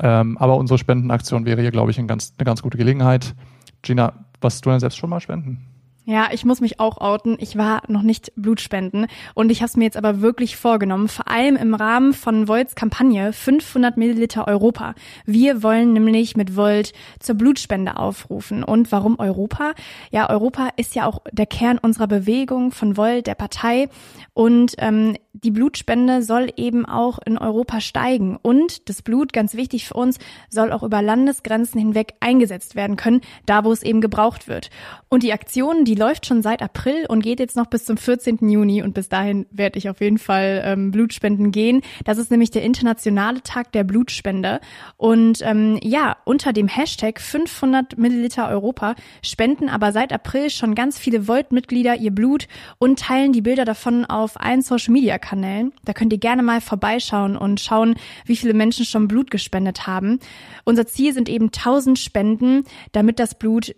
ähm, 0.00 0.38
aber 0.38 0.56
unsere 0.56 0.78
Spendenaktion 0.78 1.44
wäre 1.44 1.60
hier, 1.60 1.70
glaube 1.70 1.90
ich, 1.90 1.98
ein 1.98 2.06
ganz, 2.06 2.34
eine 2.38 2.44
ganz 2.44 2.62
gute 2.62 2.78
Gelegenheit. 2.78 3.34
Gina, 3.82 4.24
was 4.40 4.60
du 4.60 4.70
denn 4.70 4.80
selbst 4.80 4.98
schon 4.98 5.10
mal 5.10 5.20
spenden? 5.20 5.66
Ja, 6.08 6.30
ich 6.32 6.46
muss 6.46 6.62
mich 6.62 6.80
auch 6.80 7.02
outen. 7.02 7.36
Ich 7.38 7.58
war 7.58 7.82
noch 7.86 8.00
nicht 8.00 8.32
Blutspenden 8.34 9.08
und 9.34 9.50
ich 9.50 9.60
habe 9.60 9.68
es 9.68 9.76
mir 9.76 9.84
jetzt 9.84 9.98
aber 9.98 10.22
wirklich 10.22 10.56
vorgenommen, 10.56 11.06
vor 11.06 11.28
allem 11.28 11.54
im 11.54 11.74
Rahmen 11.74 12.14
von 12.14 12.48
Volts 12.48 12.74
Kampagne 12.74 13.34
500 13.34 13.98
Milliliter 13.98 14.48
Europa. 14.48 14.94
Wir 15.26 15.62
wollen 15.62 15.92
nämlich 15.92 16.34
mit 16.34 16.56
Volt 16.56 16.94
zur 17.20 17.34
Blutspende 17.34 17.98
aufrufen. 17.98 18.64
Und 18.64 18.90
warum 18.90 19.18
Europa? 19.18 19.72
Ja, 20.10 20.30
Europa 20.30 20.70
ist 20.76 20.94
ja 20.94 21.04
auch 21.04 21.20
der 21.30 21.44
Kern 21.44 21.76
unserer 21.76 22.06
Bewegung 22.06 22.72
von 22.72 22.96
Volt, 22.96 23.26
der 23.26 23.34
Partei. 23.34 23.90
Und 24.32 24.76
ähm, 24.78 25.14
die 25.32 25.50
Blutspende 25.50 26.22
soll 26.22 26.48
eben 26.56 26.86
auch 26.86 27.18
in 27.24 27.36
Europa 27.36 27.80
steigen. 27.82 28.38
Und 28.40 28.88
das 28.88 29.02
Blut, 29.02 29.34
ganz 29.34 29.54
wichtig 29.54 29.86
für 29.86 29.94
uns, 29.94 30.18
soll 30.48 30.72
auch 30.72 30.82
über 30.82 31.02
Landesgrenzen 31.02 31.78
hinweg 31.78 32.14
eingesetzt 32.20 32.76
werden 32.76 32.96
können, 32.96 33.20
da 33.44 33.64
wo 33.64 33.72
es 33.72 33.82
eben 33.82 34.00
gebraucht 34.00 34.48
wird. 34.48 34.70
Und 35.10 35.22
die 35.22 35.32
Aktion, 35.32 35.84
die 35.84 35.97
läuft 35.98 36.26
schon 36.26 36.42
seit 36.42 36.62
April 36.62 37.06
und 37.08 37.22
geht 37.22 37.40
jetzt 37.40 37.56
noch 37.56 37.66
bis 37.66 37.84
zum 37.84 37.96
14. 37.96 38.38
Juni. 38.48 38.82
Und 38.82 38.94
bis 38.94 39.08
dahin 39.08 39.46
werde 39.50 39.78
ich 39.78 39.90
auf 39.90 40.00
jeden 40.00 40.18
Fall 40.18 40.62
ähm, 40.64 40.90
Blutspenden 40.90 41.52
gehen. 41.52 41.82
Das 42.04 42.18
ist 42.18 42.30
nämlich 42.30 42.50
der 42.50 42.62
internationale 42.62 43.42
Tag 43.42 43.72
der 43.72 43.84
Blutspende. 43.84 44.60
Und 44.96 45.42
ähm, 45.42 45.78
ja, 45.82 46.16
unter 46.24 46.52
dem 46.52 46.68
Hashtag 46.68 47.20
500 47.20 47.98
Milliliter 47.98 48.48
Europa 48.48 48.94
spenden 49.22 49.68
aber 49.68 49.92
seit 49.92 50.12
April 50.12 50.50
schon 50.50 50.74
ganz 50.74 50.98
viele 50.98 51.28
Volt-Mitglieder 51.28 51.96
ihr 51.96 52.12
Blut 52.12 52.46
und 52.78 53.00
teilen 53.00 53.32
die 53.32 53.42
Bilder 53.42 53.64
davon 53.64 54.04
auf 54.04 54.40
allen 54.40 54.62
Social-Media 54.62 55.18
Kanälen. 55.18 55.72
Da 55.84 55.92
könnt 55.92 56.12
ihr 56.12 56.18
gerne 56.18 56.42
mal 56.42 56.60
vorbeischauen 56.60 57.36
und 57.36 57.60
schauen, 57.60 57.96
wie 58.24 58.36
viele 58.36 58.54
Menschen 58.54 58.84
schon 58.84 59.08
Blut 59.08 59.30
gespendet 59.30 59.86
haben. 59.86 60.20
Unser 60.64 60.86
Ziel 60.86 61.12
sind 61.12 61.28
eben 61.28 61.46
1000 61.46 61.98
Spenden, 61.98 62.64
damit 62.92 63.18
das 63.18 63.36
Blut 63.36 63.74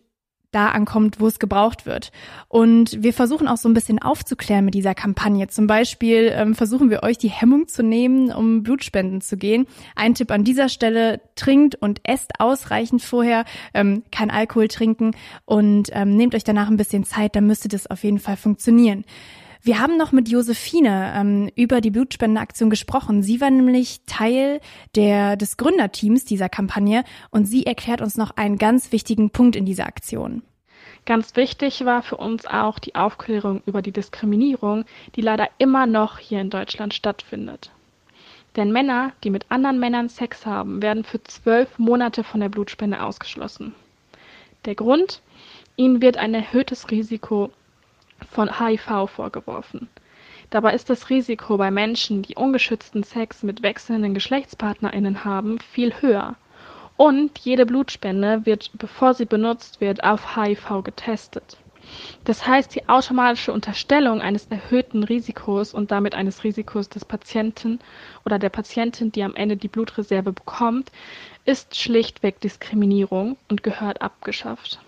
da 0.53 0.69
ankommt, 0.69 1.21
wo 1.21 1.27
es 1.27 1.39
gebraucht 1.39 1.87
wird. 1.87 2.11
Und 2.49 3.03
wir 3.03 3.13
versuchen 3.13 3.49
auch 3.49 3.57
so 3.57 3.69
ein 3.69 3.75
bisschen 3.75 4.01
aufzuklären 4.01 4.65
mit 4.65 4.75
dieser 4.75 4.95
Kampagne. 4.95 5.49
Zum 5.49 5.67
Beispiel 5.67 6.33
ähm, 6.35 6.55
versuchen 6.55 6.91
wir 6.91 7.03
euch 7.03 7.19
die 7.19 7.31
Hemmung 7.31 7.69
zu 7.69 7.83
nehmen, 7.83 8.33
um 8.33 8.63
Blutspenden 8.63 9.21
zu 9.21 9.37
gehen. 9.37 9.67
Ein 9.95 10.15
Tipp 10.15 10.31
an 10.31 10.45
dieser 10.45 10.69
Stelle, 10.69 11.21
trinkt 11.37 11.77
und 11.77 12.01
esst 12.05 12.33
ausreichend 12.39 13.03
vorher, 13.03 13.45
ähm, 13.75 14.03
kein 14.11 14.31
Alkohol 14.31 14.69
trinken 14.69 15.13
und 15.45 15.89
ähm, 15.93 16.17
nehmt 16.17 16.35
euch 16.35 16.45
danach 16.45 16.69
ein 16.69 16.77
bisschen 16.77 17.05
Zeit, 17.05 17.37
dann 17.37 17.47
müsste 17.47 17.69
das 17.69 17.87
auf 17.87 18.05
jeden 18.05 18.19
Fall 18.19 18.37
funktionieren. 18.37 19.05
Wir 19.63 19.79
haben 19.79 19.99
noch 19.99 20.11
mit 20.11 20.31
Josephine 20.31 21.13
ähm, 21.15 21.51
über 21.55 21.83
die 21.83 21.91
Blutspendeaktion 21.91 22.71
gesprochen. 22.71 23.23
Sie 23.23 23.43
war 23.43 23.51
nämlich 23.51 24.01
Teil 24.07 24.61
der, 24.95 25.37
des 25.37 25.59
Gründerteams 25.59 26.25
dieser 26.25 26.49
Kampagne 26.49 27.05
und 27.31 27.45
sie 27.45 27.67
erklärt 27.67 28.01
uns 28.01 28.17
noch 28.17 28.37
einen 28.37 28.57
ganz 28.57 28.91
wichtigen 28.91 29.29
Punkt 29.31 29.57
in 29.57 29.67
dieser 29.67 29.87
Aktion. 29.87 30.43
Ganz 31.05 31.37
wichtig 31.37 31.85
war 31.85 32.03
für 32.03 32.17
uns 32.17 32.47
auch 32.47 32.79
die 32.79 32.95
Aufklärung 32.95 33.63
über 33.67 33.83
die 33.83 33.93
Diskriminierung, 33.93 34.85
die 35.15 35.21
leider 35.21 35.49
immer 35.59 35.87
noch 35.87 36.19
hier 36.19 36.41
in 36.41 36.51
Deutschland 36.51 36.95
stattfindet. 36.95 37.71
Denn 38.57 38.73
Männer, 38.73 39.13
die 39.25 39.31
mit 39.31 39.47
anderen 39.51 39.79
Männern 39.79 40.09
Sex 40.09 40.47
haben, 40.47 40.81
werden 40.81 41.05
für 41.05 41.23
zwölf 41.25 41.79
Monate 41.79 42.25
von 42.25 42.41
der 42.41 42.49
Blutspende 42.49 43.03
ausgeschlossen. 43.03 43.75
Der 44.65 44.75
Grund? 44.75 45.21
Ihnen 45.77 46.03
wird 46.03 46.17
ein 46.17 46.35
erhöhtes 46.35 46.91
Risiko 46.91 47.51
von 48.31 48.59
HIV 48.59 49.11
vorgeworfen. 49.11 49.89
Dabei 50.51 50.75
ist 50.75 50.91
das 50.91 51.11
Risiko 51.11 51.57
bei 51.57 51.71
Menschen, 51.71 52.23
die 52.23 52.35
ungeschützten 52.35 53.05
Sex 53.05 53.45
mit 53.45 53.63
wechselnden 53.63 54.15
GeschlechtspartnerInnen 54.15 55.25
haben, 55.25 55.61
viel 55.61 55.95
höher. 56.01 56.35
Und 56.97 57.39
jede 57.39 57.67
Blutspende 57.67 58.45
wird, 58.45 58.73
bevor 58.75 59.15
sie 59.15 59.27
benutzt 59.27 59.81
wird, 59.81 60.03
auf 60.03 60.37
HIV 60.37 60.83
getestet. 60.83 61.57
Das 62.25 62.47
heißt, 62.47 62.75
die 62.75 62.89
automatische 62.89 63.53
Unterstellung 63.53 64.21
eines 64.21 64.47
erhöhten 64.47 65.03
Risikos 65.03 65.73
und 65.73 65.91
damit 65.91 66.15
eines 66.15 66.45
Risikos 66.45 66.89
des 66.89 67.05
Patienten 67.05 67.81
oder 68.25 68.39
der 68.39 68.51
Patientin, 68.51 69.13
die 69.13 69.23
am 69.23 69.35
Ende 69.35 69.57
die 69.57 69.69
Blutreserve 69.69 70.33
bekommt, 70.33 70.93
ist 71.45 71.77
schlichtweg 71.77 72.41
Diskriminierung 72.41 73.37
und 73.49 73.63
gehört 73.63 74.03
abgeschafft. 74.03 74.79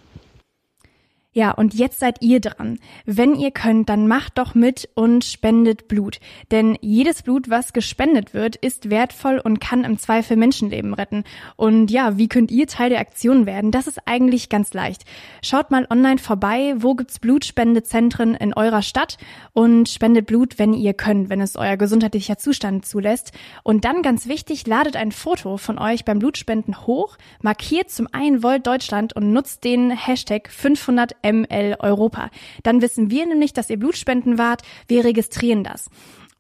Ja, 1.35 1.53
und 1.53 1.73
jetzt 1.73 1.99
seid 1.99 2.21
ihr 2.21 2.41
dran. 2.41 2.79
Wenn 3.07 3.35
ihr 3.35 3.53
könnt, 3.53 3.89
dann 3.89 4.07
macht 4.07 4.37
doch 4.37 4.55
mit 4.55 4.91
und 4.95 5.25
spendet 5.25 5.89
Blut. 5.89 6.21
Denn 6.51 6.77
jedes 6.83 7.23
Blut, 7.23 7.49
was 7.49 7.73
gespendet 7.73 8.35
wird, 8.35 8.57
ist 8.57 8.91
wertvoll 8.91 9.41
und 9.43 9.59
kann 9.59 9.85
im 9.85 9.97
Zweifel 9.97 10.37
Menschenleben 10.37 10.93
retten. 10.93 11.25
Und 11.57 11.91
ja, 11.91 12.19
wie 12.19 12.29
könnt 12.29 12.51
ihr 12.51 12.67
Teil 12.67 12.91
der 12.91 13.01
Aktion 13.01 13.47
werden? 13.47 13.71
Das 13.71 13.87
ist 13.87 14.07
eigentlich 14.07 14.51
ganz 14.51 14.75
leicht. 14.75 15.05
Schaut 15.41 15.71
mal 15.71 15.87
online 15.89 16.19
vorbei, 16.19 16.75
wo 16.77 16.95
gibt's 16.95 17.19
Blutspendezentren 17.19 18.35
in 18.35 18.53
eurer 18.53 18.83
Stadt 18.83 19.17
und 19.55 19.89
spendet 19.89 20.27
Blut, 20.27 20.59
wenn 20.59 20.75
ihr 20.75 20.93
könnt, 20.93 21.31
wenn 21.31 21.41
es 21.41 21.57
euer 21.57 21.79
gesundheitlicher 21.79 22.37
Zustand 22.37 22.85
zulässt. 22.85 23.33
Und 23.63 23.87
dann 23.87 24.03
ganz 24.03 24.29
wichtig, 24.29 24.67
ladet 24.67 24.97
ein 24.97 25.13
Foto 25.13 25.57
von 25.57 25.79
euch 25.79 26.05
beim 26.05 26.19
Blutspenden 26.19 26.87
hoch, 26.87 27.17
markiert 27.41 27.91
zum 27.91 28.07
einen 28.13 28.43
Volt 28.43 28.67
Deutschland 28.67 29.17
und 29.17 29.33
nutzt 29.33 29.65
den 29.65 29.93
Hashtag 29.93 30.51
500 30.51 31.22
ML 31.23 31.77
Europa. 31.79 32.31
Dann 32.63 32.83
wissen 32.83 33.11
wir 33.11 33.27
nämlich, 33.27 33.53
dass 33.53 33.71
ihr 33.71 33.79
Blutspenden 33.79 34.39
wart. 34.39 34.63
Wir 34.89 35.05
registrieren 35.05 35.65
das. 35.65 35.89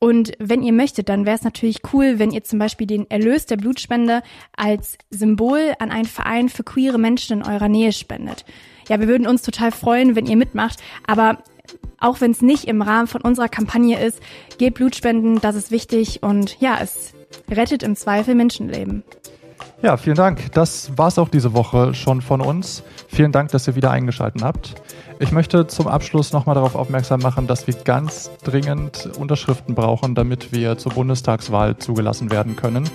Und 0.02 0.32
wenn 0.40 0.64
ihr 0.64 0.72
möchtet, 0.72 1.08
dann 1.08 1.26
wäre 1.26 1.36
es 1.36 1.44
natürlich 1.44 1.78
cool, 1.92 2.18
wenn 2.18 2.32
ihr 2.32 2.42
zum 2.42 2.58
Beispiel 2.58 2.88
den 2.88 3.08
Erlös 3.08 3.46
der 3.46 3.56
Blutspende 3.56 4.22
als 4.56 4.98
Symbol 5.10 5.74
an 5.78 5.92
einen 5.92 6.06
Verein 6.06 6.48
für 6.48 6.64
queere 6.64 6.98
Menschen 6.98 7.38
in 7.38 7.46
eurer 7.46 7.68
Nähe 7.68 7.92
spendet. 7.92 8.44
Ja, 8.88 8.98
wir 8.98 9.06
würden 9.06 9.28
uns 9.28 9.42
total 9.42 9.70
freuen, 9.70 10.16
wenn 10.16 10.26
ihr 10.26 10.36
mitmacht, 10.36 10.82
aber 11.06 11.44
auch 12.00 12.20
wenn 12.20 12.32
es 12.32 12.42
nicht 12.42 12.64
im 12.64 12.82
Rahmen 12.82 13.06
von 13.06 13.20
unserer 13.20 13.48
Kampagne 13.48 14.04
ist, 14.04 14.20
geht 14.58 14.74
Blutspenden, 14.74 15.40
das 15.40 15.54
ist 15.54 15.70
wichtig 15.70 16.24
und 16.24 16.60
ja, 16.60 16.78
es 16.80 17.14
rettet 17.48 17.84
im 17.84 17.94
Zweifel 17.94 18.34
Menschenleben. 18.34 19.04
Ja, 19.82 19.96
vielen 19.96 20.16
Dank. 20.16 20.52
Das 20.52 20.96
war's 20.96 21.18
auch 21.18 21.28
diese 21.28 21.54
Woche 21.54 21.92
schon 21.92 22.20
von 22.20 22.40
uns. 22.40 22.84
Vielen 23.08 23.32
Dank, 23.32 23.50
dass 23.50 23.66
ihr 23.66 23.74
wieder 23.74 23.90
eingeschaltet 23.90 24.42
habt. 24.42 24.76
Ich 25.18 25.32
möchte 25.32 25.66
zum 25.66 25.88
Abschluss 25.88 26.32
nochmal 26.32 26.54
darauf 26.54 26.76
aufmerksam 26.76 27.20
machen, 27.20 27.48
dass 27.48 27.66
wir 27.66 27.74
ganz 27.74 28.30
dringend 28.44 29.10
Unterschriften 29.18 29.74
brauchen, 29.74 30.14
damit 30.14 30.52
wir 30.52 30.78
zur 30.78 30.92
Bundestagswahl 30.92 31.76
zugelassen 31.78 32.30
werden 32.30 32.54
können. 32.54 32.88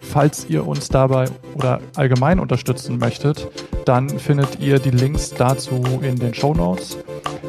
Falls 0.00 0.48
ihr 0.48 0.66
uns 0.66 0.88
dabei 0.88 1.26
oder 1.54 1.80
allgemein 1.96 2.38
unterstützen 2.38 2.98
möchtet, 2.98 3.48
dann 3.84 4.08
findet 4.08 4.60
ihr 4.60 4.78
die 4.78 4.90
Links 4.90 5.30
dazu 5.30 5.82
in 6.00 6.16
den 6.16 6.32
Show 6.32 6.54
Notes. 6.54 6.96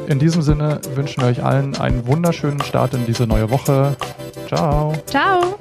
In 0.08 0.18
diesem 0.18 0.42
Sinne 0.42 0.80
wünschen 0.94 1.22
wir 1.22 1.28
euch 1.28 1.42
allen 1.42 1.76
einen 1.76 2.04
wunderschönen 2.06 2.60
Start 2.62 2.94
in 2.94 3.06
diese 3.06 3.28
neue 3.28 3.48
Woche. 3.50 3.96
Ciao. 4.48 4.92
Ciao. 5.06 5.56